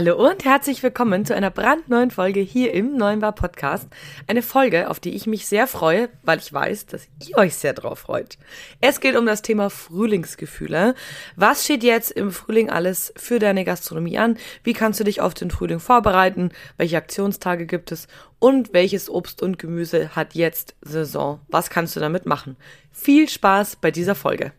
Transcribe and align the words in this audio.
Hallo 0.00 0.14
und 0.14 0.44
herzlich 0.44 0.80
willkommen 0.84 1.26
zu 1.26 1.34
einer 1.34 1.50
brandneuen 1.50 2.12
Folge 2.12 2.38
hier 2.38 2.72
im 2.72 2.96
Neuen 2.96 3.18
Bar 3.18 3.32
Podcast. 3.32 3.88
Eine 4.28 4.42
Folge, 4.42 4.90
auf 4.90 5.00
die 5.00 5.16
ich 5.16 5.26
mich 5.26 5.48
sehr 5.48 5.66
freue, 5.66 6.08
weil 6.22 6.38
ich 6.38 6.52
weiß, 6.52 6.86
dass 6.86 7.08
ihr 7.26 7.36
euch 7.36 7.56
sehr 7.56 7.72
drauf 7.72 7.98
freut. 7.98 8.38
Es 8.80 9.00
geht 9.00 9.16
um 9.16 9.26
das 9.26 9.42
Thema 9.42 9.70
Frühlingsgefühle. 9.70 10.94
Was 11.34 11.64
steht 11.64 11.82
jetzt 11.82 12.12
im 12.12 12.30
Frühling 12.30 12.70
alles 12.70 13.12
für 13.16 13.40
deine 13.40 13.64
Gastronomie 13.64 14.18
an? 14.18 14.38
Wie 14.62 14.72
kannst 14.72 15.00
du 15.00 15.04
dich 15.04 15.20
auf 15.20 15.34
den 15.34 15.50
Frühling 15.50 15.80
vorbereiten? 15.80 16.52
Welche 16.76 16.96
Aktionstage 16.96 17.66
gibt 17.66 17.90
es? 17.90 18.06
Und 18.38 18.72
welches 18.72 19.10
Obst 19.10 19.42
und 19.42 19.58
Gemüse 19.58 20.14
hat 20.14 20.36
jetzt 20.36 20.76
Saison? 20.80 21.40
Was 21.48 21.70
kannst 21.70 21.96
du 21.96 21.98
damit 21.98 22.24
machen? 22.24 22.54
Viel 22.92 23.28
Spaß 23.28 23.74
bei 23.74 23.90
dieser 23.90 24.14
Folge. 24.14 24.52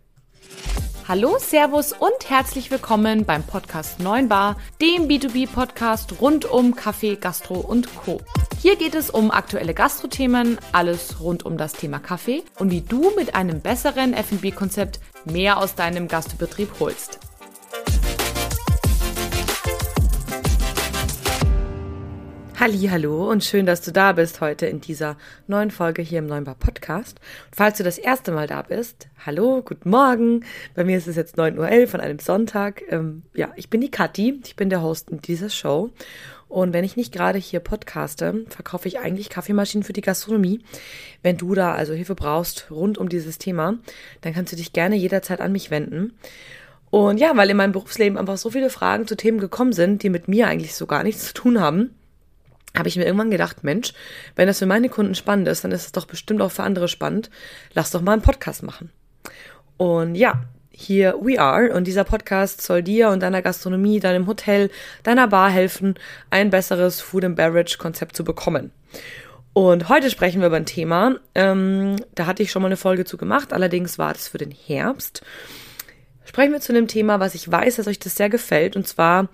Hallo, 1.10 1.40
Servus 1.40 1.92
und 1.92 2.30
herzlich 2.30 2.70
willkommen 2.70 3.26
beim 3.26 3.42
Podcast 3.42 4.00
9 4.00 4.30
Bar, 4.30 4.58
dem 4.80 5.08
B2B-Podcast 5.08 6.22
rund 6.22 6.46
um 6.46 6.76
Kaffee, 6.76 7.16
Gastro 7.16 7.56
und 7.56 7.96
Co. 7.96 8.22
Hier 8.62 8.76
geht 8.76 8.94
es 8.94 9.10
um 9.10 9.32
aktuelle 9.32 9.74
Gastrothemen, 9.74 10.60
alles 10.72 11.20
rund 11.20 11.48
um 11.48 11.58
das 11.58 11.74
Thema 11.74 11.98
Kaffee 11.98 12.44
und 12.60 12.70
wie 12.70 12.82
du 12.82 13.12
mit 13.18 13.34
einem 13.34 13.60
besseren 13.60 14.14
F&B-Konzept 14.14 15.00
mehr 15.26 15.58
aus 15.58 15.74
deinem 15.74 16.08
Gastbetrieb 16.08 16.70
holst. 16.80 17.18
Hallo 22.60 23.32
und 23.32 23.46
schön, 23.46 23.66
dass 23.66 23.80
du 23.80 23.94
da 23.94 24.12
bist 24.12 24.42
heute 24.42 24.66
in 24.66 24.82
dieser 24.82 25.16
neuen 25.48 25.72
Folge 25.72 26.02
hier 26.02 26.20
im 26.20 26.26
Neunbar 26.26 26.56
Podcast. 26.56 27.18
Und 27.46 27.56
falls 27.56 27.78
du 27.78 27.86
das 27.86 27.98
erste 27.98 28.34
Mal 28.34 28.48
da 28.48 28.64
bist, 28.64 29.08
hallo, 29.26 29.62
guten 29.64 29.90
Morgen. 29.90 30.44
Bei 30.76 30.84
mir 30.84 30.98
ist 30.98 31.08
es 31.08 31.16
jetzt 31.16 31.38
9.11 31.38 31.82
Uhr 31.84 31.88
von 31.88 32.02
einem 32.02 32.20
Sonntag. 32.20 32.82
Ähm, 32.90 33.24
ja, 33.34 33.54
ich 33.56 33.70
bin 33.70 33.80
die 33.80 33.90
Kathi, 33.90 34.42
ich 34.44 34.58
bin 34.58 34.70
der 34.70 34.82
Host 34.82 35.10
in 35.10 35.22
dieser 35.22 35.50
Show. 35.50 35.92
Und 36.50 36.74
wenn 36.74 36.84
ich 36.84 36.98
nicht 36.98 37.14
gerade 37.14 37.38
hier 37.38 37.62
podcaste, 37.62 38.44
verkaufe 38.50 38.90
ich 38.90 39.00
eigentlich 39.00 39.30
Kaffeemaschinen 39.30 39.86
für 39.86 39.94
die 39.94 40.02
Gastronomie. 40.02 40.60
Wenn 41.24 41.38
du 41.38 41.56
da 41.56 41.74
also 41.74 41.94
Hilfe 41.94 42.16
brauchst 42.16 42.70
rund 42.70 42.98
um 42.98 43.08
dieses 43.08 43.38
Thema, 43.38 43.76
dann 44.20 44.34
kannst 44.34 44.52
du 44.52 44.58
dich 44.58 44.74
gerne 44.74 44.98
jederzeit 44.98 45.40
an 45.40 45.54
mich 45.54 45.72
wenden. 45.72 46.12
Und 46.90 47.20
ja, 47.20 47.32
weil 47.38 47.50
in 47.50 47.56
meinem 47.56 47.72
Berufsleben 47.72 48.18
einfach 48.18 48.38
so 48.38 48.50
viele 48.50 48.70
Fragen 48.70 49.08
zu 49.08 49.16
Themen 49.16 49.40
gekommen 49.40 49.72
sind, 49.72 50.04
die 50.04 50.10
mit 50.10 50.28
mir 50.28 50.48
eigentlich 50.48 50.76
so 50.76 50.88
gar 50.88 51.04
nichts 51.04 51.28
zu 51.28 51.34
tun 51.34 51.62
haben, 51.62 51.92
habe 52.78 52.88
ich 52.88 52.96
mir 52.96 53.06
irgendwann 53.06 53.32
gedacht, 53.32 53.64
Mensch, 53.64 53.94
wenn 54.36 54.48
das 54.48 54.60
für 54.60 54.66
meine 54.66 54.90
Kunden 54.90 55.16
spannend 55.16 55.48
ist, 55.48 55.64
dann 55.64 55.72
ist 55.72 55.86
es 55.86 55.92
doch 55.92 56.06
bestimmt 56.06 56.42
auch 56.42 56.52
für 56.52 56.64
andere 56.64 56.88
spannend. 56.88 57.30
Lass 57.74 57.92
doch 57.92 58.02
mal 58.02 58.14
einen 58.14 58.22
Podcast 58.22 58.64
machen. 58.64 58.92
Und 59.78 60.16
ja, 60.16 60.44
hier 60.72 61.16
we 61.22 61.40
are 61.40 61.74
und 61.74 61.88
dieser 61.88 62.06
Podcast 62.06 62.62
soll 62.62 62.84
dir 62.84 63.10
und 63.10 63.22
deiner 63.22 63.42
Gastronomie, 63.42 64.00
deinem 64.00 64.28
Hotel, 64.28 64.70
deiner 65.04 65.28
Bar 65.28 65.50
helfen, 65.50 65.96
ein 66.30 66.50
besseres 66.50 67.02
Food 67.02 67.26
and 67.26 67.36
Beverage 67.36 67.78
Konzept 67.78 68.16
zu 68.16 68.24
bekommen. 68.24 68.72
Und 69.54 69.90
heute 69.90 70.10
sprechen 70.10 70.40
wir 70.40 70.48
über 70.48 70.56
ein 70.56 70.66
Thema, 70.66 71.16
ähm, 71.36 71.98
da 72.16 72.28
hatte 72.28 72.44
ich 72.44 72.52
schon 72.52 72.62
mal 72.62 72.68
eine 72.68 72.78
Folge 72.78 73.04
zu 73.04 73.18
gemacht, 73.18 73.52
allerdings 73.52 73.98
war 73.98 74.14
das 74.14 74.30
für 74.30 74.38
den 74.38 74.52
Herbst. 74.52 75.22
Sprechen 76.24 76.54
wir 76.54 76.62
zu 76.62 76.72
einem 76.72 76.88
Thema, 76.88 77.20
was 77.20 77.36
ich 77.36 77.52
weiß, 77.52 77.76
dass 77.78 77.88
euch 77.88 78.00
das 78.00 78.16
sehr 78.16 78.30
gefällt, 78.30 78.76
und 78.76 78.88
zwar 78.88 79.28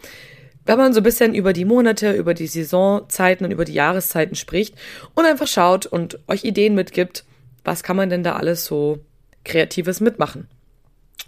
wenn 0.65 0.77
man 0.77 0.93
so 0.93 0.99
ein 0.99 1.03
bisschen 1.03 1.35
über 1.35 1.53
die 1.53 1.65
Monate, 1.65 2.13
über 2.13 2.33
die 2.33 2.47
Saisonzeiten 2.47 3.45
und 3.45 3.51
über 3.51 3.65
die 3.65 3.73
Jahreszeiten 3.73 4.35
spricht 4.35 4.75
und 5.13 5.25
einfach 5.25 5.47
schaut 5.47 5.85
und 5.85 6.19
euch 6.27 6.43
Ideen 6.43 6.75
mitgibt, 6.75 7.25
was 7.63 7.83
kann 7.83 7.95
man 7.95 8.09
denn 8.09 8.23
da 8.23 8.35
alles 8.35 8.65
so 8.65 8.99
Kreatives 9.43 9.99
mitmachen. 9.99 10.47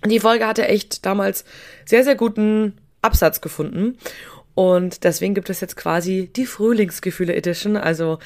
Die 0.06 0.20
Folge 0.20 0.46
hatte 0.46 0.68
echt 0.68 1.06
damals 1.06 1.46
sehr, 1.86 2.04
sehr 2.04 2.16
guten 2.16 2.74
Absatz 3.02 3.42
gefunden 3.42 3.98
und 4.54 5.04
deswegen 5.04 5.36
gibt 5.36 5.50
es 5.50 5.62
jetzt 5.62 5.76
quasi 5.76 6.32
die 6.36 6.46
Frühlingsgefühle 6.46 7.36
Edition. 7.36 7.78
Also 7.78 8.20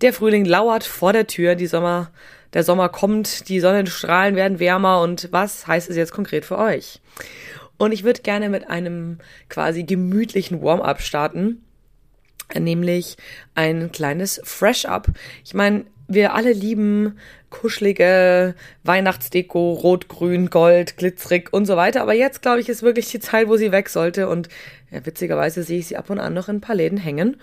der 0.00 0.12
Frühling 0.12 0.44
lauert 0.44 0.84
vor 0.84 1.12
der 1.12 1.26
Tür, 1.26 1.54
die 1.54 1.66
Sommer, 1.66 2.10
der 2.52 2.64
Sommer 2.64 2.88
kommt, 2.88 3.48
die 3.48 3.60
Sonnenstrahlen 3.60 4.34
werden 4.36 4.60
wärmer 4.60 5.00
und 5.02 5.28
was 5.30 5.66
heißt 5.66 5.90
es 5.90 5.96
jetzt 5.96 6.12
konkret 6.12 6.44
für 6.44 6.58
euch? 6.58 7.00
Und 7.78 7.92
ich 7.92 8.04
würde 8.04 8.22
gerne 8.22 8.48
mit 8.48 8.68
einem 8.68 9.18
quasi 9.48 9.84
gemütlichen 9.84 10.62
Warm-up 10.62 11.00
starten, 11.00 11.64
nämlich 12.54 13.16
ein 13.54 13.90
kleines 13.92 14.40
Fresh-up. 14.44 15.08
Ich 15.44 15.54
meine, 15.54 15.84
wir 16.06 16.34
alle 16.34 16.52
lieben 16.52 17.18
kuschelige 17.50 18.54
Weihnachtsdeko, 18.82 19.72
rot, 19.74 20.08
grün, 20.08 20.50
gold, 20.50 20.96
glitzerig 20.96 21.52
und 21.52 21.66
so 21.66 21.76
weiter. 21.76 22.02
Aber 22.02 22.12
jetzt, 22.12 22.42
glaube 22.42 22.60
ich, 22.60 22.68
ist 22.68 22.82
wirklich 22.82 23.10
die 23.10 23.20
Zeit, 23.20 23.48
wo 23.48 23.56
sie 23.56 23.72
weg 23.72 23.88
sollte. 23.88 24.28
Und 24.28 24.48
ja, 24.90 25.06
witzigerweise 25.06 25.62
sehe 25.62 25.78
ich 25.78 25.86
sie 25.86 25.96
ab 25.96 26.10
und 26.10 26.18
an 26.18 26.34
noch 26.34 26.48
in 26.48 26.56
ein 26.56 26.60
paar 26.60 26.74
Läden 26.74 26.98
hängen. 26.98 27.36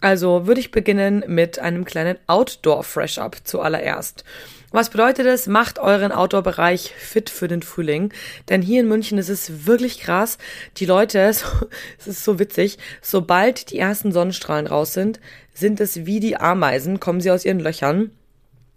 Also 0.00 0.46
würde 0.46 0.60
ich 0.60 0.70
beginnen 0.70 1.24
mit 1.26 1.58
einem 1.58 1.84
kleinen 1.84 2.18
Outdoor-Fresh-up 2.28 3.38
zuallererst. 3.42 4.24
Was 4.70 4.90
bedeutet 4.90 5.26
es? 5.26 5.46
Macht 5.46 5.78
euren 5.78 6.12
Outdoor-Bereich 6.12 6.92
fit 6.98 7.30
für 7.30 7.48
den 7.48 7.62
Frühling. 7.62 8.12
Denn 8.50 8.60
hier 8.60 8.80
in 8.80 8.88
München 8.88 9.16
ist 9.16 9.30
es 9.30 9.66
wirklich 9.66 10.00
krass. 10.00 10.36
Die 10.76 10.84
Leute, 10.84 11.20
es 11.98 12.06
ist 12.06 12.24
so 12.24 12.38
witzig, 12.38 12.78
sobald 13.00 13.70
die 13.70 13.78
ersten 13.78 14.12
Sonnenstrahlen 14.12 14.66
raus 14.66 14.92
sind, 14.92 15.20
sind 15.54 15.80
es 15.80 16.04
wie 16.04 16.20
die 16.20 16.36
Ameisen, 16.36 17.00
kommen 17.00 17.20
sie 17.20 17.30
aus 17.30 17.44
ihren 17.44 17.60
Löchern 17.60 18.10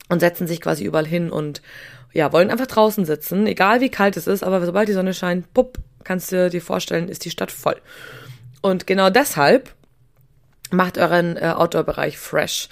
und 0.07 0.21
setzen 0.21 0.47
sich 0.47 0.61
quasi 0.61 0.85
überall 0.85 1.05
hin 1.05 1.29
und 1.29 1.61
ja, 2.13 2.33
wollen 2.33 2.51
einfach 2.51 2.67
draußen 2.67 3.05
sitzen, 3.05 3.47
egal 3.47 3.79
wie 3.79 3.89
kalt 3.89 4.17
es 4.17 4.27
ist, 4.27 4.43
aber 4.43 4.65
sobald 4.65 4.89
die 4.89 4.93
Sonne 4.93 5.13
scheint, 5.13 5.53
pupp, 5.53 5.77
kannst 6.03 6.31
du 6.31 6.49
dir 6.49 6.61
vorstellen, 6.61 7.07
ist 7.07 7.23
die 7.23 7.29
Stadt 7.29 7.51
voll. 7.51 7.79
Und 8.61 8.87
genau 8.87 9.09
deshalb 9.09 9.73
macht 10.71 10.97
euren 10.97 11.37
äh, 11.37 11.53
Outdoor-Bereich 11.55 12.17
fresh 12.17 12.67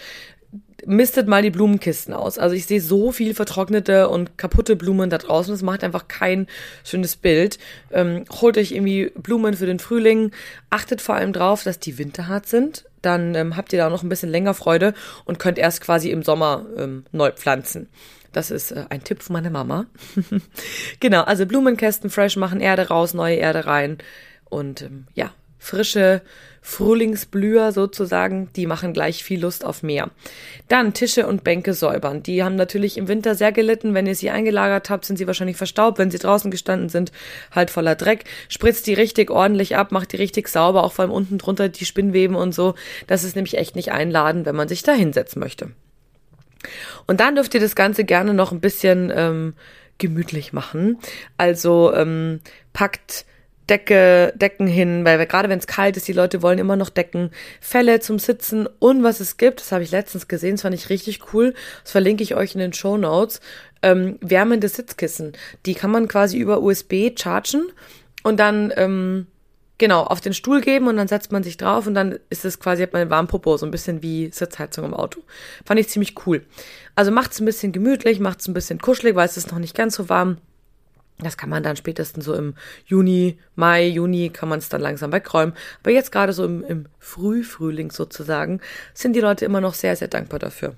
mistet 0.86 1.28
mal 1.28 1.42
die 1.42 1.50
Blumenkisten 1.50 2.14
aus. 2.14 2.38
Also 2.38 2.56
ich 2.56 2.66
sehe 2.66 2.82
so 2.82 3.12
viel 3.12 3.34
vertrocknete 3.34 4.10
und 4.10 4.38
kaputte 4.38 4.76
Blumen 4.76 5.10
da 5.10 5.18
draußen. 5.18 5.54
Das 5.54 5.62
macht 5.62 5.84
einfach 5.84 6.08
kein 6.08 6.48
schönes 6.84 7.16
Bild. 7.16 7.60
Ähm, 7.92 8.26
holt 8.42 8.58
euch 8.58 8.72
irgendwie 8.72 9.12
Blumen 9.16 9.56
für 9.56 9.66
den 9.66 9.80
Frühling. 9.80 10.32
Achtet 10.70 11.02
vor 11.02 11.16
allem 11.16 11.34
drauf, 11.34 11.64
dass 11.64 11.80
die 11.80 11.98
winterhart 11.98 12.48
sind. 12.48 12.86
Dann 13.02 13.36
ähm, 13.36 13.56
habt 13.56 13.74
ihr 13.74 13.80
da 13.80 13.90
noch 13.90 14.04
ein 14.04 14.10
bisschen 14.10 14.30
länger 14.30 14.54
Freude 14.54 14.94
und 15.26 15.40
könnt 15.40 15.58
erst 15.58 15.82
quasi 15.82 16.10
im 16.10 16.24
Sommer 16.24 16.66
ähm, 16.78 17.06
neu 17.12 17.32
pflanzen. 17.32 17.90
Das 18.32 18.52
ist 18.52 18.72
äh, 18.72 18.86
ein 18.90 19.04
Tipp 19.04 19.24
von 19.24 19.34
meiner 19.34 19.50
Mama. 19.50 19.86
genau, 21.00 21.24
also 21.24 21.46
Blumenkästen 21.46 22.10
fresh 22.10 22.36
machen, 22.36 22.60
Erde 22.60 22.88
raus, 22.88 23.14
neue 23.14 23.36
Erde 23.36 23.66
rein. 23.66 23.98
Und 24.50 24.82
ähm, 24.82 25.08
ja, 25.14 25.32
frische 25.60 26.22
Frühlingsblüher 26.62 27.72
sozusagen, 27.72 28.50
die 28.56 28.66
machen 28.66 28.94
gleich 28.94 29.24
viel 29.24 29.42
Lust 29.42 29.66
auf 29.66 29.82
mehr. 29.82 30.12
Dann 30.68 30.94
Tische 30.94 31.26
und 31.26 31.44
Bänke 31.44 31.74
säubern. 31.74 32.22
Die 32.22 32.44
haben 32.44 32.56
natürlich 32.56 32.98
im 32.98 33.08
Winter 33.08 33.36
sehr 33.36 33.52
gelitten. 33.52 33.94
Wenn 33.94 34.08
ihr 34.08 34.16
sie 34.16 34.30
eingelagert 34.30 34.90
habt, 34.90 35.06
sind 35.06 35.18
sie 35.18 35.28
wahrscheinlich 35.28 35.58
verstaubt. 35.58 35.98
Wenn 35.98 36.12
sie 36.12 36.20
draußen 36.20 36.52
gestanden 36.52 36.90
sind, 36.90 37.12
halt 37.52 37.70
voller 37.70 37.96
Dreck. 37.96 38.26
Spritzt 38.50 38.88
die 38.88 38.94
richtig 38.94 39.32
ordentlich 39.32 39.78
ab, 39.78 39.92
macht 39.92 40.12
die 40.12 40.18
richtig 40.18 40.48
sauber, 40.50 40.84
auch 40.84 40.94
vor 40.94 41.04
allem 41.04 41.14
unten 41.14 41.38
drunter 41.38 41.70
die 41.70 41.86
Spinnweben 41.86 42.36
und 42.36 42.54
so. 42.54 42.76
Das 43.08 43.24
ist 43.24 43.36
nämlich 43.36 43.58
echt 43.58 43.76
nicht 43.76 43.92
einladen, 43.92 44.46
wenn 44.46 44.56
man 44.56 44.68
sich 44.68 44.84
da 44.84 44.92
hinsetzen 44.92 45.40
möchte. 45.40 45.72
Und 47.08 47.22
dann 47.22 47.36
dürft 47.36 47.54
ihr 47.54 47.62
das 47.62 47.76
Ganze 47.76 48.04
gerne 48.04 48.34
noch 48.34 48.52
ein 48.52 48.60
bisschen 48.60 49.12
ähm, 49.16 49.54
gemütlich 49.98 50.52
machen. 50.52 50.98
Also 51.38 51.94
ähm, 51.94 52.42
packt 52.74 53.26
Decke, 53.70 54.34
Decken 54.36 54.68
hin, 54.68 55.06
weil 55.06 55.26
gerade 55.26 55.50
wenn 55.50 55.60
es 55.60 55.68
kalt 55.68 55.98
ist, 55.98 56.08
die 56.08 56.14
Leute 56.14 56.42
wollen 56.42 56.60
immer 56.60 56.76
noch 56.76 56.90
Decken, 56.90 57.32
Fälle 57.62 58.00
zum 58.00 58.20
Sitzen 58.20 58.68
und 58.80 59.04
was 59.04 59.20
es 59.20 59.38
gibt, 59.38 59.60
das 59.62 59.72
habe 59.72 59.84
ich 59.84 59.92
letztens 59.92 60.28
gesehen, 60.28 60.56
das 60.56 60.64
fand 60.64 60.76
ich 60.76 60.90
richtig 60.90 61.34
cool, 61.34 61.54
das 61.84 61.92
verlinke 61.92 62.24
ich 62.24 62.36
euch 62.36 62.54
in 62.54 62.60
den 62.60 62.74
Show 62.74 62.98
Notes, 62.98 63.42
ähm, 63.82 64.18
wärmende 64.22 64.68
Sitzkissen. 64.68 65.34
Die 65.66 65.76
kann 65.76 65.92
man 65.92 66.08
quasi 66.08 66.38
über 66.38 66.62
USB 66.62 67.12
chargen 67.18 67.68
und 68.24 68.40
dann 68.40 68.74
ähm, 68.76 69.28
genau 69.78 70.04
auf 70.04 70.22
den 70.22 70.34
Stuhl 70.34 70.62
geben 70.62 70.88
und 70.88 70.98
dann 70.98 71.08
setzt 71.08 71.32
man 71.32 71.44
sich 71.44 71.58
drauf 71.58 71.88
und 71.88 71.96
dann 71.96 72.20
ist 72.30 72.46
es 72.46 72.60
quasi 72.60 72.84
hat 72.84 72.94
man 72.94 73.04
einen 73.04 73.12
warmen 73.12 73.28
Popo, 73.28 73.58
so 73.58 73.66
ein 73.66 73.72
bisschen 73.72 74.04
wie 74.04 74.30
Sitzheizung 74.32 74.86
im 74.86 74.94
Auto. 74.94 75.22
Fand 75.66 75.80
ich 75.80 75.90
ziemlich 75.90 76.16
cool. 76.26 76.46
Also 76.96 77.12
macht's 77.12 77.40
ein 77.40 77.46
bisschen 77.46 77.72
gemütlich, 77.72 78.20
macht's 78.20 78.48
ein 78.48 78.54
bisschen 78.54 78.80
kuschelig, 78.80 79.16
weil 79.16 79.26
es 79.26 79.38
ist 79.38 79.52
noch 79.52 79.60
nicht 79.60 79.76
ganz 79.76 79.96
so 79.96 80.10
warm. 80.10 80.38
Das 81.22 81.38
kann 81.38 81.50
man 81.50 81.64
dann 81.64 81.76
spätestens 81.76 82.24
so 82.26 82.34
im 82.34 82.56
Juni, 82.86 83.38
Mai, 83.56 83.88
Juni 83.88 84.30
kann 84.30 84.48
man 84.48 84.60
es 84.60 84.70
dann 84.70 84.82
langsam 84.82 85.12
wegräumen. 85.12 85.54
Aber 85.82 85.92
jetzt 85.92 86.12
gerade 86.12 86.32
so 86.32 86.46
im, 86.46 86.64
im 86.64 86.86
Frühfrühling 87.00 87.92
sozusagen 87.92 88.62
sind 88.94 89.14
die 89.14 89.20
Leute 89.20 89.44
immer 89.44 89.60
noch 89.60 89.74
sehr, 89.74 89.96
sehr 89.96 90.08
dankbar 90.08 90.40
dafür. 90.40 90.76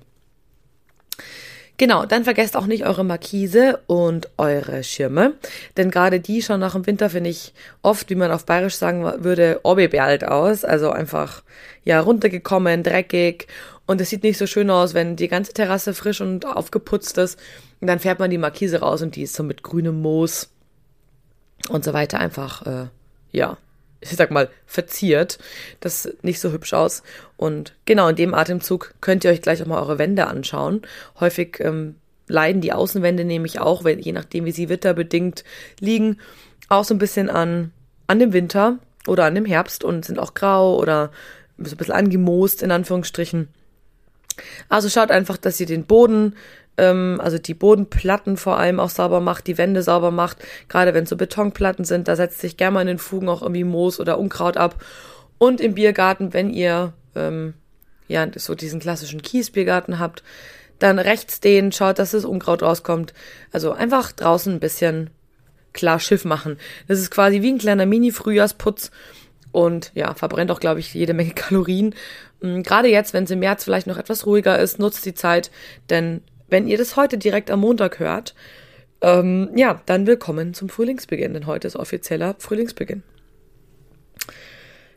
Genau, 1.78 2.04
dann 2.04 2.24
vergesst 2.24 2.56
auch 2.56 2.66
nicht 2.66 2.84
eure 2.84 3.04
Markise 3.04 3.80
und 3.86 4.28
eure 4.36 4.84
Schirme, 4.84 5.34
denn 5.76 5.90
gerade 5.90 6.20
die 6.20 6.42
schauen 6.42 6.60
nach 6.60 6.74
dem 6.74 6.86
Winter, 6.86 7.08
finde 7.10 7.30
ich, 7.30 7.54
oft, 7.80 8.10
wie 8.10 8.14
man 8.14 8.30
auf 8.30 8.44
Bayerisch 8.44 8.76
sagen 8.76 9.24
würde, 9.24 9.60
obeberlt 9.64 10.22
aus, 10.22 10.64
also 10.64 10.90
einfach, 10.90 11.42
ja, 11.82 11.98
runtergekommen, 12.00 12.82
dreckig 12.82 13.48
und 13.86 14.00
es 14.00 14.10
sieht 14.10 14.22
nicht 14.22 14.38
so 14.38 14.46
schön 14.46 14.70
aus, 14.70 14.94
wenn 14.94 15.16
die 15.16 15.28
ganze 15.28 15.52
Terrasse 15.52 15.94
frisch 15.94 16.20
und 16.20 16.46
aufgeputzt 16.46 17.18
ist 17.18 17.38
und 17.80 17.88
dann 17.88 17.98
fährt 17.98 18.18
man 18.18 18.30
die 18.30 18.38
Markise 18.38 18.80
raus 18.80 19.02
und 19.02 19.16
die 19.16 19.22
ist 19.22 19.34
so 19.34 19.42
mit 19.42 19.62
grünem 19.62 20.00
Moos 20.00 20.50
und 21.68 21.84
so 21.84 21.92
weiter 21.92 22.18
einfach, 22.18 22.66
äh, 22.66 22.86
ja, 23.32 23.56
ich 24.00 24.10
sag 24.10 24.30
mal, 24.30 24.50
verziert. 24.66 25.38
Das 25.80 26.02
sieht 26.02 26.24
nicht 26.24 26.40
so 26.40 26.50
hübsch 26.50 26.74
aus. 26.74 27.02
Und 27.36 27.74
genau 27.84 28.08
in 28.08 28.16
dem 28.16 28.34
Atemzug 28.34 28.94
könnt 29.00 29.24
ihr 29.24 29.30
euch 29.30 29.42
gleich 29.42 29.62
auch 29.62 29.66
mal 29.66 29.80
eure 29.80 29.98
Wände 29.98 30.26
anschauen. 30.26 30.82
Häufig 31.20 31.60
ähm, 31.60 31.94
leiden 32.26 32.60
die 32.60 32.72
Außenwände 32.72 33.24
nämlich 33.24 33.60
auch, 33.60 33.84
wenn, 33.84 34.00
je 34.00 34.12
nachdem 34.12 34.44
wie 34.44 34.52
sie 34.52 34.68
witterbedingt 34.68 35.44
liegen, 35.78 36.18
auch 36.68 36.84
so 36.84 36.94
ein 36.94 36.98
bisschen 36.98 37.30
an, 37.30 37.72
an 38.06 38.18
dem 38.18 38.32
Winter 38.32 38.78
oder 39.06 39.24
an 39.24 39.34
dem 39.34 39.44
Herbst 39.44 39.84
und 39.84 40.04
sind 40.04 40.18
auch 40.18 40.34
grau 40.34 40.76
oder 40.78 41.10
so 41.58 41.74
ein 41.74 41.76
bisschen 41.76 41.94
angemoost 41.94 42.62
in 42.62 42.72
Anführungsstrichen. 42.72 43.48
Also 44.68 44.88
schaut 44.88 45.10
einfach, 45.10 45.36
dass 45.36 45.60
ihr 45.60 45.66
den 45.66 45.84
Boden, 45.84 46.34
ähm, 46.76 47.20
also 47.22 47.38
die 47.38 47.54
Bodenplatten 47.54 48.36
vor 48.36 48.58
allem 48.58 48.80
auch 48.80 48.90
sauber 48.90 49.20
macht, 49.20 49.46
die 49.46 49.58
Wände 49.58 49.82
sauber 49.82 50.10
macht. 50.10 50.38
Gerade 50.68 50.94
wenn 50.94 51.04
es 51.04 51.10
so 51.10 51.16
Betonplatten 51.16 51.84
sind, 51.84 52.08
da 52.08 52.16
setzt 52.16 52.40
sich 52.40 52.56
gerne 52.56 52.74
mal 52.74 52.80
in 52.82 52.86
den 52.88 52.98
Fugen 52.98 53.28
auch 53.28 53.42
irgendwie 53.42 53.64
Moos 53.64 54.00
oder 54.00 54.18
Unkraut 54.18 54.56
ab. 54.56 54.82
Und 55.38 55.60
im 55.60 55.74
Biergarten, 55.74 56.32
wenn 56.32 56.50
ihr 56.50 56.92
ähm, 57.14 57.54
ja 58.08 58.26
so 58.36 58.54
diesen 58.54 58.80
klassischen 58.80 59.22
Kiesbiergarten 59.22 59.98
habt, 59.98 60.22
dann 60.78 60.98
rechts 60.98 61.40
den, 61.40 61.72
schaut, 61.72 61.98
dass 61.98 62.10
das 62.10 62.24
Unkraut 62.24 62.62
rauskommt. 62.62 63.14
Also 63.52 63.72
einfach 63.72 64.12
draußen 64.12 64.52
ein 64.52 64.60
bisschen 64.60 65.10
klar 65.72 66.00
Schiff 66.00 66.24
machen. 66.24 66.58
Das 66.88 66.98
ist 66.98 67.10
quasi 67.10 67.42
wie 67.42 67.52
ein 67.52 67.58
kleiner 67.58 67.86
Mini-Frühjahrsputz 67.86 68.90
und 69.52 69.92
ja, 69.94 70.14
verbrennt 70.14 70.50
auch, 70.50 70.60
glaube 70.60 70.80
ich, 70.80 70.92
jede 70.94 71.14
Menge 71.14 71.30
Kalorien. 71.34 71.94
Mm, 72.42 72.62
gerade 72.62 72.88
jetzt, 72.88 73.14
wenn 73.14 73.24
es 73.24 73.30
im 73.30 73.38
März 73.38 73.64
vielleicht 73.64 73.86
noch 73.86 73.98
etwas 73.98 74.26
ruhiger 74.26 74.58
ist, 74.58 74.78
nutzt 74.78 75.06
die 75.06 75.14
Zeit, 75.14 75.50
denn 75.88 76.22
wenn 76.48 76.68
ihr 76.68 76.76
das 76.76 76.96
heute 76.96 77.16
direkt 77.16 77.50
am 77.50 77.60
Montag 77.60 77.98
hört, 77.98 78.34
ähm, 79.00 79.50
ja, 79.56 79.80
dann 79.86 80.06
willkommen 80.06 80.52
zum 80.54 80.68
Frühlingsbeginn, 80.68 81.32
denn 81.32 81.46
heute 81.46 81.66
ist 81.66 81.76
offizieller 81.76 82.36
Frühlingsbeginn. 82.38 83.02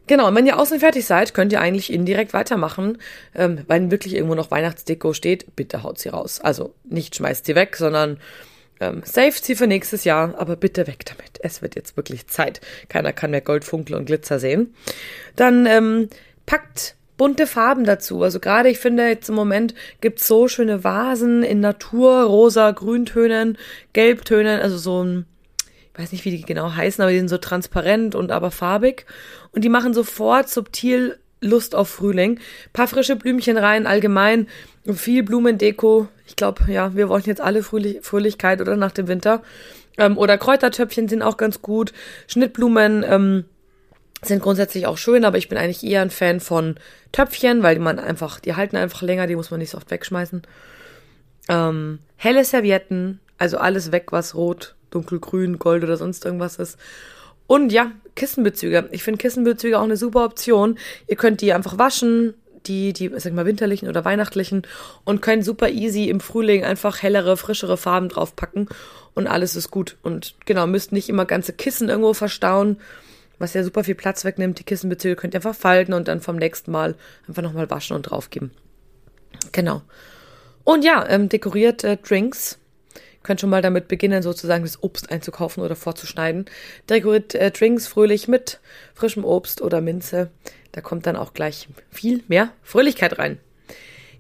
Genau, 0.08 0.28
und 0.28 0.36
wenn 0.36 0.46
ihr 0.46 0.60
außen 0.60 0.80
fertig 0.80 1.06
seid, 1.06 1.34
könnt 1.34 1.52
ihr 1.52 1.62
eigentlich 1.62 1.92
indirekt 1.92 2.34
weitermachen. 2.34 3.00
Ähm, 3.34 3.64
wenn 3.68 3.90
wirklich 3.90 4.14
irgendwo 4.14 4.36
noch 4.36 4.52
Weihnachtsdeko 4.52 5.14
steht, 5.14 5.56
bitte 5.56 5.82
haut 5.82 5.98
sie 5.98 6.10
raus. 6.10 6.40
Also 6.40 6.76
nicht 6.84 7.16
schmeißt 7.16 7.46
sie 7.46 7.56
weg, 7.56 7.76
sondern 7.76 8.20
ähm, 8.80 9.02
saved 9.04 9.44
sie 9.44 9.56
für 9.56 9.66
nächstes 9.66 10.04
Jahr, 10.04 10.36
aber 10.38 10.58
bitte 10.58 10.86
weg 10.86 11.06
damit. 11.06 11.40
Es 11.42 11.64
wird 11.64 11.76
jetzt 11.76 11.98
wirklich 11.98 12.28
Zeit. 12.28 12.62
Keiner 12.88 13.14
kann 13.14 13.32
mehr 13.32 13.42
Gold, 13.42 13.64
Funkel 13.64 13.96
und 13.96 14.06
Glitzer 14.06 14.38
sehen. 14.38 14.76
Dann 15.36 15.66
ähm, 15.66 16.10
packt 16.46 16.96
bunte 17.18 17.48
Farben 17.48 17.86
dazu. 17.86 18.22
Also 18.24 18.40
gerade 18.40 18.70
ich 18.70 18.80
finde 18.80 19.08
jetzt 19.08 19.30
im 19.30 19.36
Moment 19.36 19.74
gibt's 20.02 20.28
so 20.28 20.48
schöne 20.48 20.84
Vasen 20.84 21.44
in 21.44 21.60
Natur, 21.60 22.24
rosa, 22.24 22.72
Grüntönen, 22.72 23.58
Gelbtönen, 23.94 24.60
also 24.60 24.78
so 24.78 25.04
ein 25.04 25.26
ich 25.96 26.02
weiß 26.02 26.12
nicht, 26.12 26.26
wie 26.26 26.32
die 26.32 26.42
genau 26.42 26.76
heißen, 26.76 27.02
aber 27.02 27.12
die 27.12 27.20
sind 27.20 27.30
so 27.30 27.38
transparent 27.38 28.16
und 28.16 28.30
aber 28.30 28.52
farbig. 28.52 29.06
Und 29.54 29.64
die 29.64 29.70
machen 29.70 29.94
sofort 29.94 30.50
subtil 30.50 31.18
Lust 31.40 31.74
auf 31.74 31.88
Frühling. 31.88 32.40
Paar 32.74 32.90
frische 32.90 33.16
Blümchen 33.16 33.58
rein, 33.58 33.88
allgemein 33.88 34.48
viel 34.94 35.24
Blumendeko. 35.24 36.10
Ich 36.28 36.36
glaube, 36.36 36.70
ja, 36.70 36.96
wir 36.96 37.08
wollen 37.08 37.24
jetzt 37.26 37.40
alle 37.40 37.64
Fröhlich 37.64 38.00
Fröhlichkeit 38.02 38.60
oder 38.60 38.76
nach 38.76 38.92
dem 38.92 39.08
Winter. 39.08 39.42
Ähm, 39.98 40.18
oder 40.18 40.38
Kräutertöpfchen 40.38 41.08
sind 41.08 41.22
auch 41.22 41.38
ganz 41.38 41.62
gut. 41.62 41.94
Schnittblumen 42.28 43.06
ähm, 43.08 43.46
sind 44.22 44.42
grundsätzlich 44.42 44.88
auch 44.88 44.98
schön, 44.98 45.26
aber 45.26 45.38
ich 45.38 45.50
bin 45.50 45.58
eigentlich 45.58 45.84
eher 45.84 46.02
ein 46.02 46.10
Fan 46.10 46.40
von 46.40 46.76
Töpfchen, 47.12 47.64
weil 47.64 47.80
man 47.80 48.00
einfach, 48.00 48.40
die 48.40 48.56
halten 48.56 48.78
einfach 48.78 49.02
länger, 49.02 49.28
die 49.28 49.36
muss 49.36 49.52
man 49.52 49.60
nicht 49.60 49.72
so 49.72 49.78
oft 49.78 49.92
wegschmeißen. 49.92 50.42
Ähm, 51.50 52.00
helle 52.16 52.44
Servietten, 52.44 53.20
also 53.38 53.58
alles 53.58 53.92
weg, 53.92 54.12
was 54.12 54.36
rot, 54.36 54.76
dunkelgrün, 54.90 55.60
gold 55.60 55.84
oder 55.84 55.98
sonst 55.98 56.26
irgendwas 56.26 56.58
ist. 56.58 56.78
Und 57.48 57.72
ja, 57.72 57.92
Kissenbezüge. 58.16 58.90
Ich 58.92 59.04
finde 59.04 59.20
Kissenbezüge 59.20 59.78
auch 59.78 59.84
eine 59.84 59.98
super 59.98 60.26
Option. 60.26 60.80
Ihr 61.08 61.16
könnt 61.16 61.42
die 61.42 61.54
einfach 61.54 61.78
waschen, 61.78 62.34
die, 62.66 62.94
die, 62.94 63.12
sag 63.18 63.34
mal, 63.34 63.46
winterlichen 63.46 63.88
oder 63.88 64.06
weihnachtlichen 64.06 64.64
und 65.04 65.22
können 65.22 65.44
super 65.44 65.70
easy 65.70 66.06
im 66.06 66.20
Frühling 66.20 66.64
einfach 66.64 67.04
hellere, 67.04 67.38
frischere 67.38 67.78
Farben 67.78 68.10
draufpacken 68.10 68.70
und 69.14 69.28
alles 69.28 69.56
ist 69.56 69.70
gut. 69.70 69.98
Und 70.02 70.36
genau, 70.46 70.66
müsst 70.66 70.92
nicht 70.92 71.10
immer 71.10 71.26
ganze 71.26 71.54
Kissen 71.54 71.90
irgendwo 71.90 72.14
verstauen, 72.14 72.78
was 73.40 73.54
ja 73.54 73.64
super 73.64 73.84
viel 73.84 73.96
Platz 73.96 74.26
wegnimmt. 74.26 74.60
Die 74.60 74.64
Kissenbezüge 74.64 75.16
könnt 75.16 75.34
ihr 75.34 75.40
einfach 75.40 75.56
falten 75.56 75.94
und 75.94 76.08
dann 76.08 76.22
vom 76.22 76.36
nächsten 76.36 76.72
Mal 76.72 76.96
einfach 77.28 77.42
nochmal 77.44 77.70
waschen 77.70 77.96
und 77.96 78.04
draufgeben. 78.04 78.52
Genau. 79.52 79.82
Und 80.64 80.84
ja, 80.84 81.08
ähm, 81.08 81.30
dekoriert 81.30 81.84
äh, 81.84 81.98
Drinks. 81.98 82.58
Könnt 83.24 83.42
schon 83.42 83.50
mal 83.50 83.62
damit 83.62 83.88
beginnen, 83.88 84.22
sozusagen 84.22 84.64
das 84.64 84.84
Obst 84.84 85.12
einzukaufen 85.12 85.64
oder 85.64 85.76
vorzuschneiden. 85.76 86.46
Dekoriert 86.90 87.34
äh, 87.36 87.52
Drinks 87.52 87.88
fröhlich 87.88 88.28
mit 88.28 88.60
frischem 88.94 89.26
Obst 89.26 89.62
oder 89.62 89.82
Minze. 89.82 90.30
Da 90.72 90.82
kommt 90.82 91.08
dann 91.08 91.16
auch 91.16 91.34
gleich 91.34 91.68
viel 91.90 92.24
mehr 92.28 92.52
Fröhlichkeit 92.62 93.18
rein. 93.18 93.40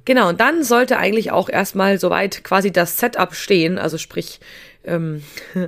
Genau, 0.06 0.30
und 0.30 0.40
dann 0.40 0.64
sollte 0.64 0.98
eigentlich 0.98 1.32
auch 1.32 1.50
erstmal 1.50 2.00
soweit 2.00 2.44
quasi 2.44 2.72
das 2.72 2.98
Setup 2.98 3.34
stehen, 3.34 3.80
also 3.80 3.98
sprich 3.98 4.40
ähm, 4.84 5.24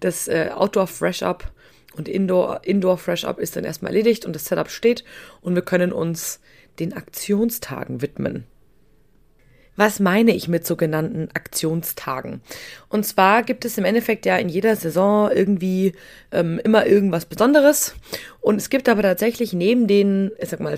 das 0.00 0.28
äh, 0.28 0.50
Outdoor 0.54 0.86
Fresh 0.86 1.22
Up 1.22 1.50
und 1.98 2.08
Indoor, 2.08 2.60
Indoor 2.62 2.96
Fresh 2.96 3.24
Up 3.24 3.38
ist 3.38 3.56
dann 3.56 3.64
erstmal 3.64 3.90
erledigt 3.90 4.24
und 4.24 4.34
das 4.34 4.46
Setup 4.46 4.70
steht 4.70 5.04
und 5.40 5.54
wir 5.54 5.62
können 5.62 5.92
uns 5.92 6.40
den 6.78 6.92
Aktionstagen 6.92 8.00
widmen. 8.00 8.44
Was 9.78 10.00
meine 10.00 10.34
ich 10.34 10.48
mit 10.48 10.66
sogenannten 10.66 11.28
Aktionstagen? 11.34 12.40
Und 12.88 13.06
zwar 13.06 13.44
gibt 13.44 13.64
es 13.64 13.78
im 13.78 13.84
Endeffekt 13.84 14.26
ja 14.26 14.36
in 14.36 14.48
jeder 14.48 14.74
Saison 14.74 15.30
irgendwie 15.30 15.92
ähm, 16.32 16.60
immer 16.64 16.84
irgendwas 16.84 17.26
Besonderes. 17.26 17.94
Und 18.40 18.56
es 18.56 18.70
gibt 18.70 18.88
aber 18.88 19.02
tatsächlich 19.02 19.52
neben 19.52 19.86
den, 19.86 20.32
ich 20.40 20.48
sag 20.48 20.58
mal, 20.58 20.76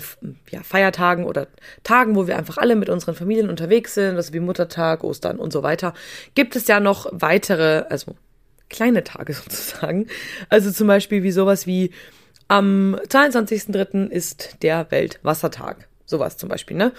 ja, 0.51 0.61
Feiertagen 0.61 1.25
oder 1.25 1.47
Tagen, 1.83 2.15
wo 2.15 2.27
wir 2.27 2.37
einfach 2.37 2.59
alle 2.59 2.75
mit 2.75 2.89
unseren 2.89 3.15
Familien 3.15 3.49
unterwegs 3.49 3.95
sind, 3.95 4.17
also 4.17 4.33
wie 4.33 4.39
Muttertag, 4.39 5.03
Ostern 5.03 5.39
und 5.39 5.51
so 5.51 5.63
weiter, 5.63 5.95
gibt 6.35 6.55
es 6.55 6.67
ja 6.67 6.79
noch 6.79 7.07
weitere, 7.11 7.85
also 7.89 8.13
kleine 8.71 9.03
Tage 9.03 9.33
sozusagen. 9.33 10.07
Also 10.49 10.71
zum 10.71 10.87
Beispiel 10.87 11.21
wie 11.21 11.31
sowas 11.31 11.67
wie 11.67 11.91
am 12.47 12.95
22.03. 13.07 14.09
ist 14.09 14.57
der 14.63 14.89
Weltwassertag. 14.89 15.87
Sowas 16.05 16.37
zum 16.37 16.49
Beispiel, 16.49 16.75
ne? 16.75 16.91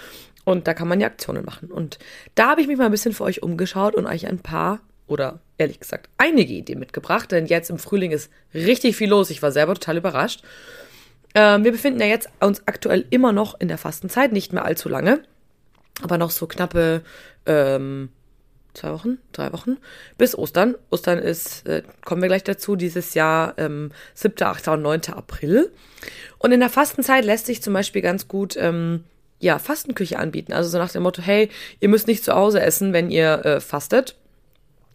Und 0.45 0.67
da 0.67 0.73
kann 0.73 0.87
man 0.87 0.99
ja 0.99 1.07
Aktionen 1.07 1.45
machen. 1.45 1.69
Und 1.71 1.99
da 2.35 2.49
habe 2.49 2.61
ich 2.61 2.67
mich 2.67 2.77
mal 2.77 2.85
ein 2.85 2.91
bisschen 2.91 3.13
für 3.13 3.23
euch 3.23 3.43
umgeschaut 3.43 3.95
und 3.95 4.07
euch 4.07 4.27
ein 4.27 4.39
paar 4.39 4.79
oder 5.07 5.39
ehrlich 5.57 5.79
gesagt 5.79 6.09
einige 6.17 6.53
Ideen 6.53 6.79
mitgebracht, 6.79 7.31
denn 7.31 7.45
jetzt 7.45 7.69
im 7.69 7.77
Frühling 7.77 8.11
ist 8.11 8.31
richtig 8.53 8.95
viel 8.95 9.09
los. 9.09 9.29
Ich 9.29 9.41
war 9.41 9.51
selber 9.51 9.75
total 9.75 9.97
überrascht. 9.97 10.43
Ähm, 11.35 11.63
wir 11.63 11.71
befinden 11.71 11.99
ja 11.99 12.07
jetzt 12.07 12.29
uns 12.39 12.63
aktuell 12.65 13.05
immer 13.09 13.31
noch 13.31 13.59
in 13.59 13.67
der 13.67 13.77
Fastenzeit, 13.77 14.31
nicht 14.31 14.53
mehr 14.53 14.65
allzu 14.65 14.89
lange, 14.89 15.21
aber 16.01 16.17
noch 16.17 16.31
so 16.31 16.47
knappe 16.47 17.03
ähm, 17.45 18.09
zwei 18.73 18.91
Wochen, 18.91 19.19
drei 19.31 19.53
Wochen 19.53 19.77
bis 20.17 20.37
Ostern. 20.37 20.75
Ostern 20.89 21.19
ist, 21.19 21.67
äh, 21.67 21.83
kommen 22.03 22.21
wir 22.21 22.29
gleich 22.29 22.43
dazu, 22.43 22.75
dieses 22.75 23.13
Jahr 23.13 23.53
ähm, 23.57 23.91
7., 24.15 24.35
8. 24.41 24.67
und 24.69 24.81
9. 24.81 25.01
April. 25.13 25.71
Und 26.39 26.51
in 26.51 26.59
der 26.59 26.69
Fastenzeit 26.69 27.25
lässt 27.25 27.45
sich 27.45 27.61
zum 27.61 27.73
Beispiel 27.73 28.01
ganz 28.01 28.27
gut 28.27 28.55
ähm, 28.57 29.03
ja, 29.39 29.59
Fastenküche 29.59 30.17
anbieten. 30.17 30.53
Also 30.53 30.69
so 30.69 30.77
nach 30.77 30.91
dem 30.91 31.03
Motto, 31.03 31.21
hey, 31.21 31.49
ihr 31.79 31.89
müsst 31.89 32.07
nicht 32.07 32.23
zu 32.23 32.33
Hause 32.33 32.61
essen, 32.61 32.93
wenn 32.93 33.11
ihr 33.11 33.45
äh, 33.45 33.59
fastet. 33.59 34.15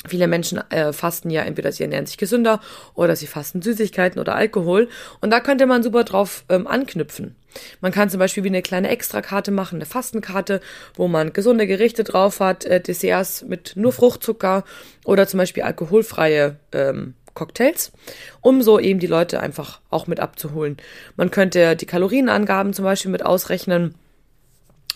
Viele 0.07 0.29
Menschen 0.29 0.59
äh, 0.71 0.93
fasten 0.93 1.29
ja 1.29 1.43
entweder 1.43 1.73
sie 1.73 1.83
ernähren 1.83 2.07
sich 2.07 2.19
gesünder 2.19 2.61
oder 2.95 3.17
sie 3.17 3.27
fasten 3.27 3.63
Süßigkeiten 3.63 4.21
oder 4.21 4.37
Alkohol. 4.37 4.89
Und 5.21 5.31
da 5.31 5.41
könnte 5.41 5.67
man 5.67 5.83
super 5.83 6.05
drauf 6.05 6.45
ähm, 6.49 6.69
anknüpfen. 6.69 7.35
Man 7.81 7.91
kann 7.91 8.09
zum 8.09 8.21
Beispiel 8.21 8.45
wie 8.45 8.49
eine 8.49 8.63
kleine 8.63 8.91
Extrakarte 8.91 9.51
machen, 9.51 9.77
eine 9.77 9.87
Fastenkarte, 9.87 10.61
wo 10.95 11.09
man 11.09 11.33
gesunde 11.33 11.67
Gerichte 11.67 12.05
drauf 12.05 12.39
hat, 12.39 12.65
äh, 12.65 12.81
Desserts 12.81 13.43
mit 13.43 13.73
nur 13.75 13.93
Fruchtzucker 13.93 14.65
oder 15.05 15.27
zum 15.27 15.39
Beispiel 15.39 15.65
alkoholfreie 15.65 16.57
ähm, 16.73 17.15
Cocktails, 17.35 17.93
um 18.41 18.63
so 18.63 18.79
eben 18.79 19.01
die 19.01 19.07
Leute 19.07 19.41
einfach 19.41 19.81
auch 19.91 20.07
mit 20.07 20.21
abzuholen. 20.21 20.77
Man 21.17 21.33
könnte 21.33 21.75
die 21.75 21.87
Kalorienangaben 21.87 22.73
zum 22.73 22.85
Beispiel 22.85 23.11
mit 23.11 23.25
ausrechnen 23.25 23.95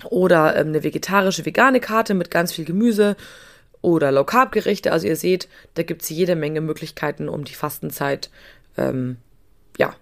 oder 0.04 0.56
ähm, 0.56 0.68
eine 0.68 0.84
vegetarische, 0.84 1.44
vegane 1.44 1.80
Karte 1.80 2.14
mit 2.14 2.30
ganz 2.30 2.52
viel 2.52 2.64
Gemüse 2.64 3.16
oder 3.82 4.10
Low 4.12 4.24
Carb 4.24 4.52
Gerichte. 4.52 4.92
Also 4.92 5.06
ihr 5.06 5.16
seht, 5.16 5.48
da 5.74 5.82
gibt 5.82 6.02
es 6.02 6.08
jede 6.08 6.36
Menge 6.36 6.60
Möglichkeiten, 6.60 7.28
um 7.28 7.44
die 7.44 7.54
Fastenzeit 7.54 8.30
ähm, 8.78 9.18
ja 9.78 9.94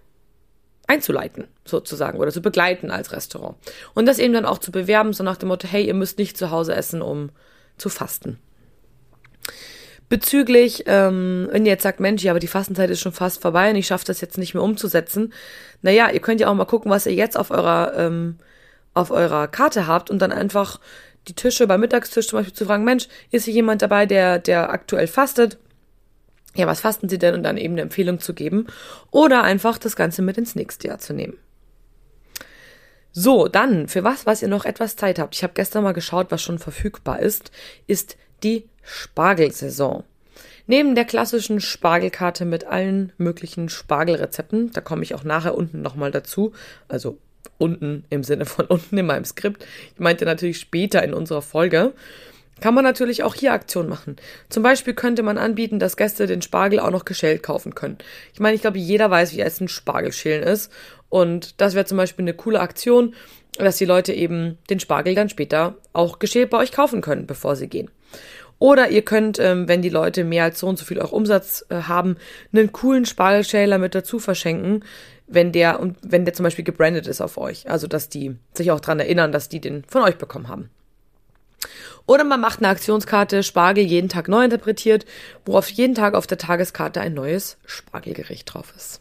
einzuleiten 0.87 1.47
sozusagen 1.65 2.19
oder 2.19 2.33
zu 2.33 2.43
begleiten 2.43 2.91
als 2.91 3.13
Restaurant 3.13 3.57
und 3.95 4.07
das 4.07 4.19
eben 4.19 4.35
dann 4.35 4.45
auch 4.45 4.59
zu 4.59 4.73
bewerben, 4.73 5.13
so 5.13 5.23
nach 5.23 5.37
dem 5.37 5.49
Motto, 5.49 5.69
hey, 5.69 5.87
ihr 5.87 5.95
müsst 5.95 6.19
nicht 6.19 6.37
zu 6.37 6.51
Hause 6.51 6.75
essen, 6.75 7.01
um 7.01 7.31
zu 7.79 7.89
fasten. 7.89 8.39
Bezüglich, 10.09 10.83
ähm, 10.87 11.49
wenn 11.53 11.65
ihr 11.65 11.71
jetzt 11.71 11.85
sagt, 11.85 12.01
Mensch, 12.01 12.25
ja, 12.25 12.33
aber 12.33 12.41
die 12.41 12.49
Fastenzeit 12.49 12.91
ist 12.91 12.99
schon 12.99 13.13
fast 13.13 13.41
vorbei 13.41 13.71
und 13.71 13.77
ich 13.77 13.87
schaffe 13.87 14.05
das 14.05 14.21
jetzt 14.21 14.39
nicht 14.39 14.55
mehr 14.55 14.65
umzusetzen, 14.65 15.33
naja, 15.83 16.11
ihr 16.11 16.19
könnt 16.19 16.41
ja 16.41 16.49
auch 16.49 16.55
mal 16.55 16.65
gucken, 16.65 16.91
was 16.91 17.07
ihr 17.07 17.15
jetzt 17.15 17.39
auf 17.39 17.53
eurer 17.53 17.93
ähm, 17.97 18.37
auf 18.93 19.13
eurer 19.13 19.47
Karte 19.47 19.87
habt 19.87 20.11
und 20.11 20.19
dann 20.19 20.33
einfach 20.33 20.81
die 21.29 21.35
Tische 21.35 21.67
beim 21.67 21.81
Mittagstisch 21.81 22.29
zum 22.29 22.39
Beispiel 22.39 22.55
zu 22.55 22.67
fragen, 22.67 22.85
Mensch, 22.85 23.09
ist 23.31 23.45
hier 23.45 23.55
jemand 23.55 23.83
dabei, 23.83 24.07
der, 24.07 24.39
der 24.39 24.71
aktuell 24.71 25.07
fastet? 25.07 25.59
ja, 26.55 26.67
was 26.67 26.81
fasten 26.81 27.09
sie 27.09 27.19
denn 27.19 27.35
und 27.35 27.43
dann 27.43 27.57
eben 27.57 27.75
eine 27.75 27.83
Empfehlung 27.83 28.21
zu 28.21 28.35
geben 28.35 28.67
oder 29.11 29.43
einfach 29.43 29.79
das 29.79 29.97
Ganze 29.97 30.23
mit 30.23 30.39
ins 30.39 30.55
nächste 30.55 30.89
Jahr 30.89 30.99
zu 30.99 31.13
nehmen. 31.13 31.39
So, 33.13 33.49
dann, 33.49 33.89
für 33.89 34.05
was, 34.05 34.27
was 34.27 34.43
ihr 34.43 34.49
noch 34.49 34.65
etwas 34.65 34.97
Zeit 34.97 35.19
habt. 35.19 35.35
Ich 35.35 35.43
habe 35.43 35.55
gestern 35.55 35.83
mal 35.83 35.93
geschaut, 35.93 36.31
was 36.31 36.43
schon 36.43 36.59
verfügbar 36.59 37.21
ist, 37.21 37.51
ist 37.87 38.17
die 38.43 38.69
Spargelsaison. 38.83 40.05
Neben 40.67 40.95
der 40.95 41.05
klassischen 41.05 41.61
Spargelkarte 41.61 42.45
mit 42.45 42.65
allen 42.65 43.13
möglichen 43.19 43.69
Spargelrezepten, 43.69 44.71
da 44.71 44.81
komme 44.81 45.03
ich 45.03 45.15
auch 45.15 45.25
nachher 45.25 45.57
unten 45.57 45.83
nochmal 45.83 46.13
dazu, 46.13 46.53
also 46.87 47.19
unten 47.61 48.05
im 48.11 48.25
Sinne 48.25 48.47
von 48.47 48.65
unten 48.69 48.97
in 48.99 49.07
meinem 49.07 49.25
Skript. 49.25 49.65
Ich 49.95 50.01
meinte 50.01 50.25
natürlich 50.25 50.59
später 50.59 51.03
in 51.03 51.15
unserer 51.15 51.43
Folge 51.43 51.95
kann 52.61 52.75
man 52.75 52.85
natürlich 52.85 53.23
auch 53.23 53.35
hier 53.35 53.53
Aktionen 53.53 53.89
machen. 53.89 54.17
Zum 54.49 54.63
Beispiel 54.63 54.95
könnte 54.95 55.23
man 55.23 55.39
anbieten, 55.39 55.79
dass 55.79 55.97
Gäste 55.97 56.27
den 56.27 56.43
Spargel 56.43 56.79
auch 56.79 56.91
noch 56.91 57.05
geschält 57.05 57.43
kaufen 57.43 57.75
können. 57.75 57.99
Ich 58.35 58.41
meine, 58.41 58.55
ich 58.55 58.61
glaube, 58.61 58.79
jeder 58.79 59.11
weiß, 59.11 59.35
wie 59.35 59.41
Essen 59.41 59.69
Spargelschälen 59.69 60.43
ist. 60.43 60.71
Und 61.09 61.61
das 61.61 61.75
wäre 61.75 61.87
zum 61.87 61.97
Beispiel 61.97 62.25
eine 62.25 62.35
coole 62.35 62.61
Aktion, 62.61 63.15
dass 63.59 63.79
die 63.79 63.85
Leute 63.85 64.13
eben 64.13 64.59
den 64.69 64.79
Spargel 64.79 65.15
dann 65.15 65.29
später 65.29 65.77
auch 65.93 66.19
geschält 66.19 66.51
bei 66.51 66.59
euch 66.59 66.73
kaufen 66.73 67.01
können, 67.01 67.27
bevor 67.27 67.57
sie 67.57 67.67
gehen. 67.67 67.91
Oder 68.59 68.91
ihr 68.91 69.03
könnt, 69.03 69.39
ähm, 69.39 69.69
wenn 69.69 69.81
die 69.81 69.89
Leute 69.89 70.23
mehr 70.23 70.45
als 70.45 70.61
so 70.61 70.69
und 70.69 70.79
so 70.79 70.85
viel 70.85 70.99
Euro 70.99 71.17
Umsatz 71.17 71.65
äh, 71.71 71.77
haben, 71.77 72.17
einen 72.53 72.73
coolen 72.73 73.07
Spargelschäler 73.07 73.79
mit 73.79 73.95
dazu 73.95 74.19
verschenken, 74.19 74.85
wenn 75.31 75.53
der 75.53 75.81
und 75.81 75.97
wenn 76.03 76.25
der 76.25 76.35
zum 76.35 76.45
Beispiel 76.45 76.65
gebrandet 76.65 77.07
ist 77.07 77.21
auf 77.21 77.39
euch. 77.39 77.71
Also 77.71 77.87
dass 77.87 78.09
die 78.09 78.37
sich 78.53 78.71
auch 78.71 78.81
dran 78.81 79.01
erinnern, 79.01 79.33
dass 79.33 79.49
die 79.49 79.61
den 79.61 79.85
von 79.85 80.03
euch 80.03 80.17
bekommen 80.17 80.49
haben. 80.49 80.71
Oder 82.07 82.25
man 82.25 82.41
macht 82.41 82.59
eine 82.59 82.69
Aktionskarte 82.69 83.43
Spargel 83.43 83.85
jeden 83.85 84.09
Tag 84.09 84.29
neu 84.29 84.45
interpretiert, 84.45 85.05
worauf 85.45 85.69
jeden 85.69 85.95
Tag 85.95 86.15
auf 86.15 86.27
der 86.27 86.39
Tageskarte 86.39 87.01
ein 87.01 87.15
neues 87.15 87.59
Spargelgericht 87.67 88.53
drauf 88.53 88.73
ist. 88.77 89.01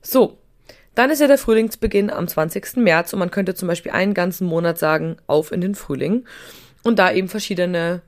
So, 0.00 0.38
dann 0.94 1.10
ist 1.10 1.20
ja 1.20 1.26
der 1.26 1.38
Frühlingsbeginn 1.38 2.10
am 2.10 2.28
20. 2.28 2.76
März 2.76 3.12
und 3.12 3.18
man 3.18 3.30
könnte 3.30 3.54
zum 3.54 3.68
Beispiel 3.68 3.92
einen 3.92 4.14
ganzen 4.14 4.46
Monat 4.46 4.78
sagen, 4.78 5.16
auf 5.26 5.52
in 5.52 5.60
den 5.60 5.74
Frühling 5.74 6.26
und 6.82 6.98
da 6.98 7.12
eben 7.12 7.28
verschiedene 7.28 8.02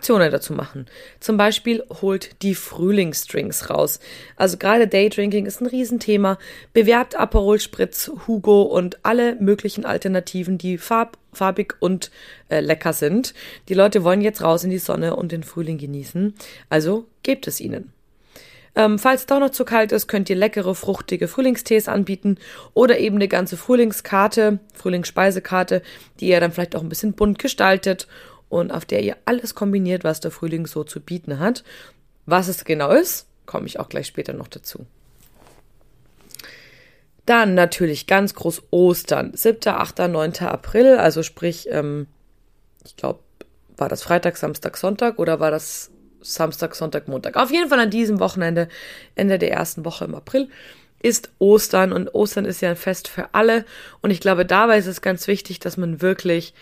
Aktionen 0.00 0.32
dazu 0.32 0.54
machen. 0.54 0.86
Zum 1.20 1.36
Beispiel 1.36 1.84
holt 2.00 2.30
die 2.40 2.54
Frühlingsdrinks 2.54 3.68
raus. 3.68 4.00
Also 4.34 4.56
gerade 4.56 4.88
Daydrinking 4.88 5.44
ist 5.44 5.60
ein 5.60 5.66
Riesenthema. 5.66 6.38
Bewerbt 6.72 7.20
Aperol 7.20 7.60
Spritz, 7.60 8.10
Hugo 8.26 8.62
und 8.62 8.98
alle 9.02 9.34
möglichen 9.34 9.84
Alternativen, 9.84 10.56
die 10.56 10.78
farb, 10.78 11.18
farbig 11.34 11.74
und 11.80 12.10
äh, 12.48 12.60
lecker 12.60 12.94
sind. 12.94 13.34
Die 13.68 13.74
Leute 13.74 14.02
wollen 14.02 14.22
jetzt 14.22 14.42
raus 14.42 14.64
in 14.64 14.70
die 14.70 14.78
Sonne 14.78 15.16
und 15.16 15.32
den 15.32 15.42
Frühling 15.42 15.76
genießen. 15.76 16.32
Also 16.70 17.04
gebt 17.22 17.46
es 17.46 17.60
ihnen. 17.60 17.92
Ähm, 18.76 18.98
falls 18.98 19.22
es 19.22 19.26
doch 19.26 19.40
noch 19.40 19.50
zu 19.50 19.66
kalt 19.66 19.92
ist, 19.92 20.06
könnt 20.06 20.30
ihr 20.30 20.36
leckere, 20.36 20.74
fruchtige 20.74 21.28
Frühlingstees 21.28 21.88
anbieten 21.88 22.38
oder 22.72 22.98
eben 22.98 23.16
eine 23.16 23.28
ganze 23.28 23.58
Frühlingskarte, 23.58 24.60
Frühlingsspeisekarte, 24.72 25.82
die 26.20 26.28
ihr 26.28 26.40
dann 26.40 26.52
vielleicht 26.52 26.76
auch 26.76 26.82
ein 26.82 26.88
bisschen 26.88 27.12
bunt 27.12 27.38
gestaltet 27.38 28.06
und 28.50 28.72
auf 28.72 28.84
der 28.84 29.02
ihr 29.02 29.16
alles 29.24 29.54
kombiniert, 29.54 30.04
was 30.04 30.20
der 30.20 30.30
Frühling 30.30 30.66
so 30.66 30.84
zu 30.84 31.00
bieten 31.00 31.38
hat. 31.38 31.64
Was 32.26 32.48
es 32.48 32.66
genau 32.66 32.90
ist, 32.90 33.26
komme 33.46 33.66
ich 33.66 33.80
auch 33.80 33.88
gleich 33.88 34.06
später 34.06 34.34
noch 34.34 34.48
dazu. 34.48 34.84
Dann 37.24 37.54
natürlich 37.54 38.06
ganz 38.06 38.34
groß 38.34 38.64
Ostern. 38.70 39.32
7., 39.34 39.72
8., 39.72 40.00
9. 40.00 40.32
April, 40.40 40.96
also 40.96 41.22
sprich, 41.22 41.68
ähm, 41.70 42.08
ich 42.84 42.96
glaube, 42.96 43.20
war 43.76 43.88
das 43.88 44.02
Freitag, 44.02 44.36
Samstag, 44.36 44.76
Sonntag 44.76 45.18
oder 45.18 45.40
war 45.40 45.50
das 45.50 45.90
Samstag, 46.20 46.74
Sonntag, 46.74 47.08
Montag? 47.08 47.36
Auf 47.36 47.50
jeden 47.50 47.68
Fall 47.68 47.78
an 47.78 47.90
diesem 47.90 48.18
Wochenende, 48.18 48.68
Ende 49.14 49.38
der 49.38 49.52
ersten 49.52 49.84
Woche 49.84 50.04
im 50.04 50.14
April, 50.14 50.48
ist 51.02 51.30
Ostern 51.38 51.92
und 51.92 52.14
Ostern 52.14 52.44
ist 52.44 52.60
ja 52.60 52.70
ein 52.70 52.76
Fest 52.76 53.08
für 53.08 53.32
alle 53.32 53.64
und 54.02 54.10
ich 54.10 54.20
glaube, 54.20 54.44
dabei 54.44 54.76
ist 54.76 54.86
es 54.86 55.00
ganz 55.00 55.28
wichtig, 55.28 55.60
dass 55.60 55.76
man 55.76 56.02
wirklich 56.02 56.52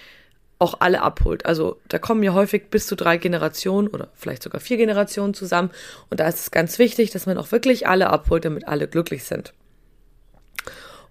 auch 0.59 0.81
alle 0.81 1.03
abholt. 1.03 1.47
Also 1.47 1.81
da 1.89 1.99
kommen 1.99 2.23
ja 2.23 2.33
häufig 2.33 2.71
bis 2.71 2.87
zu 2.87 2.97
drei 2.97 3.17
Generationen 3.17 3.89
oder 3.89 4.09
vielleicht 4.15 4.43
sogar 4.43 4.61
vier 4.61 4.77
Generationen 4.77 5.35
zusammen. 5.35 5.71
Und 6.11 6.21
da 6.21 6.29
ist 6.29 6.41
es 6.41 6.51
ganz 6.51 6.79
wichtig, 6.79 7.11
dass 7.11 7.27
man 7.27 7.39
auch 7.39 7.53
wirklich 7.53 7.87
alle 7.87 8.11
abholt, 8.11 8.45
damit 8.45 8.67
alle 8.67 8.89
glücklich 8.89 9.25
sind. 9.25 9.53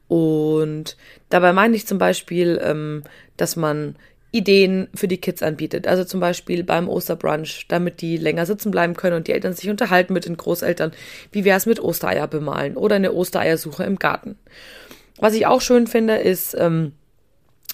Und 0.07 0.97
dabei 1.29 1.53
meine 1.53 1.75
ich 1.75 1.87
zum 1.87 1.97
Beispiel, 1.97 2.59
ähm, 2.63 3.03
dass 3.37 3.55
man 3.55 3.95
Ideen 4.31 4.89
für 4.93 5.07
die 5.07 5.19
Kids 5.19 5.41
anbietet. 5.41 5.87
Also 5.87 6.03
zum 6.03 6.19
Beispiel 6.19 6.63
beim 6.63 6.89
Osterbrunch, 6.89 7.65
damit 7.69 8.01
die 8.01 8.17
länger 8.17 8.45
sitzen 8.45 8.71
bleiben 8.71 8.95
können 8.95 9.15
und 9.15 9.27
die 9.27 9.31
Eltern 9.31 9.53
sich 9.53 9.69
unterhalten 9.69 10.13
mit 10.13 10.25
den 10.25 10.37
Großeltern. 10.37 10.91
Wie 11.31 11.45
wäre 11.45 11.57
es 11.57 11.65
mit 11.65 11.79
Ostereier 11.79 12.27
bemalen 12.27 12.75
oder 12.75 12.97
eine 12.97 13.13
Ostereiersuche 13.13 13.83
im 13.85 13.97
Garten? 13.97 14.37
Was 15.19 15.33
ich 15.33 15.47
auch 15.47 15.61
schön 15.61 15.87
finde, 15.87 16.17
ist, 16.17 16.55
ähm, 16.59 16.91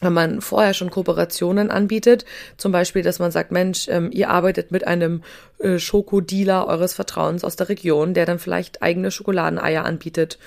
wenn 0.02 0.14
man 0.14 0.42
vorher 0.42 0.74
schon 0.74 0.90
Kooperationen 0.90 1.72
anbietet, 1.72 2.26
zum 2.58 2.72
Beispiel, 2.72 3.04
dass 3.04 3.20
man 3.20 3.32
sagt, 3.32 3.52
Mensch, 3.52 3.88
ähm, 3.90 4.10
ihr 4.12 4.30
arbeitet 4.30 4.72
mit 4.72 4.86
einem 4.88 5.24
äh, 5.60 5.80
Schokodealer 5.80 6.68
eures 6.68 6.94
Vertrauens 6.94 7.44
aus 7.44 7.56
der 7.56 7.70
Region, 7.70 8.14
der 8.14 8.26
dann 8.26 8.40
vielleicht 8.40 8.82
eigene 8.82 9.12
Schokoladeneier 9.12 9.86
anbietet 9.86 10.40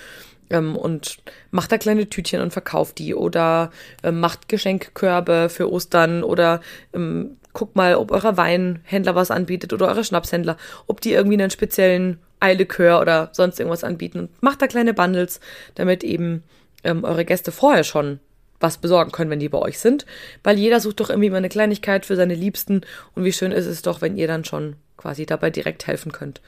ähm, 0.51 0.77
und 0.77 1.19
macht 1.51 1.73
da 1.73 1.79
kleine 1.79 2.09
Tütchen 2.09 2.41
und 2.41 2.53
verkauft 2.53 2.99
die 2.99 3.15
oder 3.15 3.71
ähm, 4.03 4.21
macht 4.21 4.49
Geschenkkörbe 4.49 5.49
für 5.49 5.71
Ostern 5.71 6.23
oder 6.23 6.61
ähm, 6.93 7.37
guckt 7.53 7.77
mal, 7.77 7.95
ob 7.95 8.11
euer 8.11 8.37
Weinhändler 8.37 9.15
was 9.15 9.31
anbietet 9.31 9.73
oder 9.73 9.89
eure 9.89 10.05
Schnapshändler, 10.05 10.57
ob 10.87 11.01
die 11.01 11.13
irgendwie 11.13 11.41
einen 11.41 11.51
speziellen 11.51 12.19
Eilikör 12.39 13.01
oder 13.01 13.31
sonst 13.33 13.59
irgendwas 13.59 13.85
anbieten 13.85 14.21
und 14.21 14.43
macht 14.43 14.61
da 14.61 14.67
kleine 14.67 14.93
Bundles, 14.93 15.41
damit 15.75 16.05
eben 16.05 16.43
ähm, 16.85 17.05
eure 17.05 17.25
Gäste 17.25 17.53
vorher 17.53 17.85
schon 17.85 18.21
was 18.61 18.79
besorgen 18.79 19.13
können, 19.13 19.31
wenn 19.31 19.41
die 19.41 19.49
bei 19.49 19.59
euch 19.59 19.79
sind. 19.79 20.07
Weil 20.43 20.59
jeder 20.59 20.81
sucht 20.81 21.01
doch 21.01 21.11
irgendwie 21.11 21.31
mal 21.31 21.37
eine 21.37 21.49
Kleinigkeit 21.49 22.07
für 22.07 22.17
seine 22.17 22.35
Liebsten 22.35 22.83
und 23.15 23.25
wie 23.25 23.33
schön 23.33 23.53
ist 23.53 23.67
es 23.67 23.83
doch, 23.83 24.01
wenn 24.01 24.17
ihr 24.17 24.27
dann 24.27 24.45
schon 24.45 24.77
quasi 24.97 25.27
dabei 25.27 25.51
direkt 25.51 25.87
helfen 25.87 26.13
könnt. 26.13 26.41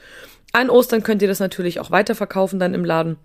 An 0.51 0.69
Ostern 0.69 1.03
könnt 1.03 1.21
ihr 1.21 1.27
das 1.27 1.39
natürlich 1.39 1.79
auch 1.79 1.91
weiterverkaufen 1.91 2.59
dann 2.59 2.73
im 2.73 2.85
Laden. 2.85 3.17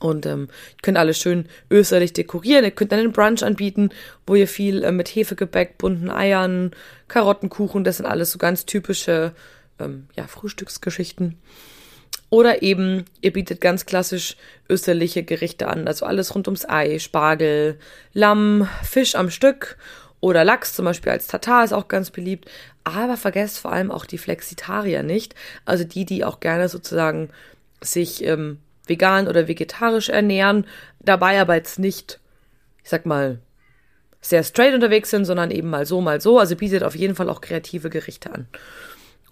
Und 0.00 0.26
ähm, 0.26 0.48
könnt 0.82 0.98
alles 0.98 1.18
schön 1.18 1.46
österlich 1.70 2.12
dekorieren. 2.12 2.64
Ihr 2.64 2.70
könnt 2.72 2.90
dann 2.90 2.98
einen 2.98 3.12
Brunch 3.12 3.44
anbieten, 3.44 3.90
wo 4.26 4.34
ihr 4.34 4.48
viel 4.48 4.82
äh, 4.82 4.90
mit 4.90 5.08
Hefegebäck, 5.08 5.78
bunten 5.78 6.10
Eiern, 6.10 6.72
Karottenkuchen, 7.06 7.84
das 7.84 7.98
sind 7.98 8.06
alles 8.06 8.32
so 8.32 8.38
ganz 8.38 8.66
typische 8.66 9.32
ähm, 9.78 10.06
ja, 10.16 10.26
Frühstücksgeschichten. 10.26 11.38
Oder 12.32 12.62
eben, 12.62 13.04
ihr 13.20 13.30
bietet 13.30 13.60
ganz 13.60 13.84
klassisch 13.84 14.38
österliche 14.66 15.22
Gerichte 15.22 15.68
an, 15.68 15.86
also 15.86 16.06
alles 16.06 16.34
rund 16.34 16.48
ums 16.48 16.66
Ei, 16.66 16.98
Spargel, 16.98 17.78
Lamm, 18.14 18.66
Fisch 18.82 19.16
am 19.16 19.28
Stück 19.28 19.76
oder 20.20 20.42
Lachs 20.42 20.72
zum 20.72 20.86
Beispiel 20.86 21.12
als 21.12 21.26
Tatar 21.26 21.62
ist 21.62 21.74
auch 21.74 21.88
ganz 21.88 22.10
beliebt. 22.10 22.50
Aber 22.84 23.18
vergesst 23.18 23.58
vor 23.58 23.70
allem 23.70 23.90
auch 23.90 24.06
die 24.06 24.16
Flexitarier 24.16 25.02
nicht, 25.02 25.34
also 25.66 25.84
die, 25.84 26.06
die 26.06 26.24
auch 26.24 26.40
gerne 26.40 26.70
sozusagen 26.70 27.28
sich 27.82 28.24
ähm, 28.24 28.60
vegan 28.86 29.28
oder 29.28 29.46
vegetarisch 29.46 30.08
ernähren, 30.08 30.64
dabei 31.00 31.38
aber 31.38 31.56
jetzt 31.56 31.78
nicht, 31.78 32.18
ich 32.82 32.88
sag 32.88 33.04
mal, 33.04 33.40
sehr 34.22 34.42
straight 34.42 34.72
unterwegs 34.72 35.10
sind, 35.10 35.26
sondern 35.26 35.50
eben 35.50 35.68
mal 35.68 35.84
so, 35.84 36.00
mal 36.00 36.22
so. 36.22 36.38
Also 36.38 36.56
bietet 36.56 36.82
auf 36.82 36.96
jeden 36.96 37.14
Fall 37.14 37.28
auch 37.28 37.42
kreative 37.42 37.90
Gerichte 37.90 38.32
an. 38.32 38.46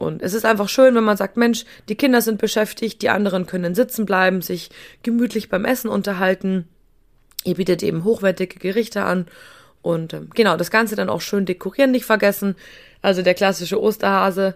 Und 0.00 0.22
es 0.22 0.32
ist 0.32 0.46
einfach 0.46 0.70
schön, 0.70 0.94
wenn 0.94 1.04
man 1.04 1.18
sagt, 1.18 1.36
Mensch, 1.36 1.66
die 1.90 1.94
Kinder 1.94 2.22
sind 2.22 2.38
beschäftigt, 2.40 3.02
die 3.02 3.10
anderen 3.10 3.44
können 3.44 3.74
sitzen 3.74 4.06
bleiben, 4.06 4.40
sich 4.40 4.70
gemütlich 5.02 5.50
beim 5.50 5.66
Essen 5.66 5.90
unterhalten. 5.90 6.66
Ihr 7.44 7.56
bietet 7.56 7.82
eben 7.82 8.02
hochwertige 8.02 8.58
Gerichte 8.58 9.02
an. 9.02 9.26
Und 9.82 10.14
ähm, 10.14 10.30
genau, 10.34 10.56
das 10.56 10.70
Ganze 10.70 10.96
dann 10.96 11.10
auch 11.10 11.20
schön 11.20 11.44
dekorieren, 11.44 11.90
nicht 11.90 12.06
vergessen. 12.06 12.56
Also 13.02 13.20
der 13.20 13.34
klassische 13.34 13.78
Osterhase, 13.78 14.54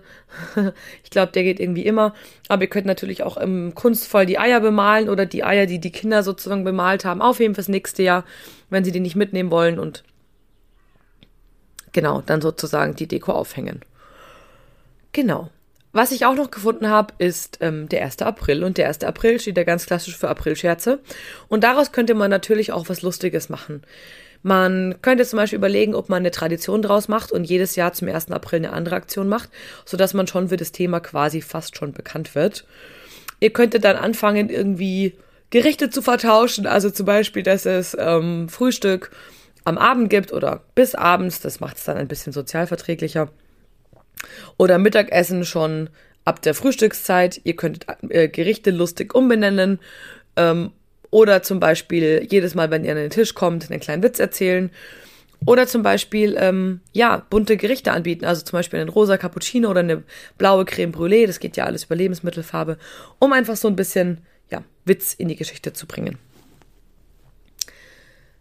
ich 1.04 1.10
glaube, 1.10 1.32
der 1.32 1.42
geht 1.42 1.60
irgendwie 1.60 1.84
immer. 1.84 2.14
Aber 2.48 2.62
ihr 2.62 2.70
könnt 2.70 2.86
natürlich 2.86 3.22
auch 3.22 3.36
im 3.36 3.74
kunstvoll 3.74 4.24
die 4.24 4.38
Eier 4.38 4.60
bemalen 4.60 5.10
oder 5.10 5.26
die 5.26 5.44
Eier, 5.44 5.66
die 5.66 5.78
die 5.78 5.92
Kinder 5.92 6.22
sozusagen 6.22 6.64
bemalt 6.64 7.04
haben, 7.04 7.20
aufheben 7.20 7.54
fürs 7.54 7.68
nächste 7.68 8.02
Jahr, 8.02 8.24
wenn 8.70 8.82
sie 8.82 8.92
die 8.92 9.00
nicht 9.00 9.14
mitnehmen 9.14 9.50
wollen 9.50 9.78
und 9.78 10.04
genau, 11.92 12.22
dann 12.22 12.40
sozusagen 12.40 12.94
die 12.94 13.06
Deko 13.06 13.32
aufhängen. 13.32 13.82
Genau. 15.14 15.48
Was 15.92 16.10
ich 16.10 16.26
auch 16.26 16.34
noch 16.34 16.50
gefunden 16.50 16.88
habe, 16.88 17.14
ist 17.18 17.58
ähm, 17.60 17.88
der 17.88 18.04
1. 18.04 18.20
April. 18.22 18.64
Und 18.64 18.78
der 18.78 18.88
1. 18.88 19.04
April 19.04 19.38
steht 19.38 19.56
ja 19.56 19.62
ganz 19.62 19.86
klassisch 19.86 20.16
für 20.16 20.28
Aprilscherze. 20.28 20.98
Und 21.48 21.62
daraus 21.62 21.92
könnte 21.92 22.14
man 22.14 22.30
natürlich 22.30 22.72
auch 22.72 22.88
was 22.88 23.02
Lustiges 23.02 23.48
machen. 23.48 23.82
Man 24.42 24.96
könnte 25.02 25.24
zum 25.24 25.36
Beispiel 25.36 25.56
überlegen, 25.56 25.94
ob 25.94 26.08
man 26.08 26.18
eine 26.18 26.32
Tradition 26.32 26.82
draus 26.82 27.06
macht 27.06 27.30
und 27.30 27.44
jedes 27.44 27.76
Jahr 27.76 27.92
zum 27.92 28.08
1. 28.08 28.32
April 28.32 28.58
eine 28.58 28.72
andere 28.72 28.96
Aktion 28.96 29.28
macht, 29.28 29.50
sodass 29.84 30.14
man 30.14 30.26
schon 30.26 30.48
für 30.48 30.56
das 30.56 30.72
Thema 30.72 30.98
quasi 30.98 31.40
fast 31.40 31.78
schon 31.78 31.92
bekannt 31.92 32.34
wird. 32.34 32.66
Ihr 33.38 33.50
könntet 33.50 33.84
dann 33.84 33.96
anfangen, 33.96 34.50
irgendwie 34.50 35.14
Gerichte 35.50 35.90
zu 35.90 36.02
vertauschen. 36.02 36.66
Also 36.66 36.90
zum 36.90 37.06
Beispiel, 37.06 37.44
dass 37.44 37.66
es 37.66 37.96
ähm, 37.98 38.48
Frühstück 38.48 39.12
am 39.64 39.78
Abend 39.78 40.10
gibt 40.10 40.32
oder 40.32 40.62
bis 40.74 40.96
abends. 40.96 41.40
Das 41.40 41.60
macht 41.60 41.76
es 41.76 41.84
dann 41.84 41.96
ein 41.96 42.08
bisschen 42.08 42.32
sozialverträglicher 42.32 43.30
oder 44.56 44.78
Mittagessen 44.78 45.44
schon 45.44 45.90
ab 46.24 46.42
der 46.42 46.54
Frühstückszeit. 46.54 47.40
Ihr 47.44 47.56
könnt 47.56 47.86
äh, 48.08 48.28
Gerichte 48.28 48.70
lustig 48.70 49.14
umbenennen 49.14 49.78
ähm, 50.36 50.72
oder 51.10 51.42
zum 51.42 51.60
Beispiel 51.60 52.26
jedes 52.28 52.54
Mal, 52.54 52.70
wenn 52.70 52.84
ihr 52.84 52.92
an 52.92 52.98
den 52.98 53.10
Tisch 53.10 53.34
kommt, 53.34 53.70
einen 53.70 53.80
kleinen 53.80 54.02
Witz 54.02 54.18
erzählen. 54.18 54.70
Oder 55.46 55.66
zum 55.66 55.82
Beispiel, 55.82 56.36
ähm, 56.38 56.80
ja, 56.92 57.24
bunte 57.28 57.56
Gerichte 57.56 57.92
anbieten. 57.92 58.24
Also 58.24 58.42
zum 58.42 58.58
Beispiel 58.58 58.80
einen 58.80 58.88
rosa 58.88 59.18
Cappuccino 59.18 59.68
oder 59.68 59.80
eine 59.80 60.02
blaue 60.38 60.64
Creme 60.64 60.92
Brûlée. 60.92 61.26
Das 61.26 61.38
geht 61.38 61.56
ja 61.56 61.64
alles 61.64 61.84
über 61.84 61.96
Lebensmittelfarbe. 61.96 62.78
Um 63.18 63.32
einfach 63.32 63.56
so 63.56 63.68
ein 63.68 63.76
bisschen, 63.76 64.22
ja, 64.50 64.62
Witz 64.84 65.12
in 65.12 65.28
die 65.28 65.36
Geschichte 65.36 65.72
zu 65.72 65.86
bringen. 65.86 66.18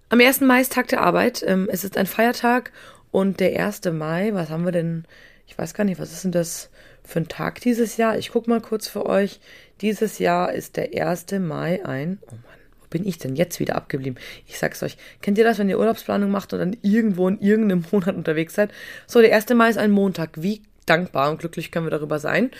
Am 0.09 0.19
1. 0.19 0.41
Mai 0.41 0.61
ist 0.61 0.73
Tag 0.73 0.87
der 0.87 1.01
Arbeit. 1.01 1.43
Ähm, 1.45 1.67
es 1.71 1.83
ist 1.83 1.97
ein 1.97 2.05
Feiertag 2.05 2.71
und 3.11 3.39
der 3.39 3.65
1. 3.65 3.81
Mai, 3.91 4.29
was 4.33 4.49
haben 4.49 4.63
wir 4.63 4.71
denn? 4.71 5.05
Ich 5.47 5.57
weiß 5.57 5.73
gar 5.73 5.83
nicht, 5.83 5.99
was 5.99 6.11
ist 6.11 6.23
denn 6.23 6.31
das 6.31 6.69
für 7.03 7.19
ein 7.19 7.27
Tag 7.27 7.61
dieses 7.61 7.97
Jahr? 7.97 8.17
Ich 8.17 8.31
guck 8.31 8.47
mal 8.47 8.61
kurz 8.61 8.87
für 8.87 9.05
euch. 9.05 9.39
Dieses 9.81 10.19
Jahr 10.19 10.53
ist 10.53 10.77
der 10.77 10.89
1. 11.07 11.31
Mai 11.39 11.85
ein. 11.85 12.19
Oh 12.27 12.31
Mann, 12.31 12.59
wo 12.79 12.87
bin 12.89 13.05
ich 13.05 13.17
denn 13.17 13.35
jetzt 13.35 13.59
wieder 13.59 13.75
abgeblieben? 13.75 14.19
Ich 14.47 14.57
sag's 14.57 14.81
euch. 14.83 14.97
Kennt 15.21 15.37
ihr 15.37 15.43
das, 15.43 15.59
wenn 15.59 15.69
ihr 15.69 15.79
Urlaubsplanung 15.79 16.31
macht 16.31 16.53
und 16.53 16.59
dann 16.59 16.77
irgendwo 16.81 17.27
in 17.27 17.39
irgendeinem 17.39 17.85
Monat 17.91 18.15
unterwegs 18.15 18.55
seid? 18.55 18.71
So, 19.05 19.21
der 19.21 19.35
1. 19.35 19.49
Mai 19.49 19.69
ist 19.69 19.77
ein 19.77 19.91
Montag. 19.91 20.41
Wie 20.41 20.61
dankbar 20.85 21.31
und 21.31 21.39
glücklich 21.39 21.71
können 21.71 21.85
wir 21.85 21.91
darüber 21.91 22.19
sein. 22.19 22.51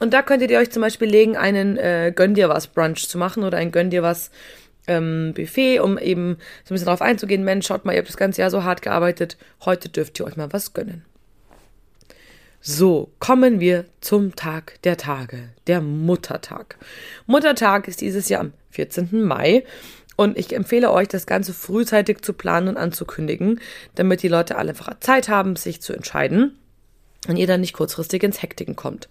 Und 0.00 0.12
da 0.12 0.22
könntet 0.22 0.50
ihr 0.50 0.58
euch 0.58 0.70
zum 0.70 0.82
Beispiel 0.82 1.08
legen, 1.08 1.36
einen 1.36 1.76
äh, 1.76 2.12
Gönn 2.14 2.34
dir 2.34 2.48
was 2.48 2.66
Brunch 2.66 3.08
zu 3.08 3.18
machen 3.18 3.44
oder 3.44 3.58
ein 3.58 3.70
Gönn 3.70 3.90
dir 3.90 4.02
was 4.02 4.30
ähm, 4.88 5.32
Buffet, 5.34 5.80
um 5.80 5.98
eben 5.98 6.38
so 6.64 6.72
ein 6.72 6.74
bisschen 6.74 6.86
darauf 6.86 7.02
einzugehen, 7.02 7.44
Mensch, 7.44 7.66
schaut 7.66 7.84
mal, 7.84 7.92
ihr 7.92 7.98
habt 7.98 8.08
das 8.08 8.16
ganze 8.16 8.40
Jahr 8.40 8.50
so 8.50 8.64
hart 8.64 8.82
gearbeitet, 8.82 9.36
heute 9.64 9.88
dürft 9.88 10.18
ihr 10.18 10.26
euch 10.26 10.36
mal 10.36 10.52
was 10.52 10.72
gönnen. 10.72 11.04
So, 12.60 13.12
kommen 13.20 13.60
wir 13.60 13.84
zum 14.00 14.34
Tag 14.34 14.82
der 14.82 14.96
Tage, 14.96 15.50
der 15.68 15.80
Muttertag. 15.80 16.76
Muttertag 17.26 17.86
ist 17.86 18.00
dieses 18.00 18.28
Jahr 18.28 18.40
am 18.40 18.52
14. 18.70 19.22
Mai 19.22 19.64
und 20.16 20.36
ich 20.36 20.52
empfehle 20.52 20.90
euch, 20.90 21.06
das 21.06 21.26
Ganze 21.26 21.54
frühzeitig 21.54 22.22
zu 22.22 22.32
planen 22.32 22.68
und 22.68 22.76
anzukündigen, 22.76 23.60
damit 23.94 24.22
die 24.24 24.28
Leute 24.28 24.56
alle 24.56 24.70
einfach 24.70 24.98
Zeit 24.98 25.28
haben, 25.28 25.54
sich 25.54 25.80
zu 25.80 25.92
entscheiden 25.92 26.58
und 27.28 27.36
ihr 27.36 27.46
dann 27.46 27.60
nicht 27.60 27.74
kurzfristig 27.74 28.24
ins 28.24 28.42
Hektiken 28.42 28.74
kommt. 28.74 29.08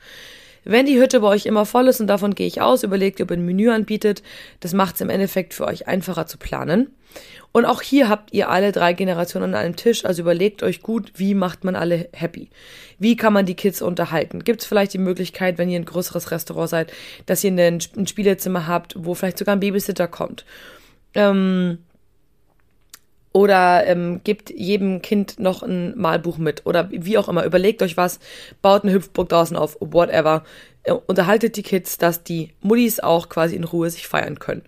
Wenn 0.70 0.86
die 0.86 1.00
Hütte 1.00 1.22
bei 1.22 1.28
euch 1.28 1.46
immer 1.46 1.66
voll 1.66 1.88
ist, 1.88 2.02
und 2.02 2.08
davon 2.08 2.36
gehe 2.36 2.46
ich 2.46 2.62
aus, 2.62 2.84
überlegt, 2.84 3.22
ob 3.22 3.32
ihr 3.32 3.38
ein 3.38 3.46
Menü 3.46 3.70
anbietet. 3.70 4.22
Das 4.60 4.74
macht 4.74 4.96
es 4.96 5.02
im 5.02 5.10
Endeffekt 5.10 5.54
für 5.54 5.66
euch 5.66 5.88
einfacher 5.88 6.28
zu 6.28 6.38
planen. 6.38 6.88
Und 7.54 7.64
auch 7.64 7.82
hier 7.82 8.10
habt 8.10 8.34
ihr 8.34 8.50
alle 8.50 8.74
drei 8.74 8.92
Generationen 8.92 9.56
an 9.56 9.62
einem 9.62 9.76
Tisch, 9.78 10.04
also 10.04 10.22
überlegt 10.22 10.64
euch 10.64 10.82
gut, 10.82 11.14
wie 11.16 11.34
macht 11.34 11.64
man 11.64 11.78
alle 11.78 12.10
happy? 12.12 12.50
Wie 13.00 13.16
kann 13.16 13.32
man 13.32 13.46
die 13.46 13.56
Kids 13.56 13.82
unterhalten? 13.82 14.44
Gibt 14.44 14.62
es 14.62 14.68
vielleicht 14.68 14.94
die 14.94 15.00
Möglichkeit, 15.00 15.58
wenn 15.58 15.70
ihr 15.70 15.80
ein 15.80 15.86
größeres 15.86 16.32
Restaurant 16.32 16.70
seid, 16.70 16.94
dass 17.26 17.44
ihr 17.46 17.52
ein, 17.52 17.80
Spielezimmer 17.80 18.68
habt, 18.68 18.96
wo 18.98 19.14
vielleicht 19.14 19.38
sogar 19.38 19.56
ein 19.56 19.62
Babysitter 19.62 20.10
kommt? 20.10 20.46
Ähm, 21.14 21.78
oder 23.34 23.86
ähm, 23.86 24.22
gebt 24.24 24.50
jedem 24.50 25.02
Kind 25.02 25.40
noch 25.40 25.62
ein 25.62 25.98
Malbuch 25.98 26.38
mit 26.38 26.66
oder 26.66 26.90
wie 26.92 27.18
auch 27.18 27.30
immer. 27.30 27.46
Überlegt 27.46 27.82
euch 27.82 27.98
was, 27.98 28.20
baut 28.62 28.84
eine 28.84 28.94
Hüpfburg 28.94 29.30
draußen 29.30 29.56
auf, 29.56 29.78
whatever. 29.80 30.44
Äh, 30.84 30.94
unterhaltet 30.94 31.56
die 31.58 31.64
Kids, 31.64 31.98
dass 31.98 32.24
die 32.24 32.54
Muddies 32.62 33.00
auch 33.00 33.30
quasi 33.30 33.56
in 33.56 33.64
Ruhe 33.64 33.90
sich 33.90 34.08
feiern 34.08 34.40
können. 34.40 34.64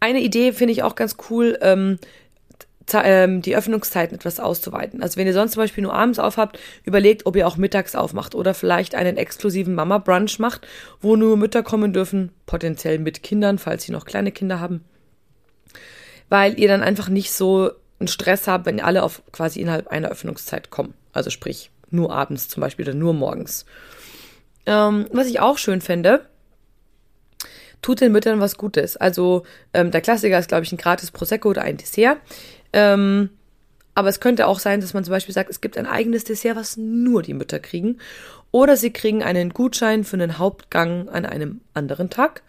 Eine 0.00 0.20
Idee 0.20 0.52
finde 0.52 0.72
ich 0.72 0.82
auch 0.82 0.96
ganz 0.96 1.16
cool, 1.30 1.56
ähm, 1.62 1.98
ähm, 2.94 3.42
die 3.42 3.54
Öffnungszeiten 3.54 4.16
etwas 4.16 4.40
auszuweiten. 4.40 5.00
Also 5.00 5.16
wenn 5.16 5.28
ihr 5.28 5.32
sonst 5.32 5.52
zum 5.52 5.62
Beispiel 5.62 5.82
nur 5.82 5.94
abends 5.94 6.18
aufhabt, 6.18 6.58
überlegt, 6.82 7.26
ob 7.26 7.36
ihr 7.36 7.46
auch 7.46 7.56
mittags 7.56 7.94
aufmacht 7.94 8.34
oder 8.34 8.54
vielleicht 8.54 8.96
einen 8.96 9.16
exklusiven 9.16 9.76
Mama-Brunch 9.76 10.40
macht, 10.40 10.66
wo 11.00 11.14
nur 11.14 11.36
Mütter 11.36 11.62
kommen 11.62 11.92
dürfen, 11.92 12.32
potenziell 12.46 12.98
mit 12.98 13.22
Kindern, 13.22 13.58
falls 13.58 13.84
sie 13.84 13.92
noch 13.92 14.04
kleine 14.04 14.32
Kinder 14.32 14.58
haben 14.58 14.82
weil 16.32 16.58
ihr 16.58 16.66
dann 16.66 16.82
einfach 16.82 17.10
nicht 17.10 17.30
so 17.30 17.72
einen 18.00 18.08
Stress 18.08 18.48
habt, 18.48 18.64
wenn 18.64 18.80
alle 18.80 19.02
auf 19.02 19.20
quasi 19.32 19.60
innerhalb 19.60 19.88
einer 19.88 20.08
Öffnungszeit 20.08 20.70
kommen. 20.70 20.94
Also 21.12 21.28
sprich, 21.28 21.70
nur 21.90 22.10
abends 22.10 22.48
zum 22.48 22.62
Beispiel 22.62 22.88
oder 22.88 22.96
nur 22.96 23.12
morgens. 23.12 23.66
Ähm, 24.64 25.04
was 25.12 25.26
ich 25.26 25.40
auch 25.40 25.58
schön 25.58 25.82
fände, 25.82 26.24
tut 27.82 28.00
den 28.00 28.12
Müttern 28.12 28.40
was 28.40 28.56
Gutes. 28.56 28.96
Also 28.96 29.42
ähm, 29.74 29.90
der 29.90 30.00
Klassiker 30.00 30.38
ist, 30.38 30.48
glaube 30.48 30.64
ich, 30.64 30.72
ein 30.72 30.78
gratis 30.78 31.10
Prosecco 31.10 31.50
oder 31.50 31.60
ein 31.60 31.76
Dessert. 31.76 32.16
Ähm, 32.72 33.28
aber 33.94 34.08
es 34.08 34.18
könnte 34.18 34.46
auch 34.46 34.58
sein, 34.58 34.80
dass 34.80 34.94
man 34.94 35.04
zum 35.04 35.12
Beispiel 35.12 35.34
sagt, 35.34 35.50
es 35.50 35.60
gibt 35.60 35.76
ein 35.76 35.84
eigenes 35.84 36.24
Dessert, 36.24 36.56
was 36.56 36.78
nur 36.78 37.20
die 37.20 37.34
Mütter 37.34 37.58
kriegen. 37.58 37.98
Oder 38.52 38.78
sie 38.78 38.90
kriegen 38.90 39.22
einen 39.22 39.50
Gutschein 39.50 40.02
für 40.02 40.16
einen 40.16 40.38
Hauptgang 40.38 41.10
an 41.10 41.26
einem 41.26 41.60
anderen 41.74 42.08
Tag 42.08 42.42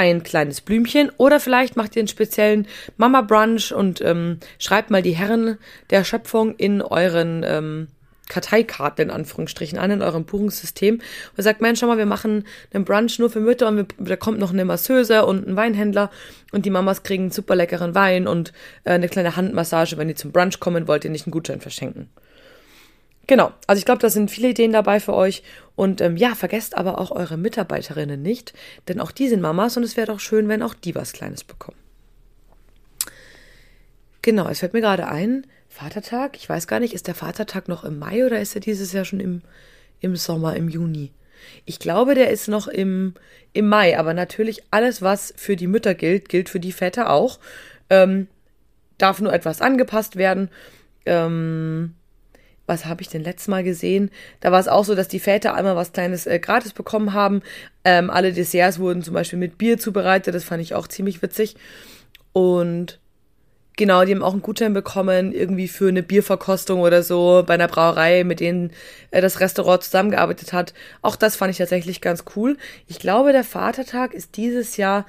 ein 0.00 0.22
kleines 0.22 0.62
Blümchen 0.62 1.12
oder 1.18 1.40
vielleicht 1.40 1.76
macht 1.76 1.94
ihr 1.94 2.00
einen 2.00 2.08
speziellen 2.08 2.66
Mama 2.96 3.20
Brunch 3.20 3.70
und 3.70 4.00
ähm, 4.00 4.38
schreibt 4.58 4.90
mal 4.90 5.02
die 5.02 5.12
Herren 5.12 5.58
der 5.90 6.04
Schöpfung 6.04 6.54
in 6.56 6.80
euren 6.80 7.44
ähm, 7.46 7.88
Karteikarten 8.30 9.10
in 9.10 9.10
Anführungsstrichen 9.10 9.78
an, 9.78 9.90
in 9.90 10.00
eurem 10.00 10.24
Buchungssystem 10.24 11.02
und 11.36 11.42
sagt, 11.42 11.60
Mensch, 11.60 11.80
schau 11.80 11.86
mal, 11.86 11.98
wir 11.98 12.06
machen 12.06 12.46
einen 12.72 12.86
Brunch 12.86 13.18
nur 13.18 13.28
für 13.28 13.40
Mütter 13.40 13.68
und 13.68 13.76
wir, 13.76 13.86
da 13.98 14.16
kommt 14.16 14.38
noch 14.38 14.54
eine 14.54 14.64
Masseuse 14.64 15.26
und 15.26 15.46
ein 15.46 15.56
Weinhändler 15.56 16.10
und 16.50 16.64
die 16.64 16.70
Mamas 16.70 17.02
kriegen 17.02 17.24
einen 17.24 17.32
super 17.32 17.54
leckeren 17.54 17.94
Wein 17.94 18.26
und 18.26 18.54
äh, 18.84 18.92
eine 18.92 19.10
kleine 19.10 19.36
Handmassage, 19.36 19.98
wenn 19.98 20.08
ihr 20.08 20.16
zum 20.16 20.32
Brunch 20.32 20.60
kommen 20.60 20.88
wollt, 20.88 21.04
ihr 21.04 21.10
nicht 21.10 21.26
einen 21.26 21.32
Gutschein 21.32 21.60
verschenken. 21.60 22.08
Genau, 23.26 23.52
also 23.66 23.78
ich 23.78 23.84
glaube, 23.84 24.00
da 24.00 24.10
sind 24.10 24.28
viele 24.28 24.48
Ideen 24.48 24.72
dabei 24.72 24.98
für 24.98 25.14
euch. 25.14 25.44
Und 25.80 26.02
ähm, 26.02 26.18
ja, 26.18 26.34
vergesst 26.34 26.76
aber 26.76 26.98
auch 26.98 27.10
eure 27.10 27.38
Mitarbeiterinnen 27.38 28.20
nicht, 28.20 28.52
denn 28.86 29.00
auch 29.00 29.10
die 29.10 29.28
sind 29.28 29.40
Mamas 29.40 29.78
und 29.78 29.82
es 29.82 29.96
wäre 29.96 30.08
doch 30.08 30.20
schön, 30.20 30.46
wenn 30.46 30.62
auch 30.62 30.74
die 30.74 30.94
was 30.94 31.14
Kleines 31.14 31.42
bekommen. 31.42 31.78
Genau, 34.20 34.46
es 34.50 34.58
fällt 34.58 34.74
mir 34.74 34.82
gerade 34.82 35.08
ein, 35.08 35.46
Vatertag, 35.70 36.36
ich 36.36 36.46
weiß 36.46 36.66
gar 36.66 36.80
nicht, 36.80 36.92
ist 36.92 37.06
der 37.06 37.14
Vatertag 37.14 37.66
noch 37.66 37.82
im 37.82 37.98
Mai 37.98 38.26
oder 38.26 38.42
ist 38.42 38.54
er 38.54 38.60
dieses 38.60 38.92
Jahr 38.92 39.06
schon 39.06 39.20
im, 39.20 39.40
im 40.00 40.16
Sommer, 40.16 40.54
im 40.54 40.68
Juni? 40.68 41.12
Ich 41.64 41.78
glaube, 41.78 42.14
der 42.14 42.28
ist 42.28 42.46
noch 42.46 42.68
im, 42.68 43.14
im 43.54 43.66
Mai, 43.66 43.98
aber 43.98 44.12
natürlich 44.12 44.62
alles, 44.70 45.00
was 45.00 45.32
für 45.34 45.56
die 45.56 45.66
Mütter 45.66 45.94
gilt, 45.94 46.28
gilt 46.28 46.50
für 46.50 46.60
die 46.60 46.72
Väter 46.72 47.08
auch. 47.08 47.38
Ähm, 47.88 48.28
darf 48.98 49.18
nur 49.22 49.32
etwas 49.32 49.62
angepasst 49.62 50.16
werden. 50.16 50.50
Ähm, 51.06 51.94
was 52.70 52.86
habe 52.86 53.02
ich 53.02 53.08
denn 53.08 53.24
letztes 53.24 53.48
Mal 53.48 53.64
gesehen? 53.64 54.10
Da 54.38 54.52
war 54.52 54.60
es 54.60 54.68
auch 54.68 54.84
so, 54.84 54.94
dass 54.94 55.08
die 55.08 55.18
Väter 55.18 55.54
einmal 55.54 55.74
was 55.74 55.92
Kleines 55.92 56.26
äh, 56.26 56.38
gratis 56.38 56.72
bekommen 56.72 57.12
haben. 57.12 57.42
Ähm, 57.84 58.10
alle 58.10 58.32
Desserts 58.32 58.78
wurden 58.78 59.02
zum 59.02 59.12
Beispiel 59.12 59.40
mit 59.40 59.58
Bier 59.58 59.76
zubereitet. 59.76 60.34
Das 60.34 60.44
fand 60.44 60.62
ich 60.62 60.74
auch 60.74 60.86
ziemlich 60.86 61.20
witzig. 61.20 61.56
Und 62.32 63.00
genau, 63.76 64.04
die 64.04 64.14
haben 64.14 64.22
auch 64.22 64.32
einen 64.32 64.42
Gutschein 64.42 64.72
bekommen, 64.72 65.32
irgendwie 65.32 65.66
für 65.66 65.88
eine 65.88 66.04
Bierverkostung 66.04 66.80
oder 66.80 67.02
so 67.02 67.42
bei 67.44 67.54
einer 67.54 67.66
Brauerei, 67.66 68.22
mit 68.22 68.38
denen 68.38 68.70
äh, 69.10 69.20
das 69.20 69.40
Restaurant 69.40 69.82
zusammengearbeitet 69.82 70.52
hat. 70.52 70.72
Auch 71.02 71.16
das 71.16 71.34
fand 71.34 71.50
ich 71.50 71.58
tatsächlich 71.58 72.00
ganz 72.00 72.24
cool. 72.36 72.56
Ich 72.86 73.00
glaube, 73.00 73.32
der 73.32 73.44
Vatertag 73.44 74.14
ist 74.14 74.36
dieses 74.36 74.76
Jahr, 74.76 75.06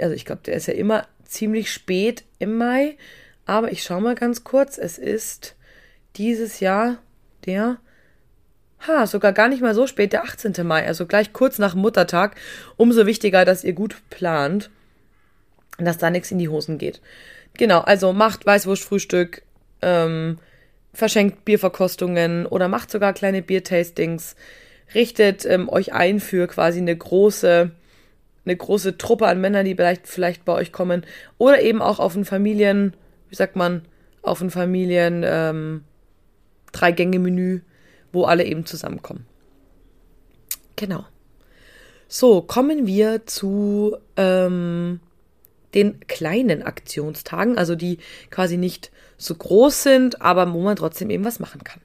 also 0.00 0.14
ich 0.14 0.24
glaube, 0.24 0.40
der 0.46 0.54
ist 0.54 0.68
ja 0.68 0.74
immer 0.74 1.06
ziemlich 1.24 1.70
spät 1.70 2.24
im 2.38 2.56
Mai. 2.56 2.96
Aber 3.44 3.72
ich 3.72 3.82
schaue 3.82 4.00
mal 4.00 4.14
ganz 4.14 4.42
kurz. 4.42 4.78
Es 4.78 4.96
ist 4.96 5.54
dieses 6.18 6.60
Jahr 6.60 6.98
der, 7.46 7.78
ha, 8.86 9.06
sogar 9.06 9.32
gar 9.32 9.48
nicht 9.48 9.62
mal 9.62 9.74
so 9.74 9.86
spät, 9.86 10.12
der 10.12 10.24
18. 10.24 10.66
Mai, 10.66 10.86
also 10.86 11.06
gleich 11.06 11.32
kurz 11.32 11.58
nach 11.58 11.74
Muttertag. 11.74 12.36
Umso 12.76 13.06
wichtiger, 13.06 13.44
dass 13.44 13.64
ihr 13.64 13.72
gut 13.72 13.96
plant, 14.10 14.70
dass 15.78 15.98
da 15.98 16.10
nichts 16.10 16.30
in 16.30 16.38
die 16.38 16.48
Hosen 16.48 16.78
geht. 16.78 17.00
Genau, 17.56 17.80
also 17.80 18.12
macht 18.12 18.44
Weißwurstfrühstück, 18.46 19.42
ähm, 19.80 20.38
verschenkt 20.92 21.44
Bierverkostungen 21.44 22.46
oder 22.46 22.68
macht 22.68 22.90
sogar 22.90 23.12
kleine 23.12 23.42
Biertastings, 23.42 24.36
richtet 24.94 25.44
ähm, 25.46 25.68
euch 25.68 25.92
ein 25.92 26.18
für 26.20 26.46
quasi 26.48 26.80
eine 26.80 26.96
große, 26.96 27.70
eine 28.44 28.56
große 28.56 28.98
Truppe 28.98 29.26
an 29.26 29.40
Männern, 29.40 29.64
die 29.64 29.74
vielleicht, 29.74 30.08
vielleicht 30.08 30.44
bei 30.44 30.52
euch 30.54 30.72
kommen 30.72 31.04
oder 31.36 31.60
eben 31.60 31.82
auch 31.82 32.00
auf 32.00 32.16
ein 32.16 32.24
Familien, 32.24 32.94
wie 33.28 33.36
sagt 33.36 33.54
man, 33.54 33.82
auf 34.22 34.40
ein 34.40 34.50
Familien, 34.50 35.24
ähm, 35.24 35.84
Drei-Gänge-Menü, 36.72 37.60
wo 38.12 38.24
alle 38.24 38.44
eben 38.44 38.66
zusammenkommen. 38.66 39.26
Genau. 40.76 41.04
So, 42.08 42.40
kommen 42.40 42.86
wir 42.86 43.26
zu 43.26 43.96
ähm, 44.16 45.00
den 45.74 46.00
kleinen 46.06 46.62
Aktionstagen, 46.62 47.58
also 47.58 47.74
die 47.74 47.98
quasi 48.30 48.56
nicht 48.56 48.90
so 49.18 49.34
groß 49.34 49.82
sind, 49.82 50.22
aber 50.22 50.52
wo 50.52 50.60
man 50.62 50.76
trotzdem 50.76 51.10
eben 51.10 51.24
was 51.24 51.40
machen 51.40 51.64
kann. 51.64 51.80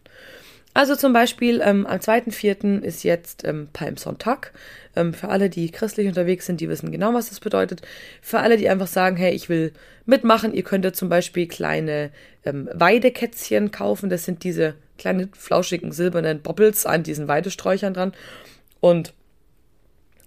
Also 0.73 0.95
zum 0.95 1.13
Beispiel 1.13 1.61
ähm, 1.63 1.85
am 1.85 1.99
2.4. 1.99 2.81
ist 2.81 3.03
jetzt 3.03 3.43
ähm, 3.45 3.67
Palmsonntag. 3.73 4.53
Ähm, 4.95 5.13
für 5.13 5.29
alle, 5.29 5.49
die 5.49 5.69
christlich 5.69 6.07
unterwegs 6.07 6.47
sind, 6.47 6.61
die 6.61 6.69
wissen 6.69 6.91
genau, 6.91 7.13
was 7.13 7.29
das 7.29 7.39
bedeutet. 7.39 7.81
Für 8.21 8.39
alle, 8.39 8.57
die 8.57 8.69
einfach 8.69 8.87
sagen, 8.87 9.15
hey, 9.15 9.33
ich 9.33 9.49
will 9.49 9.73
mitmachen, 10.05 10.53
ihr 10.53 10.63
könnt 10.63 10.83
ja 10.83 10.91
zum 10.91 11.09
Beispiel 11.09 11.47
kleine 11.47 12.11
ähm, 12.43 12.69
Weidekätzchen 12.73 13.69
kaufen. 13.69 14.09
Das 14.09 14.25
sind 14.25 14.43
diese 14.43 14.73
kleinen, 14.97 15.31
flauschigen, 15.33 15.91
silbernen 15.91 16.41
Bobbles 16.41 16.87
an 16.87 17.03
diesen 17.03 17.27
Weidesträuchern 17.27 17.93
dran. 17.93 18.13
Und 18.79 19.13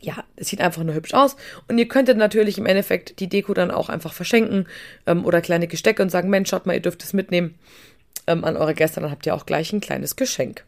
ja, 0.00 0.22
es 0.37 0.48
sieht 0.48 0.61
einfach 0.61 0.85
nur 0.85 0.94
hübsch 0.94 1.14
aus. 1.14 1.35
Und 1.66 1.78
ihr 1.78 1.88
könntet 1.88 2.18
natürlich 2.18 2.59
im 2.59 2.66
Endeffekt 2.66 3.18
die 3.18 3.28
Deko 3.28 3.52
dann 3.52 3.72
auch 3.72 3.88
einfach 3.88 4.12
verschenken 4.12 4.68
ähm, 5.06 5.24
oder 5.24 5.40
kleine 5.40 5.66
Gestecke 5.66 6.02
und 6.02 6.11
sagen, 6.11 6.30
Mensch, 6.30 6.50
schaut 6.50 6.66
mal, 6.66 6.74
ihr 6.74 6.80
dürft 6.80 7.02
es 7.02 7.12
mitnehmen 7.12 7.56
ähm, 8.27 8.45
an 8.45 8.57
eure 8.57 8.75
Gäste, 8.75 9.01
dann 9.01 9.11
habt 9.11 9.27
ihr 9.27 9.35
auch 9.35 9.47
gleich 9.47 9.73
ein 9.73 9.81
kleines 9.81 10.17
Geschenk. 10.17 10.65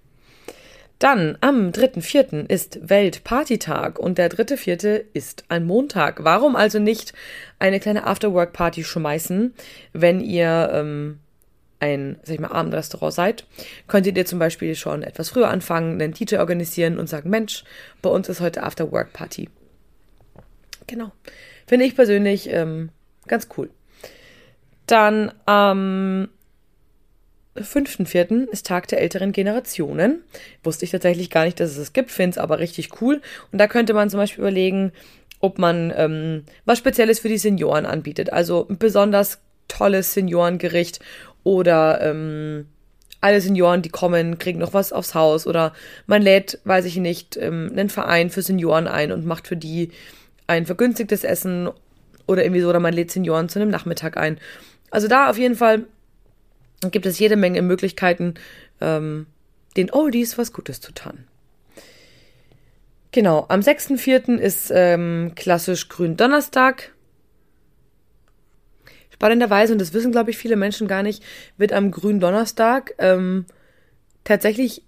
Dann 0.99 1.39
am 1.41 1.71
3.4. 1.71 2.49
ist 2.49 2.89
Weltpartytag 2.89 4.01
und 4.01 4.19
der 4.19 4.31
3.4. 4.31 5.05
ist 5.13 5.45
ein 5.49 5.65
Montag. 5.65 6.25
Warum 6.25 6.57
also 6.57 6.81
nicht 6.81 7.13
eine 7.61 7.79
kleine 7.79 8.05
Afterwork-Party 8.05 8.83
schmeißen, 8.83 9.55
wenn 9.93 10.21
ihr 10.21 10.71
ähm, 10.73 11.21
ein, 11.79 12.19
sag 12.25 12.35
ich 12.35 12.41
mal, 12.41 12.51
Abendrestaurant 12.51 13.15
seid, 13.15 13.47
könntet 13.87 14.17
ihr 14.17 14.27
zum 14.27 14.41
Beispiel 14.41 14.75
schon 14.75 15.05
etwas 15.05 15.29
früher 15.31 15.49
anfangen, 15.49 16.01
einen 16.01 16.13
DJ 16.15 16.39
organisieren 16.39 16.99
und 16.99 17.09
sagen, 17.09 17.31
Mensch, 17.31 17.63
bei 18.03 18.11
uns 18.11 18.29
ist 18.29 18.41
heute 18.41 18.65
After-Work-Party. 18.65 19.49
Genau. 20.89 21.13
Finde 21.67 21.85
ich 21.85 21.95
persönlich 21.95 22.49
ähm, 22.51 22.89
ganz 23.29 23.47
cool. 23.57 23.71
Dann 24.87 25.33
am 25.45 26.29
5.4. 27.63 28.49
ist 28.49 28.67
Tag 28.67 28.89
der 28.89 29.01
älteren 29.01 29.33
Generationen. 29.33 30.23
Wusste 30.63 30.85
ich 30.85 30.91
tatsächlich 30.91 31.31
gar 31.31 31.45
nicht, 31.45 31.61
dass 31.61 31.71
es 31.71 31.79
es 31.79 31.93
gibt, 31.93 32.11
finde 32.11 32.31
es 32.31 32.39
aber 32.39 32.59
richtig 32.59 33.01
cool. 33.01 33.21
Und 33.53 33.59
da 33.59 33.67
könnte 33.67 33.95
man 33.95 34.11
zum 34.11 34.19
Beispiel 34.19 34.41
überlegen, 34.41 34.93
ob 35.41 35.59
man 35.59 35.93
ähm, 35.97 36.45
was 36.65 36.79
Spezielles 36.79 37.21
für 37.21 37.29
die 37.29 37.39
Senioren 37.39 37.87
anbietet. 37.87 38.33
Also 38.33 38.67
ein 38.69 38.79
besonders 38.79 39.39
tolles 39.69 40.15
Seniorengericht 40.15 41.01
oder 41.45 42.01
ähm, 42.03 42.67
alle 43.21 43.41
Senioren, 43.41 43.83
die 43.83 43.89
kommen, 43.89 44.39
kriegen 44.39 44.59
noch 44.59 44.75
was 44.75 44.93
aufs 44.93 45.15
Haus 45.15 45.47
oder 45.47 45.73
man 46.07 46.23
lädt, 46.23 46.61
weiß 46.65 46.85
ich 46.85 46.97
nicht, 46.97 47.37
ähm, 47.37 47.71
einen 47.73 47.91
Verein 47.91 48.31
für 48.31 48.43
Senioren 48.43 48.87
ein 48.87 49.13
und 49.13 49.27
macht 49.27 49.49
für 49.49 49.57
die 49.57 49.91
ein 50.47 50.67
vergünstigtes 50.67 51.25
Essen 51.25 51.69
oder 52.27 52.45
irgendwie 52.45 52.61
so, 52.61 52.69
oder 52.69 52.81
man 52.81 52.95
lädt 52.95 53.11
Senioren 53.11 53.49
zu 53.49 53.59
einem 53.59 53.71
Nachmittag 53.71 54.17
ein. 54.17 54.39
Also 54.91 55.09
da 55.09 55.31
auf 55.31 55.39
jeden 55.39 55.57
Fall 55.57 55.85
gibt 56.91 57.07
es 57.07 57.19
jede 57.19 57.37
Menge 57.37 57.63
Möglichkeiten, 57.63 58.35
ähm, 58.81 59.27
den 59.77 59.91
Oldies 59.91 60.39
was 60.39 60.53
Gutes 60.53 60.81
zu 60.81 60.93
tun. 60.93 61.25
Genau, 63.11 63.47
am 63.49 63.61
6.4. 63.61 64.37
ist 64.37 64.71
ähm, 64.75 65.33
klassisch 65.35 65.89
Gründonnerstag. 65.89 66.93
Spannenderweise, 69.11 69.73
und 69.73 69.81
das 69.81 69.95
wissen, 69.95 70.13
glaube 70.13 70.31
ich, 70.31 70.39
viele 70.39 70.57
Menschen 70.57 70.87
gar 70.87 71.03
nicht, 71.03 71.25
wird 71.57 71.73
am 71.73 71.91
Gründonnerstag 71.91 72.95
ähm, 72.99 73.47
tatsächlich 74.25 74.83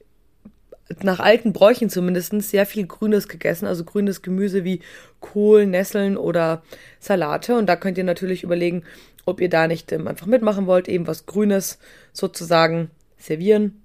nach 1.03 1.21
alten 1.21 1.53
Bräuchen 1.53 1.89
zumindest 1.89 2.33
sehr 2.43 2.67
viel 2.67 2.87
Grünes 2.87 3.29
gegessen, 3.29 3.67
also 3.67 3.85
grünes 3.85 4.23
Gemüse 4.23 4.65
wie 4.65 4.81
Kohl, 5.21 5.67
Nesseln 5.67 6.17
oder 6.17 6.63
Salate. 6.99 7.57
Und 7.57 7.67
da 7.67 7.77
könnt 7.77 7.97
ihr 7.97 8.05
natürlich 8.05 8.43
überlegen, 8.43 8.83
ob 9.31 9.41
ihr 9.41 9.49
da 9.49 9.67
nicht 9.67 9.93
ähm, 9.93 10.09
einfach 10.09 10.27
mitmachen 10.27 10.67
wollt, 10.67 10.89
eben 10.89 11.07
was 11.07 11.27
Grünes 11.27 11.79
sozusagen 12.13 12.91
servieren. 13.19 13.83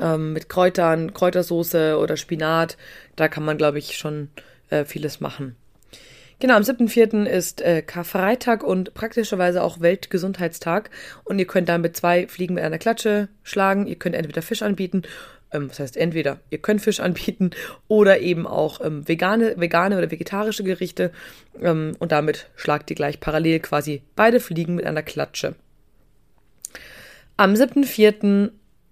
Ähm, 0.00 0.32
mit 0.32 0.48
Kräutern, 0.48 1.12
Kräutersoße 1.12 1.98
oder 1.98 2.16
Spinat. 2.16 2.76
Da 3.16 3.28
kann 3.28 3.44
man, 3.44 3.58
glaube 3.58 3.78
ich, 3.78 3.96
schon 3.96 4.28
äh, 4.70 4.84
vieles 4.84 5.20
machen. 5.20 5.56
Genau, 6.40 6.56
am 6.56 6.62
7.4. 6.62 7.26
ist 7.26 7.60
äh, 7.62 7.80
Karfreitag 7.82 8.64
und 8.64 8.92
praktischerweise 8.94 9.62
auch 9.62 9.80
Weltgesundheitstag. 9.80 10.90
Und 11.24 11.38
ihr 11.38 11.46
könnt 11.46 11.68
damit 11.68 11.96
zwei 11.96 12.26
Fliegen 12.26 12.54
mit 12.54 12.64
einer 12.64 12.78
Klatsche 12.78 13.28
schlagen. 13.42 13.86
Ihr 13.86 13.96
könnt 13.96 14.16
entweder 14.16 14.42
Fisch 14.42 14.62
anbieten, 14.62 15.02
ähm, 15.54 15.70
was 15.70 15.78
heißt 15.78 15.96
entweder, 15.96 16.40
ihr 16.50 16.58
könnt 16.58 16.82
Fisch 16.82 17.00
anbieten 17.00 17.50
oder 17.88 18.20
eben 18.20 18.46
auch 18.46 18.84
ähm, 18.84 19.06
vegane, 19.08 19.54
vegane 19.58 19.96
oder 19.96 20.10
vegetarische 20.10 20.64
Gerichte. 20.64 21.12
Ähm, 21.60 21.96
und 21.98 22.12
damit 22.12 22.48
schlagt 22.56 22.90
ihr 22.90 22.96
gleich 22.96 23.20
parallel 23.20 23.60
quasi 23.60 24.02
beide 24.16 24.40
Fliegen 24.40 24.74
mit 24.74 24.86
einer 24.86 25.02
Klatsche. 25.02 25.54
Am 27.36 27.54
7.4. 27.54 28.50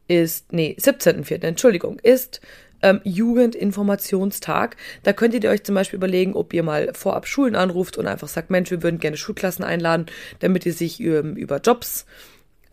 ist, 0.09 0.53
nee, 0.53 0.77
17.4., 0.81 1.42
Entschuldigung, 1.44 1.98
ist 2.01 2.40
ähm, 2.83 3.01
Jugendinformationstag. 3.05 4.77
Da 5.05 5.12
könntet 5.12 5.44
ihr 5.44 5.51
euch 5.51 5.62
zum 5.62 5.75
Beispiel 5.75 5.96
überlegen, 5.96 6.35
ob 6.35 6.53
ihr 6.53 6.62
mal 6.62 6.92
vorab 6.94 7.27
Schulen 7.27 7.55
anruft 7.55 7.96
und 7.96 8.07
einfach 8.07 8.29
sagt, 8.29 8.51
Mensch, 8.51 8.70
wir 8.70 8.83
würden 8.83 8.98
gerne 8.98 9.16
Schulklassen 9.16 9.64
einladen, 9.64 10.07
damit 10.40 10.66
ihr 10.66 10.72
sich 10.72 11.01
ähm, 11.01 11.37
über 11.37 11.59
Jobs 11.59 12.07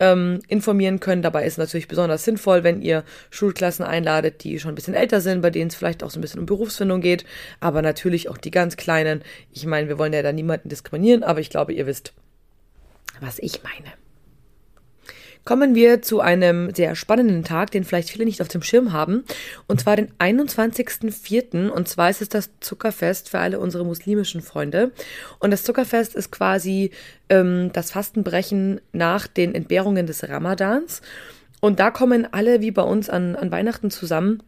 ähm, 0.00 0.40
informieren 0.48 0.98
können. 0.98 1.22
Dabei 1.22 1.44
ist 1.44 1.58
natürlich 1.58 1.86
besonders 1.86 2.24
sinnvoll, 2.24 2.64
wenn 2.64 2.82
ihr 2.82 3.04
Schulklassen 3.30 3.84
einladet, 3.84 4.42
die 4.42 4.58
schon 4.58 4.72
ein 4.72 4.74
bisschen 4.74 4.94
älter 4.94 5.20
sind, 5.20 5.42
bei 5.42 5.50
denen 5.50 5.68
es 5.68 5.76
vielleicht 5.76 6.02
auch 6.02 6.10
so 6.10 6.18
ein 6.18 6.22
bisschen 6.22 6.40
um 6.40 6.46
Berufsfindung 6.46 7.00
geht, 7.00 7.24
aber 7.60 7.82
natürlich 7.82 8.28
auch 8.28 8.38
die 8.38 8.50
ganz 8.50 8.76
Kleinen. 8.76 9.22
Ich 9.52 9.66
meine, 9.66 9.88
wir 9.88 9.98
wollen 9.98 10.12
ja 10.12 10.22
da 10.22 10.32
niemanden 10.32 10.68
diskriminieren, 10.68 11.22
aber 11.22 11.40
ich 11.40 11.50
glaube, 11.50 11.72
ihr 11.72 11.86
wisst, 11.86 12.12
was 13.20 13.38
ich 13.38 13.62
meine. 13.62 13.92
Kommen 15.44 15.74
wir 15.74 16.02
zu 16.02 16.20
einem 16.20 16.74
sehr 16.74 16.94
spannenden 16.94 17.44
Tag, 17.44 17.70
den 17.70 17.84
vielleicht 17.84 18.10
viele 18.10 18.24
nicht 18.24 18.42
auf 18.42 18.48
dem 18.48 18.62
Schirm 18.62 18.92
haben. 18.92 19.24
Und 19.66 19.80
zwar 19.80 19.96
den 19.96 20.12
21.04. 20.18 21.68
Und 21.68 21.88
zwar 21.88 22.10
ist 22.10 22.20
es 22.20 22.28
das 22.28 22.50
Zuckerfest 22.60 23.30
für 23.30 23.38
alle 23.38 23.58
unsere 23.58 23.84
muslimischen 23.84 24.42
Freunde. 24.42 24.92
Und 25.38 25.50
das 25.50 25.62
Zuckerfest 25.62 26.14
ist 26.14 26.30
quasi 26.30 26.90
ähm, 27.28 27.70
das 27.72 27.90
Fastenbrechen 27.90 28.80
nach 28.92 29.26
den 29.26 29.54
Entbehrungen 29.54 30.06
des 30.06 30.28
Ramadans. 30.28 31.00
Und 31.60 31.80
da 31.80 31.90
kommen 31.90 32.28
alle 32.32 32.60
wie 32.60 32.70
bei 32.70 32.82
uns 32.82 33.08
an, 33.08 33.34
an 33.36 33.50
Weihnachten 33.50 33.90
zusammen. 33.90 34.42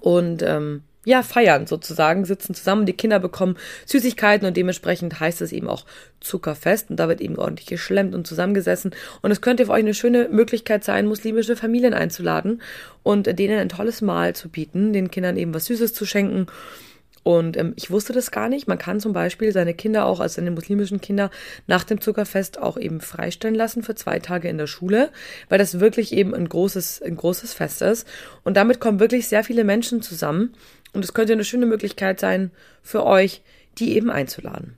Und 0.00 0.42
ähm, 0.42 0.82
ja, 1.04 1.22
feiern 1.22 1.66
sozusagen, 1.66 2.24
sitzen 2.24 2.54
zusammen, 2.54 2.86
die 2.86 2.92
Kinder 2.92 3.18
bekommen 3.18 3.56
Süßigkeiten 3.86 4.46
und 4.46 4.56
dementsprechend 4.56 5.20
heißt 5.20 5.40
es 5.40 5.52
eben 5.52 5.68
auch 5.68 5.84
Zuckerfest 6.20 6.90
und 6.90 6.96
da 6.96 7.08
wird 7.08 7.20
eben 7.20 7.36
ordentlich 7.36 7.66
geschlemmt 7.66 8.14
und 8.14 8.26
zusammengesessen 8.26 8.94
und 9.22 9.30
es 9.30 9.40
könnte 9.40 9.66
für 9.66 9.72
euch 9.72 9.80
eine 9.80 9.94
schöne 9.94 10.28
Möglichkeit 10.30 10.84
sein, 10.84 11.06
muslimische 11.06 11.56
Familien 11.56 11.94
einzuladen 11.94 12.62
und 13.02 13.38
denen 13.38 13.58
ein 13.58 13.68
tolles 13.68 14.00
Mahl 14.00 14.34
zu 14.34 14.48
bieten, 14.48 14.92
den 14.92 15.10
Kindern 15.10 15.36
eben 15.36 15.54
was 15.54 15.66
Süßes 15.66 15.92
zu 15.92 16.06
schenken 16.06 16.46
und 17.24 17.56
ähm, 17.56 17.72
ich 17.74 17.90
wusste 17.90 18.12
das 18.12 18.30
gar 18.30 18.48
nicht. 18.48 18.68
Man 18.68 18.78
kann 18.78 19.00
zum 19.00 19.12
Beispiel 19.12 19.50
seine 19.50 19.74
Kinder 19.74 20.06
auch, 20.06 20.20
also 20.20 20.36
seine 20.36 20.50
muslimischen 20.50 21.00
Kinder, 21.00 21.30
nach 21.66 21.82
dem 21.82 22.00
Zuckerfest 22.00 22.60
auch 22.60 22.76
eben 22.76 23.00
freistellen 23.00 23.56
lassen 23.56 23.82
für 23.82 23.94
zwei 23.94 24.20
Tage 24.20 24.48
in 24.48 24.58
der 24.58 24.66
Schule, 24.66 25.10
weil 25.48 25.58
das 25.58 25.80
wirklich 25.80 26.12
eben 26.12 26.34
ein 26.34 26.48
großes, 26.48 27.02
ein 27.02 27.16
großes 27.16 27.54
Fest 27.54 27.82
ist. 27.82 28.06
Und 28.44 28.56
damit 28.56 28.78
kommen 28.78 29.00
wirklich 29.00 29.26
sehr 29.26 29.42
viele 29.42 29.64
Menschen 29.64 30.02
zusammen. 30.02 30.52
Und 30.94 31.04
es 31.04 31.12
könnte 31.12 31.34
eine 31.34 31.44
schöne 31.44 31.66
Möglichkeit 31.66 32.20
sein 32.20 32.50
für 32.82 33.04
euch, 33.04 33.42
die 33.78 33.96
eben 33.96 34.10
einzuladen. 34.10 34.76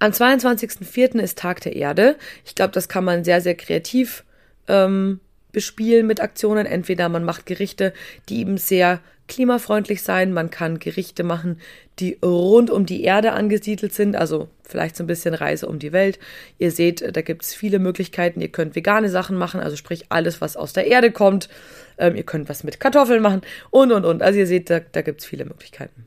Am 0.00 0.12
22.04. 0.12 1.20
ist 1.20 1.38
Tag 1.38 1.60
der 1.60 1.76
Erde. 1.76 2.16
Ich 2.44 2.54
glaube, 2.54 2.72
das 2.72 2.88
kann 2.88 3.04
man 3.04 3.24
sehr, 3.24 3.40
sehr 3.40 3.54
kreativ 3.54 4.24
ähm, 4.66 5.20
bespielen 5.52 6.06
mit 6.06 6.20
Aktionen. 6.20 6.66
Entweder 6.66 7.08
man 7.08 7.24
macht 7.24 7.46
Gerichte, 7.46 7.92
die 8.28 8.40
eben 8.40 8.56
sehr 8.56 9.00
klimafreundlich 9.30 10.02
sein, 10.02 10.32
man 10.32 10.50
kann 10.50 10.80
Gerichte 10.80 11.22
machen, 11.22 11.60
die 12.00 12.18
rund 12.22 12.68
um 12.68 12.84
die 12.84 13.04
Erde 13.04 13.32
angesiedelt 13.32 13.94
sind, 13.94 14.16
also 14.16 14.48
vielleicht 14.64 14.96
so 14.96 15.04
ein 15.04 15.06
bisschen 15.06 15.34
Reise 15.34 15.68
um 15.68 15.78
die 15.78 15.92
Welt. 15.92 16.18
Ihr 16.58 16.72
seht, 16.72 17.16
da 17.16 17.22
gibt 17.22 17.44
es 17.44 17.54
viele 17.54 17.78
Möglichkeiten. 17.78 18.40
Ihr 18.40 18.48
könnt 18.48 18.74
vegane 18.74 19.08
Sachen 19.08 19.36
machen, 19.36 19.60
also 19.60 19.76
sprich 19.76 20.06
alles, 20.08 20.40
was 20.40 20.56
aus 20.56 20.72
der 20.72 20.86
Erde 20.88 21.12
kommt. 21.12 21.48
Ähm, 21.96 22.16
ihr 22.16 22.24
könnt 22.24 22.48
was 22.48 22.64
mit 22.64 22.80
Kartoffeln 22.80 23.22
machen 23.22 23.42
und, 23.70 23.92
und, 23.92 24.04
und. 24.04 24.22
Also 24.22 24.38
ihr 24.38 24.46
seht, 24.46 24.68
da, 24.68 24.80
da 24.80 25.02
gibt 25.02 25.20
es 25.20 25.26
viele 25.26 25.44
Möglichkeiten. 25.44 26.06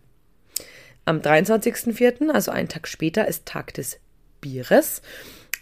Am 1.05 1.19
23.04., 1.19 2.29
also 2.29 2.51
einen 2.51 2.69
Tag 2.69 2.87
später, 2.87 3.27
ist 3.27 3.45
Tag 3.45 3.73
des 3.73 3.99
Bieres. 4.41 5.01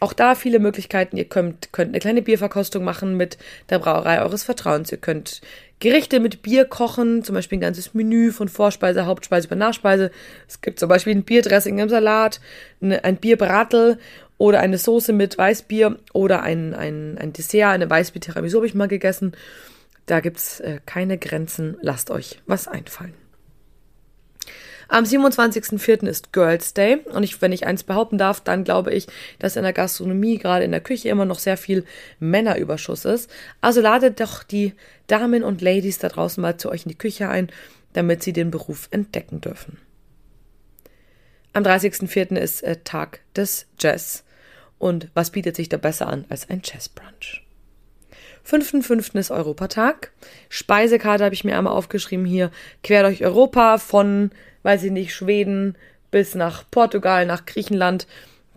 Auch 0.02 0.14
da 0.14 0.34
viele 0.34 0.58
Möglichkeiten. 0.58 1.16
Ihr 1.16 1.26
könnt, 1.26 1.72
könnt 1.72 1.90
eine 1.90 2.00
kleine 2.00 2.24
Bierverkostung 2.24 2.84
machen 2.84 3.18
mit 3.18 3.38
der 3.70 3.78
Brauerei 3.78 4.20
eures 4.20 4.44
Vertrauens. 4.44 4.92
Ihr 4.92 4.98
könnt 4.98 5.42
Gerichte 5.80 6.20
mit 6.20 6.42
Bier 6.42 6.66
kochen, 6.66 7.24
zum 7.24 7.36
Beispiel 7.36 7.60
ein 7.60 7.62
ganzes 7.62 7.94
Menü 7.94 8.32
von 8.32 8.50
Vorspeise, 8.50 9.06
Hauptspeise 9.06 9.46
über 9.46 9.56
Nachspeise. 9.56 10.10
Es 10.48 10.62
gibt 10.62 10.80
zum 10.80 10.90
Beispiel 10.90 11.14
ein 11.14 11.24
Bierdressing 11.24 11.78
im 11.78 11.88
Salat, 11.88 12.42
ein 12.82 13.18
Bierbratel 13.18 14.00
oder 14.40 14.60
eine 14.60 14.80
Soße 14.80 15.14
mit 15.14 15.38
Weißbier 15.38 16.00
oder 16.14 16.42
ein, 16.42 16.74
ein, 16.74 17.20
ein 17.20 17.32
Dessert, 17.32 17.70
eine 17.70 17.88
Weißbier-Tiramisu 17.88 18.58
habe 18.58 18.66
ich 18.66 18.74
mal 18.74 18.88
gegessen. 18.88 19.34
Da 20.08 20.20
gibt's 20.20 20.62
äh, 20.62 20.80
keine 20.84 21.20
Grenzen. 21.20 21.78
Lasst 21.80 22.10
euch 22.10 22.42
was 22.48 22.68
einfallen. 22.68 23.21
Am 24.92 25.06
27.04. 25.06 26.06
ist 26.06 26.34
Girls 26.34 26.74
Day 26.74 26.98
und 27.14 27.24
ich, 27.24 27.42
wenn 27.42 27.54
ich 27.54 27.66
eins 27.66 27.84
behaupten 27.84 28.18
darf, 28.18 28.42
dann 28.42 28.66
glaube 28.66 28.94
ich, 28.94 29.08
dass 29.40 29.56
in 29.56 29.64
der 29.64 29.72
Gastronomie, 29.72 30.38
gerade 30.38 30.66
in 30.66 30.72
der 30.72 30.82
Küche, 30.82 31.08
immer 31.08 31.24
noch 31.24 31.40
sehr 31.40 31.56
viel 31.56 31.86
Männerüberschuss 32.20 33.06
ist. 33.06 33.32
Also 33.62 33.80
ladet 33.80 34.20
doch 34.20 34.44
die 34.44 34.74
Damen 35.08 35.44
und 35.44 35.62
Ladies 35.62 36.00
da 36.00 36.10
draußen 36.10 36.42
mal 36.42 36.58
zu 36.58 36.70
euch 36.70 36.84
in 36.84 36.90
die 36.90 36.98
Küche 36.98 37.30
ein, 37.30 37.50
damit 37.94 38.22
sie 38.22 38.34
den 38.34 38.52
Beruf 38.52 38.90
entdecken 38.92 39.40
dürfen. 39.40 39.78
Am 41.54 41.64
30.04. 41.64 42.36
ist 42.36 42.62
äh, 42.62 42.76
Tag 42.84 43.22
des 43.34 43.68
Jazz. 43.80 44.26
Und 44.78 45.08
was 45.14 45.30
bietet 45.30 45.56
sich 45.56 45.70
da 45.70 45.78
besser 45.78 46.08
an 46.08 46.26
als 46.28 46.50
ein 46.50 46.64
Jazzbrunch? 46.66 47.46
5.5. 48.46 49.18
ist 49.18 49.32
Europatag. 49.32 50.12
Speisekarte 50.50 51.24
habe 51.24 51.36
ich 51.36 51.46
mir 51.46 51.58
einmal 51.58 51.74
aufgeschrieben 51.74 52.26
hier. 52.26 52.52
Quer 52.84 53.04
durch 53.04 53.24
Europa 53.24 53.78
von, 53.78 54.32
weiß 54.64 54.84
ich 54.84 54.92
nicht, 54.92 55.14
Schweden 55.14 55.76
bis 56.12 56.36
nach 56.36 56.64
Portugal, 56.70 57.26
nach 57.26 57.46
Griechenland. 57.46 58.08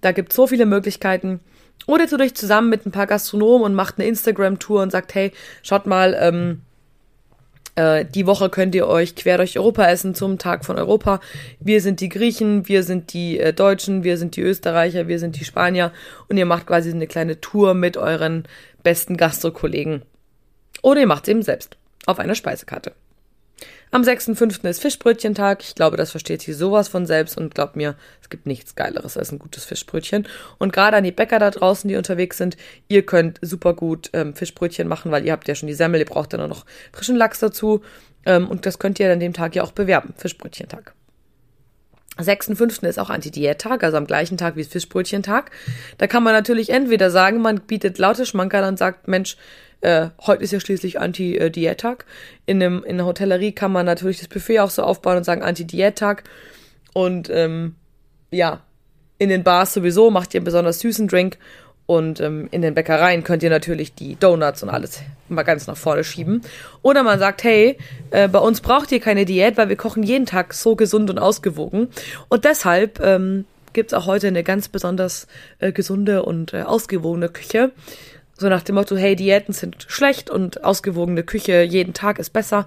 Da 0.00 0.12
gibt 0.12 0.32
es 0.32 0.36
so 0.36 0.46
viele 0.46 0.66
Möglichkeiten. 0.66 1.40
Oder 1.86 2.06
tut 2.06 2.20
euch 2.20 2.34
zusammen 2.34 2.70
mit 2.70 2.86
ein 2.86 2.92
paar 2.92 3.06
Gastronomen 3.06 3.64
und 3.64 3.74
macht 3.74 3.98
eine 3.98 4.08
Instagram-Tour 4.08 4.82
und 4.82 4.90
sagt, 4.90 5.14
hey, 5.14 5.32
schaut 5.62 5.86
mal, 5.86 6.16
ähm, 6.18 6.62
äh, 7.76 8.04
die 8.04 8.26
Woche 8.26 8.48
könnt 8.48 8.74
ihr 8.74 8.86
euch 8.86 9.16
quer 9.16 9.36
durch 9.36 9.58
Europa 9.58 9.86
essen 9.86 10.14
zum 10.14 10.38
Tag 10.38 10.64
von 10.64 10.78
Europa. 10.78 11.20
Wir 11.60 11.80
sind 11.80 12.00
die 12.00 12.08
Griechen, 12.08 12.68
wir 12.68 12.82
sind 12.82 13.12
die 13.12 13.38
äh, 13.38 13.52
Deutschen, 13.52 14.04
wir 14.04 14.16
sind 14.16 14.36
die 14.36 14.42
Österreicher, 14.42 15.08
wir 15.08 15.18
sind 15.18 15.38
die 15.38 15.44
Spanier 15.44 15.92
und 16.28 16.36
ihr 16.36 16.46
macht 16.46 16.66
quasi 16.66 16.90
eine 16.90 17.06
kleine 17.06 17.40
Tour 17.40 17.74
mit 17.74 17.96
euren 17.96 18.44
besten 18.82 19.16
Gastrokollegen. 19.16 20.02
Oder 20.82 21.00
ihr 21.00 21.06
macht 21.06 21.24
es 21.24 21.30
eben 21.30 21.42
selbst 21.42 21.76
auf 22.06 22.18
einer 22.18 22.34
Speisekarte. 22.34 22.92
Am 23.94 24.02
6.5. 24.02 24.68
ist 24.68 24.82
Fischbrötchentag. 24.82 25.62
Ich 25.62 25.76
glaube, 25.76 25.96
das 25.96 26.10
versteht 26.10 26.42
sie 26.42 26.52
sowas 26.52 26.88
von 26.88 27.06
selbst 27.06 27.38
und 27.38 27.54
glaubt 27.54 27.76
mir, 27.76 27.94
es 28.20 28.28
gibt 28.28 28.44
nichts 28.44 28.74
Geileres 28.74 29.16
als 29.16 29.30
ein 29.30 29.38
gutes 29.38 29.64
Fischbrötchen. 29.66 30.26
Und 30.58 30.72
gerade 30.72 30.96
an 30.96 31.04
die 31.04 31.12
Bäcker 31.12 31.38
da 31.38 31.52
draußen, 31.52 31.86
die 31.86 31.94
unterwegs 31.94 32.36
sind, 32.36 32.56
ihr 32.88 33.06
könnt 33.06 33.38
super 33.40 33.72
gut 33.72 34.10
ähm, 34.12 34.34
Fischbrötchen 34.34 34.88
machen, 34.88 35.12
weil 35.12 35.24
ihr 35.24 35.30
habt 35.30 35.46
ja 35.46 35.54
schon 35.54 35.68
die 35.68 35.74
Semmel, 35.74 36.00
ihr 36.00 36.06
braucht 36.06 36.32
dann 36.32 36.48
noch 36.48 36.66
frischen 36.92 37.14
Lachs 37.14 37.38
dazu. 37.38 37.82
Ähm, 38.26 38.48
und 38.48 38.66
das 38.66 38.80
könnt 38.80 38.98
ihr 38.98 39.12
an 39.12 39.20
dem 39.20 39.32
Tag 39.32 39.54
ja 39.54 39.62
auch 39.62 39.70
bewerben, 39.70 40.12
Fischbrötchentag. 40.16 40.92
6.5. 42.18 42.84
ist 42.88 42.98
auch 42.98 43.10
Anti-Diät-Tag, 43.10 43.84
also 43.84 43.96
am 43.96 44.08
gleichen 44.08 44.38
Tag 44.38 44.56
wie 44.56 44.64
Fischbrötchentag. 44.64 45.52
Da 45.98 46.08
kann 46.08 46.24
man 46.24 46.32
natürlich 46.32 46.70
entweder 46.70 47.12
sagen, 47.12 47.40
man 47.42 47.60
bietet 47.60 47.98
laute 47.98 48.26
Schmankerl 48.26 48.64
und 48.64 48.76
sagt, 48.76 49.06
Mensch, 49.06 49.36
äh, 49.84 50.10
heute 50.26 50.42
ist 50.42 50.52
ja 50.52 50.60
schließlich 50.60 50.98
Anti-Diät-Tag. 50.98 52.06
In, 52.46 52.60
in 52.60 52.96
der 52.96 53.06
Hotellerie 53.06 53.52
kann 53.52 53.70
man 53.70 53.86
natürlich 53.86 54.18
das 54.18 54.28
Buffet 54.28 54.60
auch 54.60 54.70
so 54.70 54.82
aufbauen 54.82 55.18
und 55.18 55.24
sagen 55.24 55.42
Anti-Diät-Tag. 55.42 56.24
Und 56.94 57.28
ähm, 57.30 57.74
ja, 58.30 58.60
in 59.18 59.28
den 59.28 59.44
Bars 59.44 59.74
sowieso 59.74 60.10
macht 60.10 60.34
ihr 60.34 60.38
einen 60.38 60.46
besonders 60.46 60.80
süßen 60.80 61.06
Drink. 61.06 61.38
Und 61.86 62.18
ähm, 62.20 62.48
in 62.50 62.62
den 62.62 62.74
Bäckereien 62.74 63.24
könnt 63.24 63.42
ihr 63.42 63.50
natürlich 63.50 63.94
die 63.94 64.16
Donuts 64.16 64.62
und 64.62 64.70
alles 64.70 65.02
mal 65.28 65.42
ganz 65.42 65.66
nach 65.66 65.76
vorne 65.76 66.02
schieben. 66.02 66.40
Oder 66.80 67.02
man 67.02 67.18
sagt, 67.18 67.44
hey, 67.44 67.76
äh, 68.10 68.26
bei 68.26 68.38
uns 68.38 68.62
braucht 68.62 68.90
ihr 68.90 69.00
keine 69.00 69.26
Diät, 69.26 69.58
weil 69.58 69.68
wir 69.68 69.76
kochen 69.76 70.02
jeden 70.02 70.24
Tag 70.24 70.54
so 70.54 70.76
gesund 70.76 71.10
und 71.10 71.18
ausgewogen. 71.18 71.88
Und 72.30 72.46
deshalb 72.46 73.00
ähm, 73.00 73.44
gibt 73.74 73.92
es 73.92 73.94
auch 73.98 74.06
heute 74.06 74.28
eine 74.28 74.42
ganz 74.42 74.68
besonders 74.68 75.26
äh, 75.58 75.72
gesunde 75.72 76.22
und 76.22 76.54
äh, 76.54 76.62
ausgewogene 76.62 77.28
Küche. 77.28 77.70
So 78.36 78.48
nach 78.48 78.62
dem 78.62 78.74
Motto, 78.74 78.96
hey, 78.96 79.14
Diäten 79.16 79.54
sind 79.54 79.86
schlecht 79.88 80.28
und 80.28 80.64
ausgewogene 80.64 81.22
Küche 81.22 81.62
jeden 81.62 81.94
Tag 81.94 82.18
ist 82.18 82.30
besser. 82.30 82.66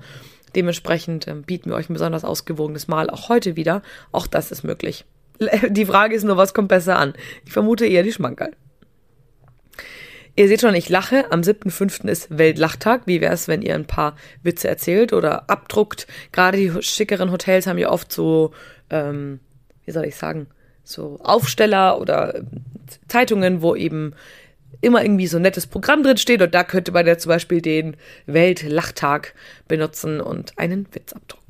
Dementsprechend 0.55 1.27
äh, 1.27 1.35
bieten 1.35 1.69
wir 1.69 1.75
euch 1.75 1.89
ein 1.89 1.93
besonders 1.93 2.23
ausgewogenes 2.23 2.87
Mahl 2.87 3.09
auch 3.09 3.29
heute 3.29 3.55
wieder. 3.55 3.81
Auch 4.11 4.27
das 4.27 4.51
ist 4.51 4.63
möglich. 4.63 5.05
Die 5.69 5.85
Frage 5.85 6.15
ist 6.15 6.23
nur, 6.23 6.37
was 6.37 6.53
kommt 6.53 6.69
besser 6.69 6.97
an? 6.97 7.13
Ich 7.45 7.51
vermute 7.51 7.85
eher 7.85 8.03
die 8.03 8.13
Schmankerl. 8.13 8.53
Ihr 10.35 10.47
seht 10.47 10.61
schon, 10.61 10.75
ich 10.75 10.87
lache. 10.87 11.31
Am 11.31 11.41
7.5. 11.41 12.07
ist 12.07 12.37
Weltlachtag. 12.37 13.01
Wie 13.05 13.21
wäre 13.21 13.33
es, 13.33 13.47
wenn 13.47 13.61
ihr 13.61 13.73
ein 13.75 13.87
paar 13.87 14.15
Witze 14.43 14.67
erzählt 14.67 15.11
oder 15.11 15.49
abdruckt? 15.49 16.07
Gerade 16.31 16.57
die 16.57 16.71
schickeren 16.81 17.31
Hotels 17.31 17.65
haben 17.65 17.79
ja 17.79 17.89
oft 17.89 18.11
so, 18.11 18.51
ähm, 18.89 19.39
wie 19.85 19.91
soll 19.91 20.05
ich 20.05 20.15
sagen, 20.15 20.47
so 20.83 21.19
Aufsteller 21.23 21.99
oder 21.99 22.35
äh, 22.35 22.43
Zeitungen, 23.07 23.61
wo 23.61 23.75
eben 23.75 24.13
immer 24.81 25.01
irgendwie 25.01 25.27
so 25.27 25.37
ein 25.37 25.43
nettes 25.43 25.67
Programm 25.67 26.03
drin 26.03 26.17
steht 26.17 26.41
und 26.41 26.53
da 26.53 26.63
könnte 26.63 26.91
man 26.91 27.05
ja 27.07 27.17
zum 27.17 27.29
Beispiel 27.29 27.61
den 27.61 27.97
Weltlachtag 28.25 29.33
benutzen 29.67 30.21
und 30.21 30.57
einen 30.57 30.87
Witz 30.93 31.13
abdrucken. 31.13 31.47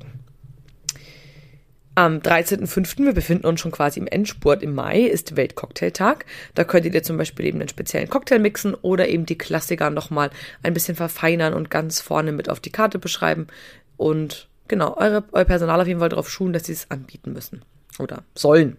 Am 1.94 2.18
13.05., 2.18 3.06
wir 3.06 3.12
befinden 3.12 3.44
uns 3.44 3.60
schon 3.60 3.72
quasi 3.72 3.98
im 3.98 4.06
Endspurt 4.06 4.62
im 4.62 4.72
Mai, 4.72 5.00
ist 5.00 5.34
Weltcocktailtag. 5.34 6.26
Da 6.54 6.62
könntet 6.62 6.94
ihr 6.94 7.02
zum 7.02 7.16
Beispiel 7.16 7.46
eben 7.46 7.58
einen 7.58 7.68
speziellen 7.68 8.08
Cocktail 8.08 8.38
mixen 8.38 8.74
oder 8.74 9.08
eben 9.08 9.26
die 9.26 9.36
Klassiker 9.36 9.90
nochmal 9.90 10.30
ein 10.62 10.74
bisschen 10.74 10.94
verfeinern 10.94 11.54
und 11.54 11.70
ganz 11.70 12.00
vorne 12.00 12.30
mit 12.30 12.48
auf 12.48 12.60
die 12.60 12.70
Karte 12.70 13.00
beschreiben. 13.00 13.48
Und 13.96 14.48
genau, 14.68 14.96
eure, 14.96 15.24
euer 15.32 15.44
Personal 15.44 15.80
auf 15.80 15.88
jeden 15.88 15.98
Fall 15.98 16.08
darauf 16.08 16.30
schulen, 16.30 16.52
dass 16.52 16.66
sie 16.66 16.72
es 16.72 16.88
anbieten 16.88 17.32
müssen 17.32 17.62
oder 17.98 18.22
sollen. 18.36 18.76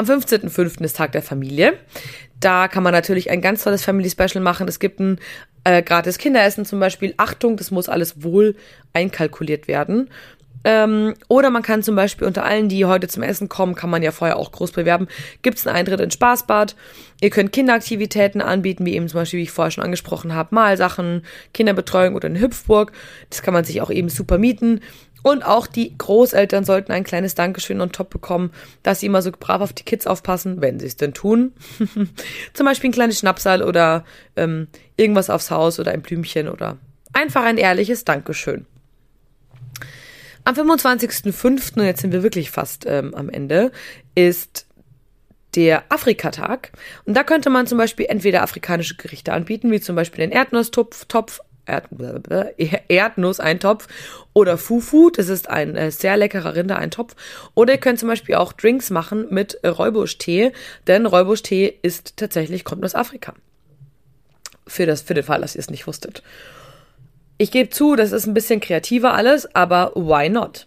Am 0.00 0.06
15.05. 0.06 0.82
ist 0.82 0.96
Tag 0.96 1.12
der 1.12 1.20
Familie. 1.20 1.74
Da 2.40 2.68
kann 2.68 2.82
man 2.82 2.94
natürlich 2.94 3.28
ein 3.28 3.42
ganz 3.42 3.64
tolles 3.64 3.84
Family 3.84 4.08
Special 4.08 4.42
machen. 4.42 4.66
Es 4.66 4.78
gibt 4.78 4.98
ein 4.98 5.18
äh, 5.64 5.82
gratis 5.82 6.16
Kinderessen 6.16 6.64
zum 6.64 6.80
Beispiel. 6.80 7.12
Achtung, 7.18 7.58
das 7.58 7.70
muss 7.70 7.90
alles 7.90 8.22
wohl 8.22 8.56
einkalkuliert 8.94 9.68
werden. 9.68 10.08
Ähm, 10.64 11.12
oder 11.28 11.50
man 11.50 11.62
kann 11.62 11.82
zum 11.82 11.96
Beispiel 11.96 12.26
unter 12.26 12.44
allen, 12.44 12.70
die 12.70 12.86
heute 12.86 13.08
zum 13.08 13.22
Essen 13.22 13.50
kommen, 13.50 13.74
kann 13.74 13.90
man 13.90 14.02
ja 14.02 14.10
vorher 14.10 14.38
auch 14.38 14.52
groß 14.52 14.72
bewerben, 14.72 15.06
gibt 15.42 15.58
es 15.58 15.66
einen 15.66 15.76
Eintritt 15.76 16.00
ins 16.00 16.14
Spaßbad. 16.14 16.76
Ihr 17.20 17.30
könnt 17.30 17.52
Kinderaktivitäten 17.52 18.40
anbieten, 18.40 18.86
wie 18.86 18.94
eben 18.94 19.08
zum 19.08 19.20
Beispiel, 19.20 19.40
wie 19.40 19.44
ich 19.44 19.50
vorher 19.50 19.70
schon 19.70 19.84
angesprochen 19.84 20.34
habe, 20.34 20.54
Malsachen, 20.54 21.22
Kinderbetreuung 21.52 22.14
oder 22.14 22.28
eine 22.28 22.40
Hüpfburg. 22.40 22.92
Das 23.28 23.42
kann 23.42 23.54
man 23.54 23.64
sich 23.64 23.82
auch 23.82 23.90
eben 23.90 24.08
super 24.08 24.38
mieten. 24.38 24.80
Und 25.22 25.44
auch 25.44 25.66
die 25.66 25.96
Großeltern 25.96 26.64
sollten 26.64 26.92
ein 26.92 27.04
kleines 27.04 27.34
Dankeschön 27.34 27.80
und 27.80 27.94
top 27.94 28.10
bekommen, 28.10 28.52
dass 28.82 29.00
sie 29.00 29.06
immer 29.06 29.22
so 29.22 29.30
brav 29.32 29.60
auf 29.60 29.72
die 29.72 29.84
Kids 29.84 30.06
aufpassen, 30.06 30.60
wenn 30.60 30.80
sie 30.80 30.86
es 30.86 30.96
denn 30.96 31.14
tun. 31.14 31.52
Zum 32.54 32.66
Beispiel 32.66 32.90
ein 32.90 32.94
kleines 32.94 33.18
Schnapsal 33.18 33.62
oder 33.62 34.04
ähm, 34.36 34.68
irgendwas 34.96 35.30
aufs 35.30 35.50
Haus 35.50 35.78
oder 35.78 35.92
ein 35.92 36.02
Blümchen 36.02 36.48
oder 36.48 36.78
einfach 37.12 37.44
ein 37.44 37.58
ehrliches 37.58 38.04
Dankeschön. 38.04 38.66
Am 40.44 40.54
25.05., 40.54 41.78
und 41.78 41.84
jetzt 41.84 42.00
sind 42.00 42.12
wir 42.12 42.22
wirklich 42.22 42.50
fast 42.50 42.86
ähm, 42.86 43.14
am 43.14 43.28
Ende, 43.28 43.72
ist 44.14 44.66
der 45.54 45.84
Afrikatag. 45.90 46.72
Und 47.04 47.16
da 47.16 47.24
könnte 47.24 47.50
man 47.50 47.66
zum 47.66 47.78
Beispiel 47.78 48.06
entweder 48.08 48.42
afrikanische 48.42 48.96
Gerichte 48.96 49.32
anbieten, 49.32 49.70
wie 49.70 49.80
zum 49.80 49.96
Beispiel 49.96 50.20
den 50.20 50.32
Erdnusstopf, 50.32 51.04
Topf, 51.06 51.40
Erd 51.70 51.88
Erdnusseintopf 52.88 53.86
oder 54.32 54.58
Fufu, 54.58 55.10
das 55.10 55.28
ist 55.28 55.48
ein 55.48 55.76
äh, 55.76 55.90
sehr 55.90 56.16
leckerer 56.16 56.54
Rindereintopf. 56.54 57.14
Oder 57.54 57.74
ihr 57.74 57.80
könnt 57.80 57.98
zum 57.98 58.08
Beispiel 58.08 58.34
auch 58.34 58.52
Drinks 58.52 58.90
machen 58.90 59.26
mit 59.30 59.58
Räubusch-Tee, 59.64 60.52
denn 60.86 61.06
Räubusch-Tee 61.06 61.78
ist 61.82 62.16
tatsächlich, 62.16 62.64
kommt 62.64 62.84
aus 62.84 62.94
Afrika. 62.94 63.34
Für, 64.66 64.86
das, 64.86 65.02
für 65.02 65.14
den 65.14 65.24
Fall, 65.24 65.40
dass 65.40 65.56
ihr 65.56 65.60
es 65.60 65.70
nicht 65.70 65.86
wusstet. 65.86 66.22
Ich 67.38 67.50
gebe 67.50 67.70
zu, 67.70 67.96
das 67.96 68.12
ist 68.12 68.26
ein 68.26 68.34
bisschen 68.34 68.60
kreativer 68.60 69.14
alles, 69.14 69.54
aber 69.54 69.92
why 69.94 70.28
not? 70.28 70.66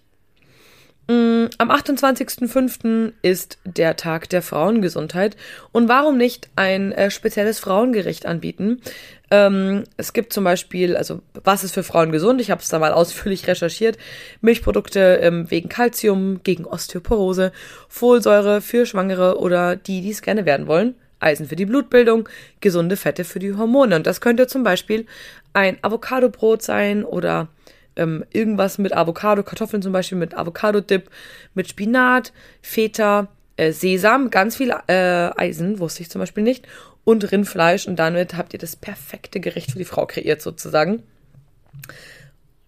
Mm, 1.08 1.48
am 1.58 1.70
28.05. 1.70 3.12
ist 3.22 3.58
der 3.66 3.98
Tag 3.98 4.30
der 4.30 4.42
Frauengesundheit. 4.42 5.36
Und 5.72 5.90
warum 5.90 6.18
nicht 6.18 6.50
ein 6.56 6.94
äh, 6.94 7.12
spezielles 7.12 7.60
Frauengericht 7.60 8.26
anbieten? 8.26 8.82
Ähm, 9.30 9.84
es 9.98 10.14
gibt 10.14 10.32
zum 10.32 10.46
Beispiel, 10.46 10.96
also 10.96 11.22
was 11.44 11.66
ist 11.66 11.74
für 11.74 11.84
Frauen 11.84 12.12
gesund? 12.12 12.40
Ich 12.40 12.52
habe 12.52 12.62
es 12.62 12.70
da 12.70 12.80
mal 12.80 12.94
ausführlich 12.94 13.48
recherchiert. 13.48 13.98
Milchprodukte 14.40 15.20
ähm, 15.22 15.52
wegen 15.52 15.68
Kalzium, 15.68 16.42
gegen 16.44 16.66
Osteoporose, 16.66 17.52
Folsäure 17.90 18.62
für 18.62 18.86
Schwangere 18.86 19.40
oder 19.40 19.76
die, 19.76 20.02
die 20.02 20.12
es 20.12 20.22
gerne 20.22 20.46
werden 20.46 20.68
wollen. 20.68 20.96
Eisen 21.20 21.48
für 21.48 21.56
die 21.56 21.66
Blutbildung, 21.66 22.30
gesunde 22.62 22.96
Fette 22.96 23.24
für 23.24 23.40
die 23.40 23.56
Hormone. 23.56 23.96
Und 23.96 24.08
das 24.08 24.22
könnte 24.22 24.48
zum 24.48 24.64
Beispiel 24.64 25.06
ein 25.54 25.78
Avocadobrot 25.82 26.62
sein 26.62 27.04
oder 27.04 27.48
ähm, 27.96 28.26
irgendwas 28.32 28.78
mit 28.78 28.94
Avocado, 28.96 29.44
Kartoffeln 29.44 29.82
zum 29.82 29.94
Beispiel 29.94 30.18
mit 30.18 30.36
Avocado-Dip, 30.36 31.10
mit 31.54 31.70
Spinat, 31.70 32.34
Feta, 32.62 33.28
äh, 33.58 33.72
Sesam, 33.72 34.30
ganz 34.30 34.58
viel 34.58 34.74
äh, 34.88 35.30
Eisen, 35.36 35.80
wusste 35.80 36.02
ich 36.02 36.10
zum 36.10 36.20
Beispiel 36.20 36.44
nicht, 36.44 36.68
und 37.04 37.32
Rindfleisch. 37.32 37.88
Und 37.88 37.98
damit 37.98 38.36
habt 38.36 38.54
ihr 38.54 38.60
das 38.60 38.76
perfekte 38.76 39.40
Gericht 39.40 39.72
für 39.72 39.78
die 39.78 39.86
Frau 39.86 40.06
kreiert, 40.06 40.42
sozusagen. 40.42 41.04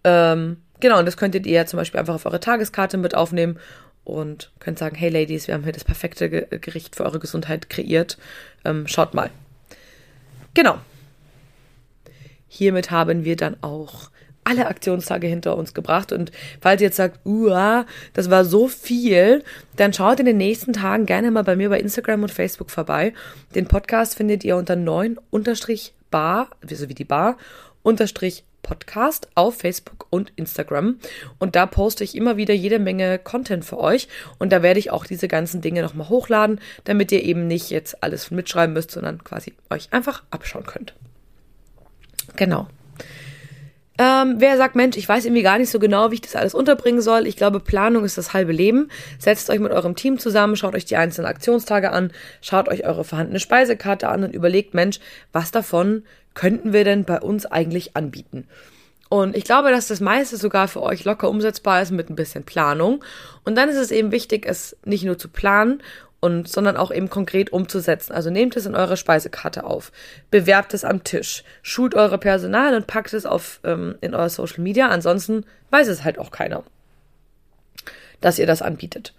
Ähm, 0.04 0.58
genau, 0.80 1.00
und 1.00 1.06
das 1.06 1.18
könntet 1.18 1.46
ihr 1.48 1.66
zum 1.66 1.78
Beispiel 1.78 2.00
einfach 2.00 2.16
auf 2.16 2.26
eure 2.26 2.40
Tageskarte 2.40 2.98
mit 2.98 3.16
aufnehmen 3.16 3.60
und 4.04 4.52
könnt 4.60 4.78
sagen, 4.78 4.96
hey 4.96 5.10
Ladies, 5.10 5.48
wir 5.48 5.56
haben 5.56 5.64
hier 5.64 5.74
das 5.74 5.84
perfekte 5.84 6.30
Gericht 6.30 6.96
für 6.96 7.06
eure 7.06 7.20
Gesundheit 7.20 7.70
kreiert. 7.70 8.18
Ähm, 8.64 8.88
schaut 8.88 9.14
mal. 9.14 9.32
Genau. 10.54 10.78
Hiermit 12.48 12.92
haben 12.92 13.26
wir 13.26 13.36
dann 13.36 13.58
auch 13.62 14.12
alle 14.46 14.68
Aktionstage 14.68 15.28
hinter 15.28 15.58
uns 15.58 15.74
gebracht. 15.74 16.12
Und 16.14 16.32
falls 16.62 16.82
ihr 16.82 16.88
jetzt 16.88 16.98
sagt, 16.98 17.20
uah, 17.26 17.86
das 18.14 18.30
war 18.30 18.46
so 18.46 18.68
viel, 18.68 19.44
dann 19.76 19.92
schaut 19.92 20.20
in 20.22 20.26
den 20.26 20.38
nächsten 20.38 20.72
Tagen 20.72 21.06
gerne 21.06 21.32
mal 21.32 21.44
bei 21.44 21.56
mir 21.56 21.70
bei 21.70 21.80
Instagram 21.80 22.24
und 22.24 22.32
Facebook 22.32 22.72
vorbei. 22.72 23.14
Den 23.54 23.68
Podcast 23.68 24.16
findet 24.16 24.44
ihr 24.44 24.56
unter 24.56 24.76
9 24.76 25.18
unterstrich 25.32 25.94
bar, 26.10 26.50
so 26.70 26.88
wie 26.88 26.94
die 26.94 27.04
Bar, 27.04 27.38
unterstrich 27.84 28.46
Podcast 28.62 29.28
auf 29.36 29.58
Facebook 29.58 30.08
und 30.10 30.34
Instagram. 30.36 30.98
Und 31.38 31.56
da 31.56 31.68
poste 31.68 32.04
ich 32.04 32.16
immer 32.16 32.36
wieder 32.36 32.54
jede 32.54 32.80
Menge 32.80 33.20
Content 33.20 33.64
für 33.64 33.78
euch. 33.78 34.08
Und 34.40 34.52
da 34.52 34.64
werde 34.64 34.80
ich 34.80 34.90
auch 34.90 35.06
diese 35.06 35.28
ganzen 35.28 35.62
Dinge 35.62 35.84
nochmal 35.84 36.10
hochladen, 36.10 36.60
damit 36.84 37.12
ihr 37.12 37.24
eben 37.24 37.46
nicht 37.46 37.70
jetzt 37.70 38.02
alles 38.04 38.32
mitschreiben 38.32 38.74
müsst, 38.74 38.92
sondern 38.92 39.24
quasi 39.24 39.54
euch 39.70 39.94
einfach 39.94 40.24
abschauen 40.32 40.66
könnt. 40.66 40.96
Genau. 42.36 42.68
Ähm, 43.98 44.36
wer 44.40 44.58
sagt, 44.58 44.76
Mensch, 44.76 44.98
ich 44.98 45.08
weiß 45.08 45.26
irgendwie 45.26 45.42
gar 45.42 45.58
nicht 45.58 45.70
so 45.70 45.80
genau, 45.80 46.12
wie 46.12 46.16
ich 46.16 46.22
das 46.22 46.36
alles 46.36 46.54
unterbringen 46.54 47.02
soll. 47.02 47.28
Ich 47.28 47.38
glaube, 47.38 47.62
Planung 47.62 48.04
ist 48.04 48.18
das 48.18 48.34
halbe 48.34 48.52
Leben. 48.52 48.90
Setzt 49.20 49.50
euch 49.50 49.60
mit 49.60 49.72
eurem 49.72 49.96
Team 49.96 50.20
zusammen, 50.20 50.58
schaut 50.58 50.76
euch 50.76 50.86
die 50.86 50.98
einzelnen 50.98 51.28
Aktionstage 51.28 51.92
an, 51.92 52.12
schaut 52.42 52.68
euch 52.68 52.86
eure 52.86 53.06
vorhandene 53.06 53.40
Speisekarte 53.40 54.10
an 54.10 54.24
und 54.26 54.34
überlegt, 54.36 54.74
Mensch, 54.74 55.00
was 55.32 55.52
davon 55.52 56.04
könnten 56.34 56.74
wir 56.74 56.84
denn 56.84 57.06
bei 57.06 57.22
uns 57.22 57.46
eigentlich 57.46 57.96
anbieten? 57.96 58.48
Und 59.08 59.38
ich 59.38 59.44
glaube, 59.44 59.70
dass 59.70 59.88
das 59.88 60.02
meiste 60.02 60.36
sogar 60.36 60.68
für 60.68 60.82
euch 60.82 61.06
locker 61.06 61.30
umsetzbar 61.30 61.82
ist 61.82 61.92
mit 61.92 62.10
ein 62.10 62.16
bisschen 62.16 62.44
Planung. 62.44 63.04
Und 63.44 63.56
dann 63.56 63.70
ist 63.70 63.78
es 63.78 63.92
eben 63.92 64.12
wichtig, 64.12 64.46
es 64.48 64.76
nicht 64.84 65.06
nur 65.06 65.18
zu 65.18 65.30
planen 65.30 65.82
und, 66.26 66.48
sondern 66.48 66.76
auch 66.76 66.92
eben 66.92 67.08
konkret 67.08 67.54
umzusetzen. 67.54 68.12
Also 68.12 68.32
nehmt 68.32 68.56
es 68.58 68.66
in 68.66 68.74
eure 68.74 68.98
Speisekarte 68.98 69.64
auf, 69.64 69.92
bewerbt 70.32 70.74
es 70.74 70.84
am 70.84 71.04
Tisch, 71.04 71.44
schult 71.62 71.94
eure 71.94 72.18
Personal 72.18 72.76
und 72.76 72.88
packt 72.88 73.14
es 73.14 73.28
auf, 73.28 73.60
ähm, 73.64 73.96
in 74.02 74.16
euer 74.16 74.30
Social 74.30 74.62
Media. 74.64 74.88
Ansonsten 74.88 75.46
weiß 75.70 75.88
es 75.88 76.04
halt 76.04 76.18
auch 76.18 76.32
keiner, 76.32 76.64
dass 78.22 78.40
ihr 78.40 78.48
das 78.48 78.64
anbietet. 78.64 79.14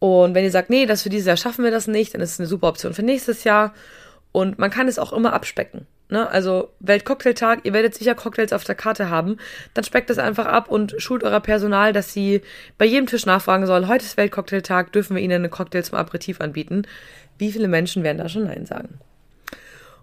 Und 0.00 0.34
wenn 0.34 0.42
ihr 0.42 0.50
sagt, 0.50 0.68
nee, 0.68 0.84
das 0.84 1.02
für 1.04 1.10
dieses 1.10 1.28
Jahr 1.28 1.36
schaffen 1.36 1.62
wir 1.62 1.70
das 1.70 1.86
nicht, 1.86 2.12
dann 2.12 2.20
ist 2.20 2.32
es 2.32 2.40
eine 2.40 2.48
super 2.48 2.66
Option 2.66 2.92
für 2.92 3.04
nächstes 3.04 3.44
Jahr. 3.44 3.72
Und 4.32 4.58
man 4.58 4.70
kann 4.70 4.88
es 4.88 4.98
auch 4.98 5.12
immer 5.12 5.34
abspecken. 5.34 5.86
Ne? 6.08 6.28
Also 6.28 6.70
Weltcocktailtag, 6.80 7.60
ihr 7.64 7.72
werdet 7.72 7.94
sicher 7.94 8.14
Cocktails 8.14 8.52
auf 8.52 8.64
der 8.64 8.74
Karte 8.74 9.08
haben. 9.08 9.38
Dann 9.74 9.84
speckt 9.84 10.10
es 10.10 10.18
einfach 10.18 10.46
ab 10.46 10.68
und 10.68 10.94
schult 10.98 11.24
euer 11.24 11.40
Personal, 11.40 11.92
dass 11.92 12.12
sie 12.12 12.42
bei 12.76 12.84
jedem 12.84 13.06
Tisch 13.06 13.26
nachfragen 13.26 13.66
sollen, 13.66 13.88
heute 13.88 14.04
ist 14.04 14.16
Weltcocktailtag, 14.16 14.92
dürfen 14.92 15.16
wir 15.16 15.22
ihnen 15.22 15.36
eine 15.36 15.48
Cocktail 15.48 15.82
zum 15.82 15.96
Aperitif 15.96 16.40
anbieten. 16.40 16.82
Wie 17.38 17.52
viele 17.52 17.68
Menschen 17.68 18.02
werden 18.02 18.18
da 18.18 18.28
schon 18.28 18.44
Nein 18.44 18.66
sagen? 18.66 18.98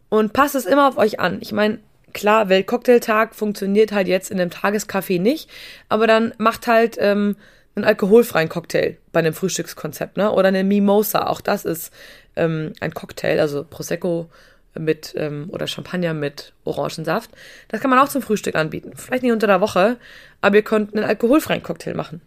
Und 0.09 0.33
passt 0.33 0.55
es 0.55 0.65
immer 0.65 0.87
auf 0.87 0.97
euch 0.97 1.19
an. 1.19 1.37
Ich 1.41 1.51
meine, 1.51 1.79
klar, 2.13 2.49
Weltcocktailtag 2.49 3.35
funktioniert 3.35 3.91
halt 3.91 4.07
jetzt 4.07 4.31
in 4.31 4.41
einem 4.41 4.49
Tagescafé 4.49 5.21
nicht, 5.21 5.49
aber 5.89 6.07
dann 6.07 6.33
macht 6.39 6.65
halt 6.65 6.97
ähm, 6.99 7.35
einen 7.75 7.85
alkoholfreien 7.85 8.49
Cocktail 8.49 8.97
bei 9.11 9.19
einem 9.19 9.33
Frühstückskonzept, 9.33 10.17
ne? 10.17 10.31
Oder 10.31 10.47
eine 10.47 10.63
Mimosa, 10.63 11.27
auch 11.27 11.41
das 11.41 11.65
ist 11.65 11.93
ähm, 12.39 12.73
ein 12.79 12.93
Cocktail, 12.93 13.39
also 13.39 13.63
Prosecco 13.63 14.29
mit 14.77 15.13
ähm, 15.17 15.49
oder 15.49 15.67
Champagner 15.67 16.13
mit 16.13 16.53
Orangensaft. 16.63 17.31
Das 17.67 17.81
kann 17.81 17.89
man 17.89 17.99
auch 17.99 18.09
zum 18.09 18.21
Frühstück 18.21 18.55
anbieten. 18.55 18.93
Vielleicht 18.95 19.23
nicht 19.23 19.31
unter 19.31 19.47
der 19.47 19.61
Woche, 19.61 19.97
aber 20.41 20.55
ihr 20.55 20.63
könnt 20.63 20.95
einen 20.95 21.05
alkoholfreien 21.05 21.63
Cocktail 21.63 21.95
machen. 21.95 22.21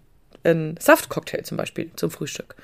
Einen 0.44 0.76
Saftcocktail 0.78 1.44
zum 1.44 1.56
Beispiel 1.56 1.90
zum 1.96 2.10
Frühstück. 2.10 2.56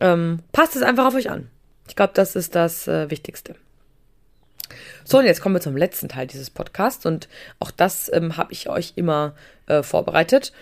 Ähm, 0.00 0.40
passt 0.52 0.76
es 0.76 0.82
einfach 0.82 1.06
auf 1.06 1.14
euch 1.14 1.30
an. 1.30 1.48
Ich 1.88 1.96
glaube, 1.96 2.12
das 2.14 2.36
ist 2.36 2.54
das 2.54 2.88
äh, 2.88 3.10
Wichtigste. 3.10 3.54
So, 5.04 5.18
und 5.18 5.24
jetzt 5.24 5.40
kommen 5.40 5.54
wir 5.54 5.60
zum 5.60 5.76
letzten 5.76 6.08
Teil 6.08 6.26
dieses 6.26 6.50
Podcasts 6.50 7.06
und 7.06 7.28
auch 7.60 7.70
das 7.70 8.10
ähm, 8.12 8.36
habe 8.36 8.52
ich 8.52 8.68
euch 8.68 8.94
immer 8.96 9.34
äh, 9.66 9.84
vorbereitet. 9.84 10.52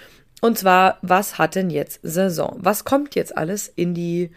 Und 0.42 0.59
zwar, 0.59 0.98
was 1.00 1.38
hat 1.38 1.55
denn 1.55 1.70
jetzt 1.70 2.00
Saison? 2.03 2.59
Was 2.59 2.85
kommt 2.85 3.14
jetzt 3.14 3.37
alles 3.37 3.72
in 3.74 3.94
die 3.94 4.31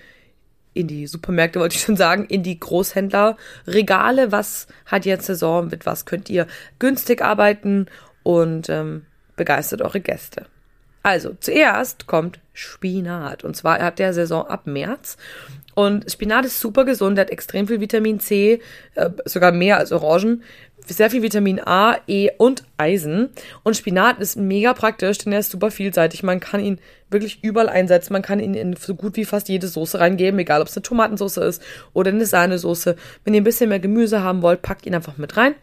in 0.78 0.88
die 0.88 1.08
Supermärkte, 1.08 1.60
wollte 1.60 1.76
ich 1.76 1.82
schon 1.82 1.98
sagen, 1.98 2.26
in 2.26 2.44
die 2.44 2.60
Großhändlerregale. 2.60 4.32
Was 4.32 4.68
hat 4.86 5.06
jetzt 5.06 5.26
Saison? 5.26 5.68
Mit 5.68 5.86
was 5.86 6.06
könnt 6.06 6.30
ihr 6.30 6.48
günstig 6.80 7.22
arbeiten 7.22 7.88
und 8.24 8.70
ähm, 8.70 9.06
begeistert 9.36 9.82
eure 9.82 10.00
Gäste? 10.00 10.46
Also, 11.04 11.36
zuerst 11.40 12.06
kommt 12.08 12.40
Spinat. 12.54 13.44
Und 13.44 13.56
zwar 13.56 13.80
habt 13.80 14.00
ihr 14.00 14.14
Saison 14.14 14.46
ab 14.48 14.68
März. 14.68 15.18
Und 15.78 16.10
Spinat 16.12 16.44
ist 16.44 16.60
super 16.60 16.86
gesund, 16.86 17.20
hat 17.20 17.30
extrem 17.30 17.68
viel 17.68 17.80
Vitamin 17.80 18.20
C, 18.20 18.62
äh, 18.96 19.10
sogar 19.26 19.52
mehr 19.52 19.78
als 19.78 19.92
Orangen 19.92 20.42
sehr 20.92 21.10
viel 21.10 21.22
Vitamin 21.22 21.60
A, 21.60 21.98
E 22.08 22.30
und 22.38 22.64
Eisen. 22.78 23.30
Und 23.64 23.76
Spinat 23.76 24.20
ist 24.20 24.38
mega 24.38 24.74
praktisch, 24.74 25.18
denn 25.20 25.34
er 25.34 25.40
ist 25.40 25.52
super 25.52 25.70
vielseitig. 25.72 26.24
Man 26.24 26.40
kann 26.40 26.64
ihn 26.64 26.80
wirklich 27.10 27.44
überall 27.44 27.70
einsetzen. 27.70 28.14
Man 28.14 28.22
kann 28.22 28.40
ihn 28.40 28.54
in 28.54 28.76
so 28.76 28.96
gut 28.96 29.18
wie 29.18 29.26
fast 29.26 29.50
jede 29.50 29.68
Soße 29.68 30.00
reingeben, 30.00 30.40
egal 30.40 30.62
ob 30.62 30.68
es 30.68 30.78
eine 30.78 30.84
Tomatensauce 30.84 31.38
ist 31.38 31.62
oder 31.94 32.12
eine 32.12 32.26
Sahnesoße. 32.26 32.96
Wenn 33.24 33.34
ihr 33.34 33.42
ein 33.42 33.46
bisschen 33.46 33.70
mehr 33.70 33.80
Gemüse 33.80 34.24
haben 34.24 34.42
wollt, 34.42 34.62
packt 34.62 34.86
ihn 34.86 34.96
einfach 34.96 35.18
mit 35.18 35.38
rein. 35.38 35.56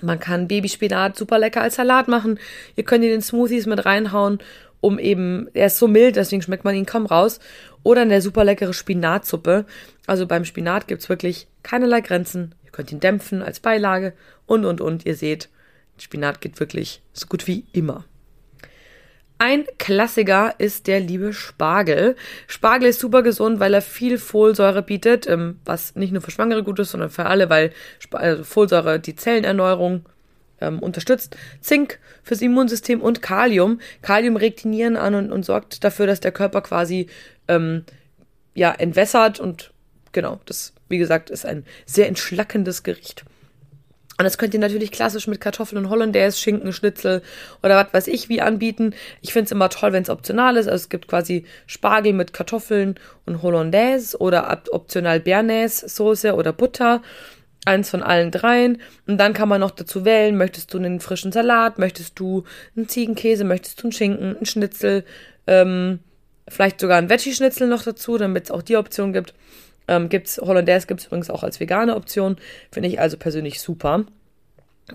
Man 0.00 0.20
kann 0.20 0.48
Babyspinat 0.48 1.16
super 1.16 1.38
lecker 1.38 1.62
als 1.62 1.76
Salat 1.76 2.08
machen. 2.08 2.38
Ihr 2.76 2.84
könnt 2.84 3.04
ihn 3.04 3.12
in 3.12 3.22
Smoothies 3.22 3.66
mit 3.66 3.84
reinhauen, 3.86 4.38
um 4.84 4.98
eben, 4.98 5.48
er 5.54 5.66
ist 5.66 5.78
so 5.78 5.88
mild, 5.88 6.16
deswegen 6.16 6.42
schmeckt 6.42 6.64
man 6.64 6.74
ihn 6.74 6.86
kaum 6.86 7.06
raus. 7.06 7.40
Oder 7.82 8.02
in 8.02 8.08
der 8.08 8.22
super 8.22 8.44
leckere 8.44 8.74
Spinatsuppe. 8.74 9.66
Also 10.06 10.26
beim 10.26 10.44
Spinat 10.44 10.88
gibt's 10.88 11.08
wirklich 11.08 11.48
keinerlei 11.62 12.00
Grenzen 12.00 12.54
könnt 12.74 12.92
ihn 12.92 13.00
dämpfen 13.00 13.40
als 13.40 13.60
Beilage 13.60 14.12
und, 14.46 14.66
und, 14.66 14.80
und. 14.80 15.06
Ihr 15.06 15.14
seht, 15.14 15.48
Spinat 15.96 16.40
geht 16.40 16.60
wirklich 16.60 17.02
so 17.12 17.26
gut 17.26 17.46
wie 17.46 17.64
immer. 17.72 18.04
Ein 19.38 19.64
Klassiker 19.78 20.54
ist 20.58 20.86
der 20.86 21.00
liebe 21.00 21.32
Spargel. 21.32 22.16
Spargel 22.46 22.88
ist 22.88 23.00
super 23.00 23.22
gesund, 23.22 23.60
weil 23.60 23.74
er 23.74 23.82
viel 23.82 24.18
Folsäure 24.18 24.82
bietet, 24.82 25.26
ähm, 25.28 25.60
was 25.64 25.94
nicht 25.96 26.12
nur 26.12 26.22
für 26.22 26.30
Schwangere 26.30 26.62
gut 26.62 26.78
ist, 26.78 26.90
sondern 26.90 27.10
für 27.10 27.26
alle, 27.26 27.48
weil 27.48 27.72
also 28.12 28.44
Folsäure 28.44 29.00
die 29.00 29.16
Zellenerneuerung 29.16 30.06
ähm, 30.60 30.78
unterstützt. 30.78 31.36
Zink 31.60 31.98
fürs 32.22 32.42
Immunsystem 32.42 33.00
und 33.00 33.22
Kalium. 33.22 33.80
Kalium 34.02 34.36
regt 34.36 34.64
die 34.64 34.68
Nieren 34.68 34.96
an 34.96 35.14
und, 35.14 35.32
und 35.32 35.44
sorgt 35.44 35.84
dafür, 35.84 36.06
dass 36.06 36.20
der 36.20 36.32
Körper 36.32 36.62
quasi 36.62 37.08
ähm, 37.48 37.84
ja 38.54 38.72
entwässert 38.72 39.40
und 39.40 39.72
genau, 40.12 40.40
das, 40.46 40.72
wie 40.88 40.98
gesagt, 40.98 41.30
ist 41.30 41.44
ein 41.44 41.64
sehr 41.86 42.08
entschlackendes 42.08 42.82
Gericht. 42.82 43.24
Und 44.16 44.24
das 44.24 44.38
könnt 44.38 44.54
ihr 44.54 44.60
natürlich 44.60 44.92
klassisch 44.92 45.26
mit 45.26 45.40
Kartoffeln 45.40 45.84
und 45.84 45.90
Hollandaise, 45.90 46.38
Schinken, 46.38 46.72
Schnitzel 46.72 47.20
oder 47.64 47.74
was 47.74 47.92
weiß 47.92 48.06
ich 48.06 48.28
wie 48.28 48.40
anbieten. 48.40 48.94
Ich 49.22 49.32
finde 49.32 49.46
es 49.46 49.52
immer 49.52 49.70
toll, 49.70 49.92
wenn 49.92 50.04
es 50.04 50.10
optional 50.10 50.56
ist. 50.56 50.68
Also 50.68 50.84
es 50.84 50.88
gibt 50.88 51.08
quasi 51.08 51.46
Spargel 51.66 52.12
mit 52.12 52.32
Kartoffeln 52.32 52.94
und 53.26 53.42
Hollandaise 53.42 54.16
oder 54.16 54.62
optional 54.70 55.18
Bernaise 55.18 55.88
Soße 55.88 56.34
oder 56.36 56.52
Butter. 56.52 57.02
Eins 57.64 57.90
von 57.90 58.02
allen 58.02 58.30
dreien. 58.30 58.78
Und 59.06 59.18
dann 59.18 59.32
kann 59.32 59.48
man 59.48 59.60
noch 59.60 59.70
dazu 59.70 60.04
wählen, 60.04 60.36
möchtest 60.36 60.72
du 60.74 60.78
einen 60.78 61.00
frischen 61.00 61.32
Salat, 61.32 61.78
möchtest 61.78 62.18
du 62.18 62.44
einen 62.76 62.88
Ziegenkäse, 62.88 63.44
möchtest 63.44 63.80
du 63.80 63.84
einen 63.84 63.92
Schinken, 63.92 64.36
einen 64.36 64.46
Schnitzel, 64.46 65.04
ähm, 65.46 66.00
vielleicht 66.48 66.80
sogar 66.80 66.98
einen 66.98 67.10
Veggie-Schnitzel 67.10 67.68
noch 67.68 67.82
dazu, 67.82 68.18
damit 68.18 68.44
es 68.44 68.50
auch 68.50 68.62
die 68.62 68.76
Option 68.76 69.12
gibt. 69.12 69.34
Ähm, 69.88 70.08
gibt's, 70.08 70.38
Hollandaise 70.38 70.86
gibt 70.86 71.00
es 71.00 71.06
übrigens 71.06 71.30
auch 71.30 71.42
als 71.42 71.60
vegane 71.60 71.96
Option. 71.96 72.36
Finde 72.70 72.88
ich 72.88 73.00
also 73.00 73.16
persönlich 73.16 73.60
super. 73.60 74.04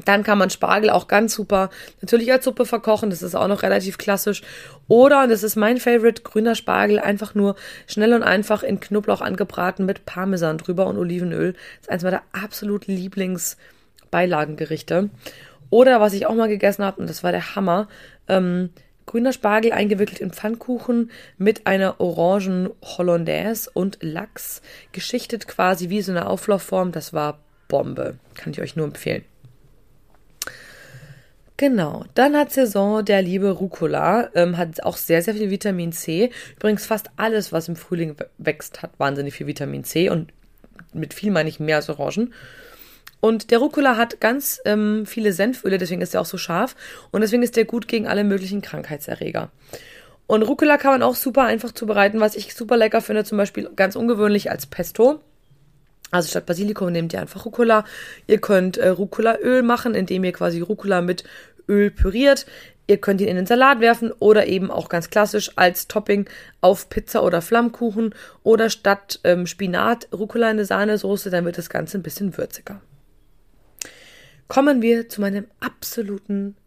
Dann 0.05 0.23
kann 0.23 0.37
man 0.37 0.51
Spargel 0.51 0.91
auch 0.91 1.07
ganz 1.07 1.33
super 1.33 1.71
natürlich 2.01 2.31
als 2.31 2.45
Suppe 2.45 2.65
verkochen. 2.65 3.09
Das 3.09 3.23
ist 3.23 3.33
auch 3.35 3.47
noch 3.47 3.63
relativ 3.63 3.97
klassisch. 3.97 4.43
Oder, 4.87 5.23
und 5.23 5.29
das 5.29 5.41
ist 5.41 5.55
mein 5.55 5.77
Favorite, 5.77 6.21
grüner 6.21 6.53
Spargel, 6.53 6.99
einfach 6.99 7.33
nur 7.33 7.55
schnell 7.87 8.13
und 8.13 8.21
einfach 8.21 8.61
in 8.61 8.79
Knoblauch 8.79 9.21
angebraten 9.21 9.87
mit 9.87 10.05
Parmesan 10.05 10.59
drüber 10.59 10.85
und 10.85 10.97
Olivenöl. 10.97 11.53
Das 11.53 11.61
ist 11.81 11.89
eins 11.89 12.03
meiner 12.03 12.21
absolut 12.33 12.85
Lieblingsbeilagengerichte. 12.85 15.09
Oder 15.71 15.99
was 15.99 16.13
ich 16.13 16.27
auch 16.27 16.35
mal 16.35 16.49
gegessen 16.49 16.85
habe, 16.85 17.01
und 17.01 17.09
das 17.09 17.23
war 17.23 17.31
der 17.31 17.55
Hammer, 17.55 17.87
ähm, 18.27 18.69
grüner 19.07 19.33
Spargel 19.33 19.71
eingewickelt 19.71 20.19
in 20.19 20.31
Pfannkuchen 20.31 21.09
mit 21.39 21.65
einer 21.65 21.99
orangen 21.99 22.69
Hollandaise 22.83 23.71
und 23.73 23.97
Lachs, 24.01 24.61
geschichtet 24.91 25.47
quasi 25.47 25.89
wie 25.89 26.03
so 26.03 26.11
eine 26.11 26.27
Auflaufform. 26.27 26.91
Das 26.91 27.11
war 27.11 27.39
Bombe. 27.67 28.19
Kann 28.35 28.53
ich 28.53 28.61
euch 28.61 28.75
nur 28.75 28.85
empfehlen. 28.85 29.25
Genau, 31.59 32.05
dann 32.13 32.37
hat 32.37 32.53
Saison 32.53 33.03
der 33.03 33.21
liebe 33.21 33.51
Rucola, 33.51 34.29
ähm, 34.33 34.57
hat 34.57 34.81
auch 34.83 34.95
sehr, 34.95 35.21
sehr 35.21 35.33
viel 35.33 35.49
Vitamin 35.49 35.91
C. 35.91 36.31
Übrigens 36.55 36.85
fast 36.85 37.09
alles, 37.17 37.51
was 37.51 37.67
im 37.67 37.75
Frühling 37.75 38.15
wächst, 38.37 38.81
hat 38.81 38.91
wahnsinnig 38.97 39.33
viel 39.33 39.45
Vitamin 39.45 39.83
C 39.83 40.09
und 40.09 40.31
mit 40.93 41.13
viel 41.13 41.31
meine 41.31 41.49
ich 41.49 41.59
mehr 41.59 41.75
als 41.75 41.89
Orangen. 41.89 42.33
Und 43.19 43.51
der 43.51 43.57
Rucola 43.57 43.97
hat 43.97 44.21
ganz 44.21 44.61
ähm, 44.63 45.05
viele 45.05 45.33
Senföle, 45.33 45.77
deswegen 45.77 45.99
ist 45.99 46.15
er 46.15 46.21
auch 46.21 46.25
so 46.25 46.37
scharf 46.37 46.77
und 47.11 47.19
deswegen 47.19 47.43
ist 47.43 47.57
der 47.57 47.65
gut 47.65 47.89
gegen 47.89 48.07
alle 48.07 48.23
möglichen 48.23 48.61
Krankheitserreger. 48.61 49.51
Und 50.27 50.43
Rucola 50.43 50.77
kann 50.77 50.93
man 50.93 51.03
auch 51.03 51.15
super 51.15 51.43
einfach 51.43 51.73
zubereiten, 51.73 52.21
was 52.21 52.37
ich 52.37 52.55
super 52.55 52.77
lecker 52.77 53.01
finde, 53.01 53.25
zum 53.25 53.37
Beispiel 53.37 53.69
ganz 53.75 53.97
ungewöhnlich 53.97 54.49
als 54.49 54.65
Pesto. 54.65 55.19
Also 56.11 56.29
statt 56.29 56.45
Basilikum 56.45 56.91
nehmt 56.91 57.13
ihr 57.13 57.21
einfach 57.21 57.45
Rucola. 57.45 57.85
Ihr 58.27 58.39
könnt 58.39 58.77
äh, 58.77 58.89
Rucolaöl 58.89 59.63
machen, 59.63 59.95
indem 59.95 60.23
ihr 60.23 60.33
quasi 60.33 60.61
Rucola 60.61 61.01
mit 61.01 61.23
Öl 61.67 61.91
püriert. 61.91 62.45
Ihr 62.87 62.97
könnt 62.97 63.21
ihn 63.21 63.27
in 63.27 63.35
den 63.35 63.45
Salat 63.45 63.79
werfen 63.81 64.11
oder 64.17 64.47
eben 64.47 64.71
auch 64.71 64.89
ganz 64.89 65.11
klassisch 65.11 65.51
als 65.55 65.87
Topping 65.87 66.27
auf 66.61 66.89
Pizza 66.89 67.23
oder 67.23 67.41
Flammkuchen 67.41 68.15
oder 68.41 68.71
statt 68.71 69.19
ähm, 69.23 69.45
Spinat 69.45 70.07
Rucola 70.11 70.47
in 70.47 70.57
eine 70.57 70.65
Sahnesoße, 70.65 71.29
dann 71.29 71.45
wird 71.45 71.59
das 71.59 71.69
Ganze 71.69 71.99
ein 71.99 72.03
bisschen 72.03 72.35
würziger 72.37 72.81
kommen 74.49 74.81
wir 74.81 75.07
zu 75.07 75.21
meinem 75.21 75.47
absoluten, 75.61 76.57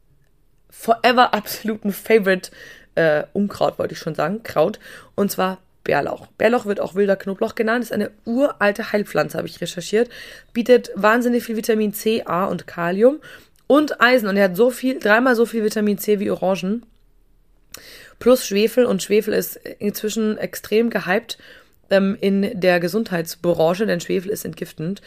forever 0.70 1.34
absoluten 1.34 1.92
Favorite 1.92 2.50
äh, 2.94 3.24
Unkraut, 3.34 3.78
wollte 3.78 3.92
ich 3.92 3.98
schon 3.98 4.14
sagen, 4.14 4.42
Kraut. 4.42 4.78
Und 5.14 5.30
zwar 5.30 5.58
Bärlauch. 5.84 6.26
Bärlauch 6.38 6.66
wird 6.66 6.80
auch 6.80 6.94
wilder 6.94 7.16
Knoblauch 7.16 7.54
genannt, 7.54 7.84
ist 7.84 7.92
eine 7.92 8.10
uralte 8.24 8.92
Heilpflanze, 8.92 9.38
habe 9.38 9.48
ich 9.48 9.60
recherchiert. 9.60 10.08
Bietet 10.52 10.90
wahnsinnig 10.94 11.44
viel 11.44 11.56
Vitamin 11.56 11.92
C, 11.92 12.22
A 12.24 12.44
und 12.44 12.66
Kalium 12.66 13.20
und 13.66 14.00
Eisen. 14.00 14.28
Und 14.28 14.36
er 14.36 14.44
hat 14.44 14.56
so 14.56 14.70
viel, 14.70 14.98
dreimal 14.98 15.34
so 15.34 15.46
viel 15.46 15.64
Vitamin 15.64 15.98
C 15.98 16.20
wie 16.20 16.30
Orangen. 16.30 16.86
Plus 18.18 18.46
Schwefel. 18.46 18.84
Und 18.84 19.02
Schwefel 19.02 19.34
ist 19.34 19.56
inzwischen 19.56 20.38
extrem 20.38 20.90
gehypt 20.90 21.38
ähm, 21.90 22.16
in 22.20 22.60
der 22.60 22.80
Gesundheitsbranche, 22.80 23.86
denn 23.86 24.00
Schwefel 24.00 24.30
ist 24.30 24.44
entgiftend. 24.44 25.02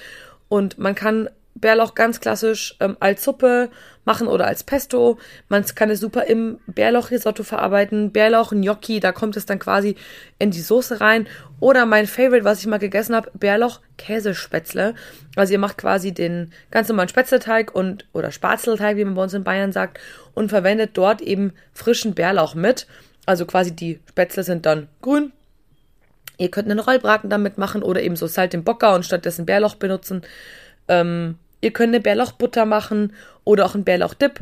Und 0.48 0.78
man 0.78 0.96
kann 0.96 1.30
Bärlauch 1.56 1.96
ganz 1.96 2.20
klassisch 2.20 2.76
ähm, 2.82 2.98
als 3.00 3.24
Suppe 3.24 3.70
machen 4.04 4.28
oder 4.28 4.46
als 4.46 4.64
Pesto. 4.64 5.18
Man 5.48 5.66
kann 5.74 5.90
es 5.90 6.02
super 6.02 6.26
im 6.26 6.60
Bärlauchrisotto 6.68 7.44
verarbeiten. 7.44 8.12
Bärlauch, 8.12 8.52
Gnocchi, 8.52 9.00
da 9.00 9.14
kommt 9.14 9.38
es 9.38 9.46
dann 9.46 9.58
quasi 9.58 9.96
in 10.38 10.52
die 10.52 10.62
Soße 10.62 11.00
rein. 11.00 11.28
Oder 11.62 11.86
mein 11.86 12.08
Favorite, 12.08 12.44
was 12.44 12.60
ich 12.60 12.68
mal 12.68 12.78
gegessen 12.78 13.16
habe, 13.16 13.32
Bärlauch 13.34 13.80
Käsespätzle. 13.98 14.96
Also 15.38 15.54
ihr 15.54 15.60
macht 15.60 15.78
quasi 15.78 16.14
den 16.14 16.52
ganz 16.72 16.90
normalen 16.90 17.10
Spätzleteig 17.10 17.74
und 17.74 18.06
oder 18.12 18.32
Spatzelteig, 18.32 18.98
wie 18.98 19.06
man 19.06 19.16
bei 19.16 19.24
uns 19.24 19.34
in 19.34 19.46
Bayern 19.46 19.72
sagt, 19.72 20.00
und 20.34 20.50
verwendet 20.50 20.92
dort 20.94 21.22
eben 21.22 21.54
frischen 21.74 22.14
Bärlauch 22.16 22.54
mit. 22.54 22.86
Also 23.26 23.46
quasi 23.46 23.74
die 23.74 24.02
Spätzle 24.10 24.44
sind 24.44 24.66
dann 24.66 24.88
grün. 25.02 25.32
Ihr 26.38 26.52
könnt 26.52 26.70
einen 26.70 26.80
Rollbraten 26.80 27.30
damit 27.30 27.58
machen 27.58 27.82
oder 27.82 28.02
eben 28.02 28.18
so 28.18 28.28
Salt 28.28 28.54
im 28.54 28.66
Bocker 28.66 28.94
und 28.94 29.06
stattdessen 29.06 29.46
Bärlauch 29.46 29.76
benutzen. 29.76 30.22
Ähm, 30.88 31.38
Ihr 31.66 31.72
könnt 31.72 31.96
eine 31.96 32.00
Bärlauchbutter 32.00 32.68
machen 32.68 33.12
oder 33.44 33.66
auch 33.66 33.74
einen 33.74 33.86
Bärlauchdip. 33.86 34.42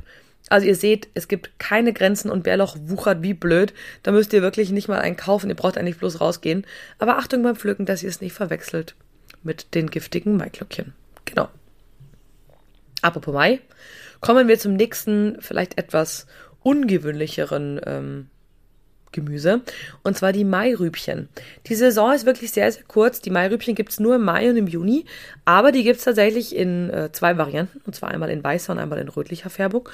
Also 0.50 0.68
ihr 0.68 0.76
seht, 0.76 1.08
es 1.14 1.30
gibt 1.30 1.58
keine 1.58 1.94
Grenzen 1.94 2.30
und 2.30 2.44
Bärlauch 2.44 2.76
wuchert 2.82 3.24
wie 3.24 3.34
blöd. 3.34 3.74
Da 4.04 4.12
müsst 4.12 4.34
ihr 4.34 4.42
wirklich 4.42 4.72
nicht 4.72 4.90
mal 4.90 5.00
einen 5.00 5.16
kaufen, 5.16 5.50
ihr 5.50 5.56
braucht 5.56 5.78
eigentlich 5.78 5.98
bloß 5.98 6.20
rausgehen. 6.20 6.68
Aber 7.00 7.18
Achtung 7.18 7.42
beim 7.42 7.56
Pflücken, 7.56 7.86
dass 7.86 8.04
ihr 8.04 8.10
es 8.10 8.20
nicht 8.20 8.34
verwechselt 8.34 8.96
mit 9.42 9.74
den 9.74 9.90
giftigen 9.90 10.36
Maiglöckchen. 10.36 10.92
Genau. 11.24 11.48
Apropos 13.02 13.34
Mai, 13.34 13.62
kommen 14.20 14.50
wir 14.50 14.60
zum 14.60 14.74
nächsten, 14.74 15.38
vielleicht 15.40 15.78
etwas 15.78 16.28
ungewöhnlicheren 16.60 17.80
ähm, 17.86 18.28
Gemüse. 19.14 19.61
Und 20.03 20.18
zwar 20.18 20.34
die 20.34 20.43
Mairübchen. 20.43 21.30
Die 21.68 21.76
Saison 21.76 22.11
ist 22.14 22.26
wirklich 22.26 22.51
sehr, 22.51 22.70
sehr 22.72 22.84
kurz. 22.84 23.22
Die 23.22 23.30
Mairübchen 23.30 23.76
gibt 23.76 23.91
es 23.91 23.99
nur 23.99 24.16
im 24.16 24.24
Mai 24.24 24.49
und 24.49 24.57
im 24.57 24.68
Juni. 24.68 25.05
Aber 25.45 25.72
die 25.72 25.84
gibt 25.84 25.99
es 25.99 26.03
tatsächlich 26.03 26.55
in 26.55 26.89
äh, 26.89 27.11
zwei 27.14 27.38
Varianten. 27.38 27.82
Und 27.86 27.95
zwar 27.95 28.09
einmal 28.09 28.30
in 28.30 28.43
weißer 28.43 28.74
und 28.74 28.80
einmal 28.80 28.99
in 28.99 29.07
rötlicher 29.07 29.49
Färbung. 29.49 29.88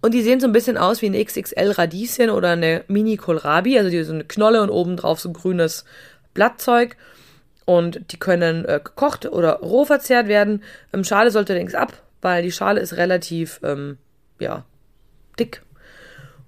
Und 0.00 0.12
die 0.12 0.22
sehen 0.22 0.40
so 0.40 0.46
ein 0.46 0.52
bisschen 0.52 0.76
aus 0.76 1.00
wie 1.00 1.06
eine 1.06 1.24
XXL 1.24 1.70
Radieschen 1.70 2.30
oder 2.30 2.50
eine 2.50 2.84
Mini 2.88 3.16
Kohlrabi. 3.16 3.78
Also 3.78 3.90
die 3.90 4.02
so 4.02 4.12
eine 4.12 4.24
Knolle 4.24 4.60
und 4.62 4.70
obendrauf 4.70 5.20
so 5.20 5.30
grünes 5.32 5.84
Blattzeug. 6.34 6.96
Und 7.64 8.12
die 8.12 8.18
können 8.18 8.64
äh, 8.64 8.80
gekocht 8.82 9.26
oder 9.26 9.60
roh 9.60 9.84
verzehrt 9.84 10.28
werden. 10.28 10.62
Ähm, 10.92 11.04
Schale 11.04 11.30
sollte 11.30 11.52
allerdings 11.52 11.74
ab, 11.74 12.02
weil 12.20 12.42
die 12.42 12.52
Schale 12.52 12.80
ist 12.80 12.96
relativ, 12.96 13.60
ähm, 13.62 13.96
ja, 14.38 14.64
dick 15.38 15.62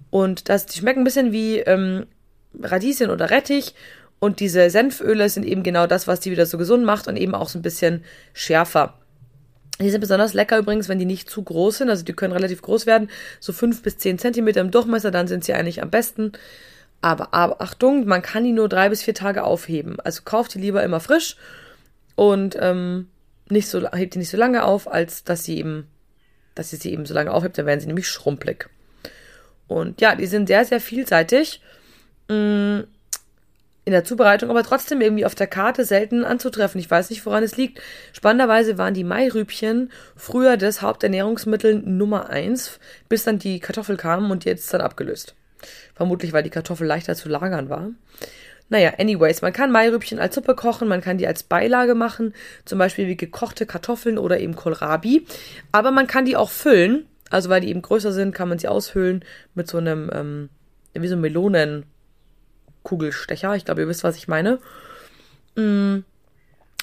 und 0.09 0.49
das, 0.49 0.65
die 0.65 0.79
schmecken 0.79 1.01
ein 1.01 1.05
bisschen 1.05 1.31
wie 1.31 1.59
ähm, 1.59 2.05
Radieschen 2.61 3.09
oder 3.09 3.29
Rettich. 3.29 3.73
Und 4.19 4.39
diese 4.39 4.69
Senföle 4.69 5.29
sind 5.29 5.45
eben 5.45 5.63
genau 5.63 5.85
das, 5.85 6.07
was 6.07 6.19
die 6.19 6.31
wieder 6.31 6.45
so 6.45 6.57
gesund 6.57 6.83
macht 6.83 7.07
und 7.07 7.17
eben 7.17 7.35
auch 7.35 7.49
so 7.49 7.59
ein 7.59 7.61
bisschen 7.61 8.03
schärfer. 8.33 8.95
Die 9.79 9.91
sind 9.91 10.01
besonders 10.01 10.33
lecker 10.33 10.57
übrigens, 10.57 10.89
wenn 10.89 10.97
die 10.97 11.05
nicht 11.05 11.29
zu 11.29 11.43
groß 11.43 11.79
sind. 11.79 11.89
Also 11.89 12.03
die 12.03 12.13
können 12.13 12.33
relativ 12.33 12.63
groß 12.63 12.87
werden, 12.87 13.09
so 13.39 13.53
fünf 13.53 13.83
bis 13.83 13.97
zehn 13.97 14.17
Zentimeter 14.17 14.61
im 14.61 14.71
Durchmesser, 14.71 15.11
dann 15.11 15.27
sind 15.27 15.43
sie 15.43 15.53
eigentlich 15.53 15.83
am 15.83 15.91
besten. 15.91 16.31
Aber, 17.01 17.31
aber 17.35 17.61
Achtung, 17.61 18.07
man 18.07 18.23
kann 18.23 18.43
die 18.43 18.53
nur 18.53 18.69
drei 18.69 18.89
bis 18.89 19.03
vier 19.03 19.13
Tage 19.13 19.43
aufheben. 19.43 19.99
Also 19.99 20.23
kauft 20.25 20.55
die 20.55 20.59
lieber 20.59 20.81
immer 20.83 20.99
frisch 20.99 21.37
und 22.15 22.57
ähm, 22.59 23.07
nicht 23.49 23.67
so, 23.67 23.87
hebt 23.91 24.15
die 24.15 24.19
nicht 24.19 24.31
so 24.31 24.37
lange 24.37 24.63
auf, 24.63 24.91
als 24.91 25.23
dass 25.23 25.43
sie 25.43 25.59
eben, 25.59 25.85
dass 26.55 26.73
ihr 26.73 26.79
sie 26.79 26.91
eben 26.91 27.05
so 27.05 27.13
lange 27.13 27.31
aufhebt, 27.31 27.55
dann 27.59 27.67
werden 27.67 27.79
sie 27.79 27.87
nämlich 27.87 28.07
schrumpelig. 28.07 28.67
Und 29.67 30.01
ja, 30.01 30.15
die 30.15 30.27
sind 30.27 30.47
sehr, 30.47 30.65
sehr 30.65 30.79
vielseitig 30.79 31.61
mm, 32.29 32.79
in 33.85 33.91
der 33.91 34.03
Zubereitung, 34.03 34.49
aber 34.49 34.63
trotzdem 34.63 35.01
irgendwie 35.01 35.25
auf 35.25 35.35
der 35.35 35.47
Karte 35.47 35.85
selten 35.85 36.25
anzutreffen. 36.25 36.79
Ich 36.79 36.91
weiß 36.91 37.09
nicht, 37.09 37.25
woran 37.25 37.43
es 37.43 37.57
liegt. 37.57 37.81
Spannenderweise 38.13 38.77
waren 38.77 38.93
die 38.93 39.03
Mairübchen 39.03 39.91
früher 40.15 40.57
das 40.57 40.81
Haupternährungsmittel 40.81 41.75
Nummer 41.75 42.29
eins, 42.29 42.79
bis 43.07 43.23
dann 43.23 43.39
die 43.39 43.59
Kartoffel 43.59 43.97
kam 43.97 44.29
und 44.29 44.45
jetzt 44.45 44.73
dann 44.73 44.81
abgelöst. 44.81 45.35
Vermutlich, 45.95 46.33
weil 46.33 46.43
die 46.43 46.49
Kartoffel 46.49 46.85
leichter 46.85 47.15
zu 47.15 47.29
lagern 47.29 47.69
war. 47.69 47.91
Naja, 48.69 48.93
anyways, 48.97 49.41
man 49.41 49.53
kann 49.53 49.71
Mairübchen 49.71 50.19
als 50.19 50.35
Suppe 50.35 50.53
kochen, 50.53 50.89
man 50.89 50.99
kann 50.99 51.17
die 51.17 51.27
als 51.27 51.43
Beilage 51.43 51.95
machen, 51.95 52.33
zum 52.65 52.79
Beispiel 52.79 53.07
wie 53.07 53.15
gekochte 53.15 53.65
Kartoffeln 53.65 54.17
oder 54.17 54.39
eben 54.39 54.57
Kohlrabi. 54.57 55.25
Aber 55.71 55.91
man 55.91 56.07
kann 56.07 56.25
die 56.25 56.35
auch 56.35 56.49
füllen 56.49 57.05
also 57.29 57.49
weil 57.49 57.61
die 57.61 57.69
eben 57.69 57.81
größer 57.81 58.11
sind, 58.11 58.33
kann 58.33 58.49
man 58.49 58.59
sie 58.59 58.67
aushöhlen 58.67 59.23
mit 59.53 59.67
so 59.67 59.77
einem, 59.77 60.09
ähm, 60.13 60.49
wie 60.93 61.07
so 61.07 61.15
einem 61.15 61.21
Melonenkugelstecher. 61.21 63.55
Ich 63.55 63.65
glaube, 63.65 63.81
ihr 63.81 63.87
wisst, 63.87 64.03
was 64.03 64.17
ich 64.17 64.27
meine. 64.27 64.59
Mm. 65.55 65.99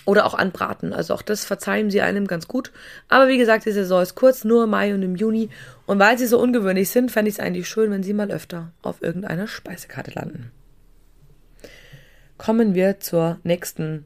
Oder 0.06 0.26
auch 0.26 0.34
anbraten. 0.34 0.92
Also 0.92 1.14
auch 1.14 1.22
das 1.22 1.46
verzeihen 1.46 1.90
sie 1.90 2.02
einem 2.02 2.26
ganz 2.26 2.46
gut. 2.46 2.72
Aber 3.08 3.26
wie 3.28 3.38
gesagt, 3.38 3.64
die 3.64 3.72
Saison 3.72 4.02
ist 4.02 4.14
kurz, 4.14 4.44
nur 4.44 4.64
im 4.64 4.70
Mai 4.70 4.92
und 4.92 5.02
im 5.02 5.16
Juni. 5.16 5.48
Und 5.86 5.98
weil 5.98 6.18
sie 6.18 6.26
so 6.26 6.38
ungewöhnlich 6.38 6.90
sind, 6.90 7.10
fände 7.10 7.30
ich 7.30 7.36
es 7.36 7.40
eigentlich 7.40 7.70
schön, 7.70 7.90
wenn 7.90 8.02
sie 8.02 8.12
mal 8.12 8.30
öfter 8.30 8.72
auf 8.82 9.02
irgendeiner 9.02 9.46
Speisekarte 9.46 10.10
landen. 10.10 10.52
Kommen 12.36 12.74
wir 12.74 13.00
zur 13.00 13.38
nächsten 13.44 14.04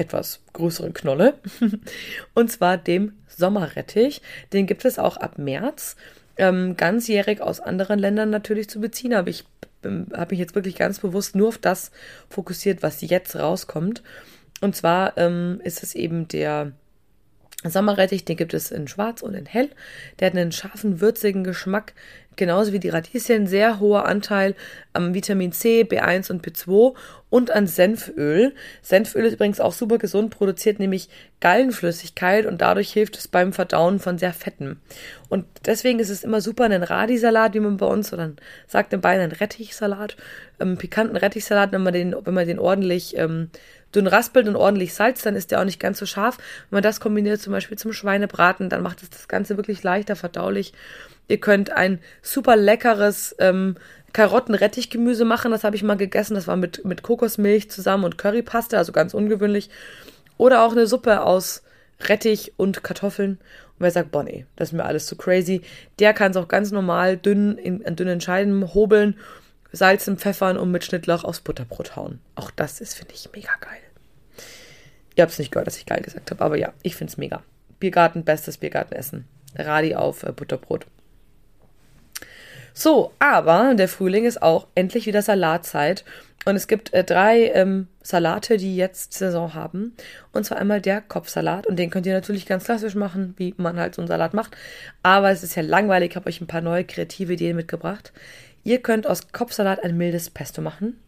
etwas 0.00 0.40
größeren 0.54 0.94
Knolle. 0.94 1.34
und 2.34 2.50
zwar 2.50 2.78
dem 2.78 3.12
Sommerrettich. 3.28 4.22
Den 4.52 4.66
gibt 4.66 4.84
es 4.84 4.98
auch 4.98 5.16
ab 5.18 5.38
März. 5.38 5.96
Ähm, 6.36 6.76
ganzjährig 6.76 7.42
aus 7.42 7.60
anderen 7.60 7.98
Ländern 7.98 8.30
natürlich 8.30 8.68
zu 8.70 8.80
beziehen, 8.80 9.12
aber 9.12 9.28
ich 9.28 9.44
ähm, 9.84 10.06
habe 10.14 10.32
mich 10.32 10.40
jetzt 10.40 10.54
wirklich 10.54 10.76
ganz 10.76 10.98
bewusst 11.00 11.36
nur 11.36 11.48
auf 11.48 11.58
das 11.58 11.90
fokussiert, 12.30 12.82
was 12.82 13.02
jetzt 13.02 13.36
rauskommt. 13.36 14.02
Und 14.62 14.74
zwar 14.74 15.16
ähm, 15.18 15.60
ist 15.64 15.82
es 15.82 15.94
eben 15.94 16.28
der 16.28 16.72
Sommerrettich, 17.62 18.24
den 18.24 18.38
gibt 18.38 18.54
es 18.54 18.70
in 18.70 18.88
schwarz 18.88 19.20
und 19.20 19.34
in 19.34 19.44
hell. 19.44 19.68
Der 20.18 20.28
hat 20.28 20.36
einen 20.36 20.52
scharfen, 20.52 21.00
würzigen 21.02 21.44
Geschmack, 21.44 21.92
genauso 22.40 22.72
wie 22.72 22.80
die 22.80 22.88
Radieschen, 22.88 23.46
sehr 23.46 23.78
hoher 23.80 24.06
Anteil 24.06 24.56
am 24.94 25.14
Vitamin 25.14 25.52
C, 25.52 25.82
B1 25.82 26.30
und 26.30 26.44
B2 26.44 26.94
und 27.28 27.50
an 27.50 27.66
Senföl. 27.66 28.54
Senföl 28.82 29.26
ist 29.26 29.34
übrigens 29.34 29.60
auch 29.60 29.74
super 29.74 29.98
gesund, 29.98 30.30
produziert 30.30 30.80
nämlich 30.80 31.10
Gallenflüssigkeit 31.40 32.46
und 32.46 32.62
dadurch 32.62 32.92
hilft 32.92 33.18
es 33.18 33.28
beim 33.28 33.52
Verdauen 33.52 34.00
von 34.00 34.16
sehr 34.16 34.32
Fetten. 34.32 34.80
Und 35.28 35.44
deswegen 35.66 36.00
ist 36.00 36.08
es 36.08 36.24
immer 36.24 36.40
super, 36.40 36.64
einen 36.64 36.82
Radisalat, 36.82 37.52
wie 37.52 37.60
man 37.60 37.76
bei 37.76 37.86
uns, 37.86 38.12
oder 38.12 38.32
sagt 38.66 38.92
in 38.94 39.02
Bayern 39.02 39.20
einen 39.20 39.32
Rettichsalat, 39.32 40.16
einen 40.58 40.72
ähm, 40.72 40.78
pikanten 40.78 41.16
Rettichsalat, 41.16 41.72
wenn 41.72 41.82
man 41.82 41.92
den, 41.92 42.16
wenn 42.24 42.34
man 42.34 42.46
den 42.46 42.58
ordentlich 42.58 43.16
ähm, 43.18 43.50
dünn 43.94 44.06
raspelt 44.06 44.48
und 44.48 44.56
ordentlich 44.56 44.94
Salz, 44.94 45.22
dann 45.22 45.36
ist 45.36 45.50
der 45.50 45.60
auch 45.60 45.64
nicht 45.64 45.80
ganz 45.80 45.98
so 45.98 46.06
scharf. 46.06 46.38
Wenn 46.70 46.78
man 46.78 46.82
das 46.82 47.00
kombiniert 47.00 47.40
zum 47.40 47.52
Beispiel 47.52 47.76
zum 47.76 47.92
Schweinebraten, 47.92 48.68
dann 48.68 48.82
macht 48.82 49.02
es 49.02 49.10
das 49.10 49.28
Ganze 49.28 49.56
wirklich 49.56 49.82
leichter 49.82 50.16
verdaulich. 50.16 50.72
Ihr 51.30 51.38
könnt 51.38 51.70
ein 51.70 52.00
super 52.22 52.56
leckeres 52.56 53.36
ähm, 53.38 53.76
Karottenrettichgemüse 54.12 55.24
machen. 55.24 55.52
Das 55.52 55.62
habe 55.62 55.76
ich 55.76 55.84
mal 55.84 55.96
gegessen. 55.96 56.34
Das 56.34 56.48
war 56.48 56.56
mit, 56.56 56.84
mit 56.84 57.04
Kokosmilch 57.04 57.70
zusammen 57.70 58.02
und 58.02 58.18
Currypaste, 58.18 58.76
also 58.76 58.90
ganz 58.90 59.14
ungewöhnlich. 59.14 59.70
Oder 60.38 60.64
auch 60.64 60.72
eine 60.72 60.88
Suppe 60.88 61.22
aus 61.22 61.62
Rettich 62.00 62.54
und 62.56 62.82
Kartoffeln. 62.82 63.38
Und 63.38 63.76
wer 63.78 63.92
sagt, 63.92 64.10
boah, 64.10 64.24
nee, 64.24 64.44
das 64.56 64.70
ist 64.70 64.72
mir 64.72 64.84
alles 64.84 65.06
zu 65.06 65.14
crazy, 65.14 65.62
der 66.00 66.14
kann 66.14 66.32
es 66.32 66.36
auch 66.36 66.48
ganz 66.48 66.72
normal 66.72 67.16
dünn 67.16 67.56
in, 67.56 67.80
in 67.80 67.94
dünnen 67.94 68.20
Scheiben 68.20 68.74
hobeln 68.74 69.16
salzen, 69.70 70.18
pfeffern 70.18 70.56
und 70.58 70.72
mit 70.72 70.84
Schnittlauch 70.84 71.22
aufs 71.22 71.42
Butterbrot 71.42 71.94
hauen. 71.94 72.18
Auch 72.34 72.50
das 72.50 72.80
ist, 72.80 72.94
finde 72.94 73.14
ich, 73.14 73.30
mega 73.32 73.52
geil. 73.60 73.78
Ihr 75.14 75.22
habt 75.22 75.32
es 75.32 75.38
nicht 75.38 75.52
gehört, 75.52 75.68
dass 75.68 75.76
ich 75.76 75.86
geil 75.86 76.02
gesagt 76.02 76.32
habe, 76.32 76.44
aber 76.44 76.56
ja, 76.56 76.72
ich 76.82 76.96
finde 76.96 77.12
es 77.12 77.18
mega. 77.18 77.44
Biergarten, 77.78 78.24
bestes 78.24 78.58
Biergartenessen. 78.58 79.28
Radi 79.54 79.94
auf 79.94 80.24
äh, 80.24 80.32
Butterbrot. 80.32 80.86
So, 82.72 83.12
aber 83.18 83.74
der 83.74 83.88
Frühling 83.88 84.24
ist 84.24 84.42
auch 84.42 84.66
endlich 84.74 85.06
wieder 85.06 85.22
Salatzeit. 85.22 86.04
Und 86.46 86.56
es 86.56 86.68
gibt 86.68 86.92
äh, 86.94 87.04
drei 87.04 87.50
ähm, 87.52 87.88
Salate, 88.02 88.56
die 88.56 88.74
jetzt 88.74 89.12
Saison 89.12 89.52
haben. 89.52 89.94
Und 90.32 90.44
zwar 90.46 90.58
einmal 90.58 90.80
der 90.80 91.02
Kopfsalat. 91.02 91.66
Und 91.66 91.78
den 91.78 91.90
könnt 91.90 92.06
ihr 92.06 92.14
natürlich 92.14 92.46
ganz 92.46 92.64
klassisch 92.64 92.94
machen, 92.94 93.34
wie 93.36 93.54
man 93.58 93.78
halt 93.78 93.94
so 93.94 94.00
einen 94.00 94.08
Salat 94.08 94.32
macht. 94.32 94.56
Aber 95.02 95.30
es 95.30 95.42
ist 95.42 95.54
ja 95.54 95.62
langweilig. 95.62 96.12
Ich 96.12 96.16
habe 96.16 96.28
euch 96.28 96.40
ein 96.40 96.46
paar 96.46 96.62
neue 96.62 96.84
kreative 96.84 97.34
Ideen 97.34 97.56
mitgebracht. 97.56 98.12
Ihr 98.64 98.80
könnt 98.80 99.06
aus 99.06 99.32
Kopfsalat 99.32 99.84
ein 99.84 99.98
mildes 99.98 100.30
Pesto 100.30 100.62
machen. 100.62 100.98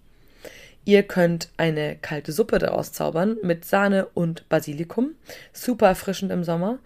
Ihr 0.85 1.05
könnt 1.05 1.49
eine 1.57 1.97
kalte 1.97 2.33
Suppe 2.33 2.59
daraus 2.59 2.93
zaubern 2.93 3.37
mit 3.43 3.65
Sahne 3.65 4.09
und 4.15 4.49
Basilikum. 4.49 5.13
Super 5.53 5.87
erfrischend 5.87 6.33
im 6.33 6.43
Sommer. 6.43 6.79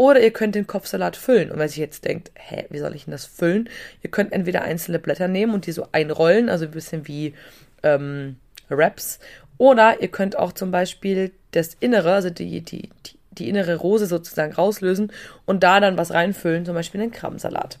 Oder 0.00 0.22
ihr 0.22 0.30
könnt 0.30 0.54
den 0.54 0.66
Kopfsalat 0.66 1.14
füllen. 1.14 1.50
Und 1.50 1.58
wer 1.58 1.68
sich 1.68 1.76
jetzt 1.76 2.06
denkt, 2.06 2.30
hä, 2.34 2.64
wie 2.70 2.78
soll 2.78 2.94
ich 2.96 3.04
denn 3.04 3.12
das 3.12 3.26
füllen? 3.26 3.68
Ihr 4.02 4.10
könnt 4.10 4.32
entweder 4.32 4.62
einzelne 4.62 4.98
Blätter 4.98 5.28
nehmen 5.28 5.52
und 5.52 5.66
die 5.66 5.72
so 5.72 5.88
einrollen, 5.92 6.48
also 6.48 6.64
ein 6.64 6.70
bisschen 6.70 7.06
wie 7.06 7.34
ähm, 7.82 8.36
Wraps. 8.70 9.18
Oder 9.58 10.00
ihr 10.00 10.08
könnt 10.08 10.38
auch 10.38 10.52
zum 10.52 10.70
Beispiel 10.70 11.32
das 11.50 11.76
Innere, 11.80 12.14
also 12.14 12.30
die, 12.30 12.62
die, 12.62 12.88
die, 13.04 13.18
die 13.32 13.48
innere 13.50 13.76
Rose 13.76 14.06
sozusagen 14.06 14.54
rauslösen 14.54 15.12
und 15.44 15.62
da 15.62 15.80
dann 15.80 15.98
was 15.98 16.12
reinfüllen, 16.12 16.64
zum 16.64 16.74
Beispiel 16.74 17.02
einen 17.02 17.12
Krabbensalat. 17.12 17.78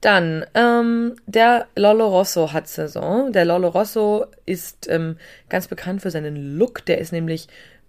Dann, 0.00 0.46
ähm, 0.54 1.16
der 1.26 1.66
Lolo 1.74 2.06
Rosso 2.06 2.52
hat 2.52 2.68
Saison. 2.68 3.32
Der 3.32 3.44
Lolo 3.44 3.66
Rosso 3.66 4.26
ist 4.46 4.88
ähm, 4.88 5.16
ganz 5.48 5.66
bekannt 5.66 6.02
für 6.02 6.12
seinen 6.12 6.56
Look. 6.56 6.86
Der 6.86 6.98
ist 6.98 7.10
nämlich 7.10 7.48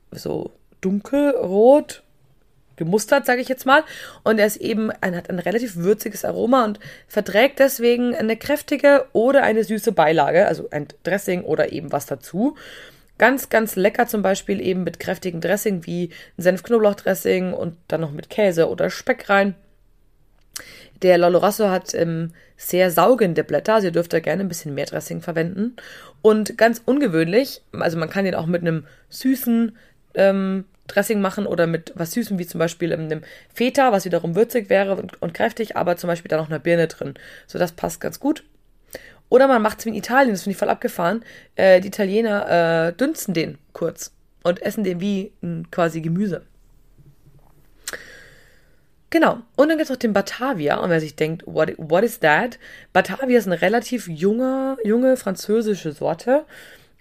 so 0.09 0.53
dunkelrot, 0.81 2.01
gemustert, 2.75 3.25
sage 3.25 3.41
ich 3.41 3.49
jetzt 3.49 3.65
mal. 3.65 3.83
Und 4.23 4.39
er 4.39 4.45
ist 4.45 4.57
eben 4.57 4.91
ein, 5.01 5.15
hat 5.15 5.29
ein 5.29 5.39
relativ 5.39 5.75
würziges 5.77 6.25
Aroma 6.25 6.65
und 6.65 6.79
verträgt 7.07 7.59
deswegen 7.59 8.15
eine 8.15 8.37
kräftige 8.37 9.05
oder 9.13 9.43
eine 9.43 9.63
süße 9.63 9.91
Beilage, 9.91 10.47
also 10.47 10.69
ein 10.71 10.87
Dressing 11.03 11.43
oder 11.43 11.71
eben 11.71 11.91
was 11.91 12.05
dazu. 12.05 12.55
Ganz, 13.17 13.47
ganz 13.49 13.75
lecker 13.75 14.07
zum 14.07 14.21
Beispiel 14.21 14.59
eben 14.59 14.83
mit 14.83 14.99
kräftigem 14.99 15.39
Dressing 15.39 15.85
wie 15.85 16.09
Senf-Knoblauch-Dressing 16.37 17.53
und 17.53 17.77
dann 17.87 18.01
noch 18.01 18.11
mit 18.11 18.29
Käse 18.29 18.69
oder 18.69 18.89
Speck 18.89 19.29
rein. 19.29 19.55
Der 21.01 21.17
Lolo 21.17 21.39
Rosso 21.39 21.69
hat 21.69 21.93
ähm, 21.93 22.31
sehr 22.57 22.89
saugende 22.91 23.43
Blätter, 23.43 23.75
also 23.75 23.87
ihr 23.87 23.91
dürft 23.91 24.13
da 24.13 24.19
gerne 24.19 24.41
ein 24.41 24.47
bisschen 24.47 24.73
mehr 24.73 24.85
Dressing 24.85 25.21
verwenden. 25.21 25.75
Und 26.21 26.57
ganz 26.57 26.81
ungewöhnlich, 26.85 27.61
also 27.71 27.97
man 27.97 28.09
kann 28.09 28.25
den 28.25 28.35
auch 28.35 28.45
mit 28.45 28.61
einem 28.61 28.85
süßen 29.09 29.77
ähm, 30.15 30.65
Dressing 30.87 31.21
machen 31.21 31.47
oder 31.47 31.67
mit 31.67 31.93
was 31.95 32.11
Süßem, 32.11 32.37
wie 32.37 32.45
zum 32.45 32.59
Beispiel 32.59 32.93
einem 32.93 33.21
Feta, 33.53 33.91
was 33.91 34.05
wiederum 34.05 34.35
würzig 34.35 34.69
wäre 34.69 34.95
und, 34.95 35.21
und 35.21 35.33
kräftig, 35.33 35.75
aber 35.75 35.97
zum 35.97 36.07
Beispiel 36.07 36.29
da 36.29 36.37
noch 36.37 36.49
eine 36.49 36.59
Birne 36.59 36.87
drin. 36.87 37.15
So, 37.47 37.57
das 37.57 37.71
passt 37.71 38.01
ganz 38.01 38.19
gut. 38.19 38.43
Oder 39.29 39.47
man 39.47 39.61
macht 39.61 39.79
es 39.79 39.85
wie 39.85 39.89
in 39.89 39.95
Italien, 39.95 40.31
das 40.31 40.43
finde 40.43 40.51
ich 40.51 40.57
voll 40.57 40.69
abgefahren. 40.69 41.23
Äh, 41.55 41.81
die 41.81 41.87
Italiener 41.87 42.89
äh, 42.89 42.93
dünsten 42.93 43.33
den 43.33 43.57
kurz 43.73 44.11
und 44.43 44.61
essen 44.61 44.83
den 44.83 45.01
wie 45.01 45.33
ein 45.41 45.69
quasi 45.71 46.01
Gemüse. 46.01 46.43
Genau. 49.09 49.39
Und 49.55 49.69
dann 49.69 49.77
gibt 49.77 49.83
es 49.83 49.89
noch 49.89 49.95
den 49.95 50.13
Batavia. 50.13 50.77
Und 50.77 50.89
wer 50.89 50.99
sich 50.99 51.15
denkt, 51.15 51.43
what, 51.45 51.73
what 51.77 52.03
is 52.03 52.19
that? 52.19 52.59
Batavia 52.91 53.39
ist 53.39 53.47
eine 53.47 53.61
relativ 53.61 54.07
junge, 54.07 54.77
junge 54.83 55.15
französische 55.15 55.93
Sorte. 55.93 56.45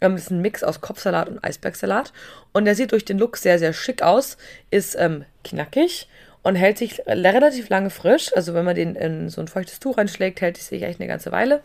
Ähm, 0.05 0.17
ist 0.17 0.31
ein 0.31 0.41
Mix 0.41 0.63
aus 0.63 0.81
Kopfsalat 0.81 1.29
und 1.29 1.43
Eisbergsalat. 1.43 2.13
Und 2.53 2.67
der 2.67 2.75
sieht 2.75 2.93
durch 2.93 3.05
den 3.05 3.19
Look 3.19 3.37
sehr, 3.37 3.59
sehr 3.59 3.73
schick 3.73 4.03
aus. 4.03 4.37
Ist 4.71 4.97
ähm, 4.99 5.25
knackig 5.43 6.09
und 6.43 6.57
hält 6.57 6.79
sich 6.79 7.01
relativ 7.07 7.71
lange 7.71 7.91
frisch. 7.91 8.31
Also 8.37 8.55
wenn 8.55 8.65
man 8.65 8.77
den 8.77 8.95
in 8.95 9.31
so 9.31 9.41
ein 9.41 9.49
feuchtes 9.49 9.81
Tuch 9.81 9.99
reinschlägt, 9.99 10.41
hält 10.41 10.59
sich 10.59 10.83
echt 10.83 11.01
eine 11.01 11.09
ganze 11.09 11.33
Weile. 11.33 11.63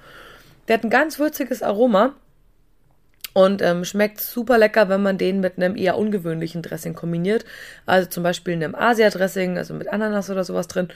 Der 0.67 0.77
hat 0.77 0.83
ein 0.83 0.89
ganz 0.89 1.19
würziges 1.19 1.61
Aroma 1.61 2.13
und 3.33 3.61
ähm, 3.61 3.83
schmeckt 3.85 4.21
super 4.21 4.57
lecker, 4.57 4.87
wenn 4.87 5.01
man 5.01 5.17
den 5.17 5.41
mit 5.41 5.57
einem 5.57 5.75
eher 5.75 5.97
ungewöhnlichen 5.97 6.61
Dressing 6.61 6.93
kombiniert. 6.93 7.45
Also 7.85 8.07
zum 8.09 8.23
Beispiel 8.23 8.53
einem 8.53 8.73
Asia-Dressing, 8.73 9.57
also 9.57 9.73
mit 9.73 9.89
Ananas 9.89 10.29
oder 10.29 10.43
sowas 10.43 10.67
drin, 10.67 10.87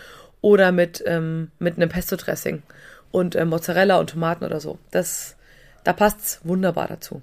oder 0.41 0.71
mit, 0.71 1.03
ähm, 1.05 1.51
mit 1.59 1.75
einem 1.75 1.89
Pesto-Dressing 1.89 2.63
und 3.11 3.35
äh, 3.35 3.45
Mozzarella 3.45 3.97
und 3.97 4.11
Tomaten 4.11 4.45
oder 4.45 4.59
so. 4.59 4.79
Das, 4.91 5.35
da 5.83 5.93
passt's 5.93 6.39
wunderbar 6.43 6.87
dazu. 6.87 7.21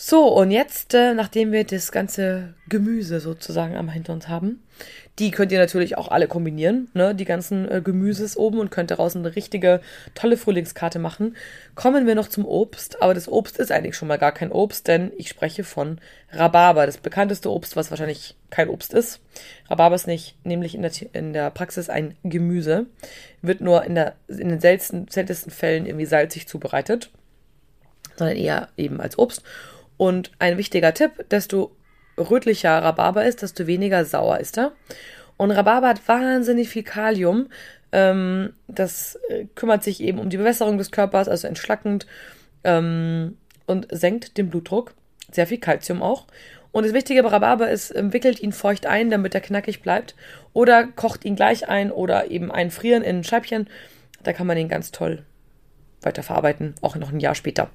So, 0.00 0.28
und 0.28 0.52
jetzt, 0.52 0.94
äh, 0.94 1.12
nachdem 1.12 1.50
wir 1.50 1.64
das 1.64 1.90
ganze 1.90 2.54
Gemüse 2.68 3.18
sozusagen 3.18 3.76
am 3.76 3.88
hinter 3.88 4.12
uns 4.12 4.28
haben, 4.28 4.62
die 5.18 5.32
könnt 5.32 5.50
ihr 5.50 5.58
natürlich 5.58 5.98
auch 5.98 6.06
alle 6.06 6.28
kombinieren, 6.28 6.88
ne, 6.94 7.16
die 7.16 7.24
ganzen 7.24 7.68
äh, 7.68 7.82
Gemüses 7.82 8.36
oben 8.36 8.60
und 8.60 8.70
könnt 8.70 8.92
daraus 8.92 9.16
eine 9.16 9.34
richtige 9.34 9.80
tolle 10.14 10.36
Frühlingskarte 10.36 11.00
machen. 11.00 11.36
Kommen 11.74 12.06
wir 12.06 12.14
noch 12.14 12.28
zum 12.28 12.44
Obst, 12.44 13.02
aber 13.02 13.12
das 13.12 13.26
Obst 13.26 13.58
ist 13.58 13.72
eigentlich 13.72 13.96
schon 13.96 14.06
mal 14.06 14.18
gar 14.18 14.30
kein 14.30 14.52
Obst, 14.52 14.86
denn 14.86 15.10
ich 15.16 15.28
spreche 15.28 15.64
von 15.64 16.00
Rhabarber, 16.30 16.86
das 16.86 16.98
bekannteste 16.98 17.50
Obst, 17.50 17.74
was 17.74 17.90
wahrscheinlich 17.90 18.36
kein 18.50 18.68
Obst 18.68 18.94
ist. 18.94 19.18
Rhabarber 19.68 19.96
ist 19.96 20.06
nicht, 20.06 20.36
nämlich 20.44 20.76
in 20.76 20.82
der, 20.82 20.92
in 21.12 21.32
der 21.32 21.50
Praxis 21.50 21.90
ein 21.90 22.14
Gemüse, 22.22 22.86
wird 23.42 23.60
nur 23.60 23.82
in, 23.82 23.96
der, 23.96 24.14
in 24.28 24.48
den 24.48 24.60
seltensten, 24.60 25.08
seltensten 25.08 25.50
Fällen 25.50 25.86
irgendwie 25.86 26.06
salzig 26.06 26.46
zubereitet, 26.46 27.10
sondern 28.16 28.36
eher 28.36 28.68
eben 28.76 29.00
als 29.00 29.18
Obst. 29.18 29.42
Und 29.98 30.30
ein 30.38 30.56
wichtiger 30.56 30.94
Tipp, 30.94 31.28
desto 31.30 31.76
rötlicher 32.16 32.82
Rhabarber 32.82 33.26
ist, 33.26 33.42
desto 33.42 33.66
weniger 33.66 34.04
sauer 34.06 34.38
ist 34.38 34.56
er. 34.56 34.72
Und 35.36 35.50
Rhabarber 35.50 35.88
hat 35.88 36.08
wahnsinnig 36.08 36.68
viel 36.68 36.82
Kalium. 36.84 37.48
Ähm, 37.92 38.54
das 38.66 39.18
äh, 39.28 39.46
kümmert 39.54 39.84
sich 39.84 40.02
eben 40.02 40.18
um 40.18 40.30
die 40.30 40.36
Bewässerung 40.36 40.78
des 40.78 40.90
Körpers, 40.90 41.28
also 41.28 41.46
entschlackend 41.46 42.06
ähm, 42.64 43.36
und 43.66 43.86
senkt 43.90 44.38
den 44.38 44.48
Blutdruck. 44.48 44.94
Sehr 45.30 45.46
viel 45.46 45.58
Kalzium 45.58 46.02
auch. 46.02 46.26
Und 46.70 46.84
das 46.84 46.92
Wichtige 46.92 47.22
bei 47.22 47.30
Rhabarber 47.30 47.70
ist, 47.70 47.92
wickelt 47.96 48.40
ihn 48.40 48.52
feucht 48.52 48.86
ein, 48.86 49.10
damit 49.10 49.34
er 49.34 49.40
knackig 49.40 49.82
bleibt. 49.82 50.14
Oder 50.52 50.86
kocht 50.86 51.24
ihn 51.24 51.36
gleich 51.36 51.68
ein 51.68 51.90
oder 51.90 52.30
eben 52.30 52.50
einfrieren 52.52 53.02
in 53.02 53.24
Scheibchen. 53.24 53.68
Da 54.22 54.32
kann 54.32 54.46
man 54.46 54.58
ihn 54.58 54.68
ganz 54.68 54.90
toll 54.90 55.24
weiterverarbeiten, 56.02 56.74
auch 56.82 56.96
noch 56.96 57.10
ein 57.10 57.20
Jahr 57.20 57.34
später. 57.34 57.70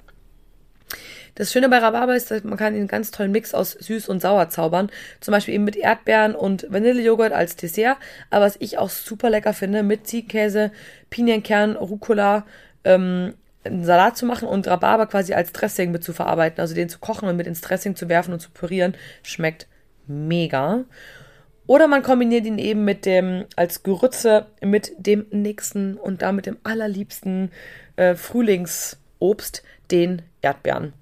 Das 1.34 1.52
Schöne 1.52 1.68
bei 1.68 1.78
Rhabarber 1.78 2.14
ist, 2.14 2.30
dass 2.30 2.44
man 2.44 2.56
kann 2.56 2.74
einen 2.74 2.86
ganz 2.86 3.10
tollen 3.10 3.32
Mix 3.32 3.54
aus 3.54 3.72
süß 3.72 4.08
und 4.08 4.20
sauer 4.20 4.50
zaubern. 4.50 4.90
Zum 5.20 5.32
Beispiel 5.32 5.54
eben 5.54 5.64
mit 5.64 5.76
Erdbeeren 5.76 6.34
und 6.34 6.66
Vanillejoghurt 6.70 7.32
als 7.32 7.56
Dessert. 7.56 7.96
Aber 8.30 8.44
was 8.44 8.56
ich 8.60 8.78
auch 8.78 8.90
super 8.90 9.30
lecker 9.30 9.52
finde, 9.52 9.82
mit 9.82 10.06
Ziegenkäse, 10.06 10.70
Pinienkern, 11.10 11.76
Rucola, 11.76 12.46
ähm, 12.84 13.34
einen 13.64 13.84
Salat 13.84 14.16
zu 14.16 14.26
machen 14.26 14.46
und 14.46 14.68
Rhabarber 14.68 15.06
quasi 15.06 15.34
als 15.34 15.52
Dressing 15.52 15.90
mit 15.90 16.04
zu 16.04 16.12
verarbeiten. 16.12 16.60
Also 16.60 16.74
den 16.74 16.88
zu 16.88 16.98
kochen 17.00 17.28
und 17.28 17.36
mit 17.36 17.46
ins 17.46 17.62
Dressing 17.62 17.96
zu 17.96 18.08
werfen 18.08 18.32
und 18.32 18.40
zu 18.40 18.50
pürieren. 18.50 18.94
Schmeckt 19.22 19.66
mega. 20.06 20.84
Oder 21.66 21.88
man 21.88 22.02
kombiniert 22.02 22.46
ihn 22.46 22.58
eben 22.58 22.84
mit 22.84 23.06
dem, 23.06 23.46
als 23.56 23.82
Gerütze 23.82 24.46
mit 24.60 24.92
dem 24.98 25.26
nächsten 25.30 25.96
und 25.96 26.22
damit 26.22 26.46
dem 26.46 26.58
allerliebsten 26.62 27.50
äh, 27.96 28.14
Frühlingsobst, 28.14 29.62
den 29.90 30.22
Erdbeeren. 30.42 30.92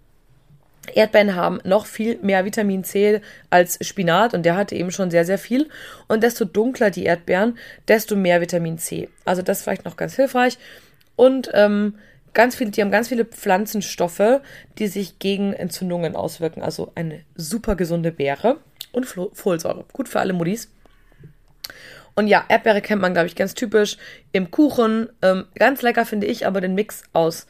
Erdbeeren 0.95 1.37
haben 1.37 1.61
noch 1.65 1.87
viel 1.87 2.19
mehr 2.23 2.45
Vitamin 2.45 2.83
C 2.83 3.21
als 3.51 3.79
Spinat 3.87 4.35
und 4.35 4.45
der 4.45 4.57
hatte 4.57 4.75
eben 4.75 4.91
schon 4.91 5.11
sehr, 5.11 5.25
sehr 5.25 5.39
viel. 5.39 5.69
Und 6.09 6.23
desto 6.23 6.45
dunkler 6.45 6.91
die 6.91 7.05
Erdbeeren, 7.05 7.57
desto 7.87 8.17
mehr 8.17 8.41
Vitamin 8.41 8.79
C. 8.79 9.09
Also 9.25 9.43
das 9.43 9.59
ist 9.59 9.65
vielleicht 9.65 9.85
noch 9.85 9.97
ganz 9.97 10.17
hilfreich. 10.17 10.59
Und 11.15 11.51
ähm, 11.55 11.95
ganz 12.35 12.57
viele, 12.57 12.71
die 12.71 12.81
haben 12.81 12.91
ganz 12.91 13.09
viele 13.09 13.25
Pflanzenstoffe, 13.25 14.41
die 14.79 14.89
sich 14.89 15.19
gegen 15.21 15.53
Entzündungen 15.53 16.17
auswirken. 16.17 16.63
Also 16.63 16.91
eine 16.95 17.21
super 17.37 17.77
gesunde 17.77 18.11
Beere 18.11 18.59
und 18.91 19.07
Folsäure. 19.07 19.85
Gut 19.93 20.09
für 20.09 20.21
alle 20.21 20.33
Muddis. 20.33 20.69
Und 22.15 22.27
ja, 22.27 22.45
Erdbeere 22.49 22.83
kennt 22.83 23.01
man, 23.01 23.15
glaube 23.15 23.29
ich, 23.29 23.37
ganz 23.37 23.55
typisch 23.55 23.97
im 24.33 24.51
Kuchen. 24.51 25.09
Ähm, 25.23 25.47
ganz 25.55 25.81
lecker 25.81 26.05
finde 26.05 26.27
ich 26.27 26.47
aber 26.47 26.61
den 26.61 26.75
Mix 26.75 27.05
aus 27.13 27.47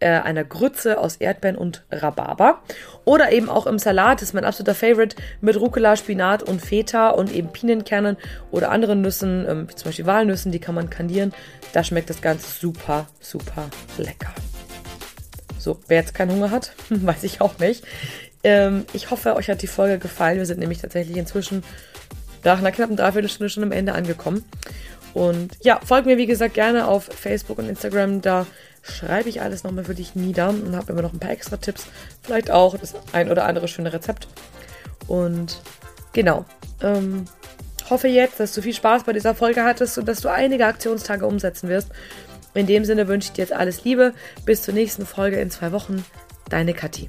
äh, 0.00 0.08
einer 0.08 0.44
Grütze 0.44 0.98
aus 0.98 1.16
Erdbeeren 1.16 1.56
und 1.56 1.84
Rhabarber. 1.90 2.62
Oder 3.04 3.32
eben 3.32 3.48
auch 3.48 3.66
im 3.66 3.78
Salat, 3.78 4.22
ist 4.22 4.34
mein 4.34 4.44
absoluter 4.44 4.74
Favorite, 4.74 5.16
mit 5.40 5.58
Rucola, 5.58 5.96
Spinat 5.96 6.42
und 6.42 6.60
Feta 6.60 7.10
und 7.10 7.32
eben 7.32 7.52
Pinienkernen 7.52 8.16
oder 8.50 8.70
anderen 8.70 9.02
Nüssen, 9.02 9.46
ähm, 9.48 9.68
wie 9.68 9.74
zum 9.74 9.88
Beispiel 9.88 10.06
Walnüssen, 10.06 10.52
die 10.52 10.58
kann 10.58 10.74
man 10.74 10.90
kandieren. 10.90 11.32
Da 11.72 11.84
schmeckt 11.84 12.10
das 12.10 12.20
Ganze 12.20 12.46
super, 12.50 13.06
super 13.20 13.68
lecker. 13.96 14.32
So, 15.58 15.78
wer 15.88 15.98
jetzt 15.98 16.14
keinen 16.14 16.32
Hunger 16.32 16.50
hat, 16.50 16.72
weiß 16.88 17.22
ich 17.24 17.40
auch 17.40 17.58
nicht. 17.58 17.84
Ähm, 18.42 18.86
ich 18.92 19.10
hoffe, 19.10 19.36
euch 19.36 19.48
hat 19.50 19.62
die 19.62 19.66
Folge 19.66 19.98
gefallen. 19.98 20.38
Wir 20.38 20.46
sind 20.46 20.58
nämlich 20.58 20.80
tatsächlich 20.80 21.16
inzwischen 21.16 21.62
nach 22.42 22.58
einer 22.58 22.72
knappen 22.72 22.96
Dreiviertelstunde 22.96 23.50
schon 23.50 23.62
am 23.62 23.72
Ende 23.72 23.92
angekommen. 23.92 24.44
Und 25.12 25.58
ja, 25.60 25.80
folgt 25.84 26.06
mir 26.06 26.16
wie 26.16 26.26
gesagt 26.26 26.54
gerne 26.54 26.86
auf 26.86 27.04
Facebook 27.04 27.58
und 27.58 27.68
Instagram. 27.68 28.22
Da 28.22 28.46
schreibe 28.82 29.28
ich 29.28 29.42
alles 29.42 29.64
nochmal 29.64 29.84
für 29.84 29.94
dich 29.94 30.14
nieder 30.14 30.50
und 30.50 30.74
habe 30.76 30.92
immer 30.92 31.02
noch 31.02 31.12
ein 31.12 31.18
paar 31.18 31.30
extra 31.30 31.56
Tipps. 31.56 31.86
Vielleicht 32.22 32.50
auch 32.50 32.76
das 32.76 32.94
ein 33.12 33.30
oder 33.30 33.44
andere 33.44 33.68
schöne 33.68 33.92
Rezept. 33.92 34.28
Und 35.06 35.60
genau. 36.12 36.44
Ähm, 36.82 37.26
hoffe 37.90 38.08
jetzt, 38.08 38.40
dass 38.40 38.54
du 38.54 38.62
viel 38.62 38.74
Spaß 38.74 39.04
bei 39.04 39.12
dieser 39.12 39.34
Folge 39.34 39.64
hattest 39.64 39.98
und 39.98 40.06
dass 40.06 40.20
du 40.20 40.28
einige 40.28 40.66
Aktionstage 40.66 41.26
umsetzen 41.26 41.68
wirst. 41.68 41.88
In 42.54 42.66
dem 42.66 42.84
Sinne 42.84 43.08
wünsche 43.08 43.28
ich 43.28 43.32
dir 43.32 43.42
jetzt 43.42 43.52
alles 43.52 43.84
Liebe. 43.84 44.14
Bis 44.44 44.62
zur 44.62 44.74
nächsten 44.74 45.06
Folge 45.06 45.40
in 45.40 45.50
zwei 45.50 45.72
Wochen. 45.72 46.04
Deine 46.48 46.74
Kathi. 46.74 47.08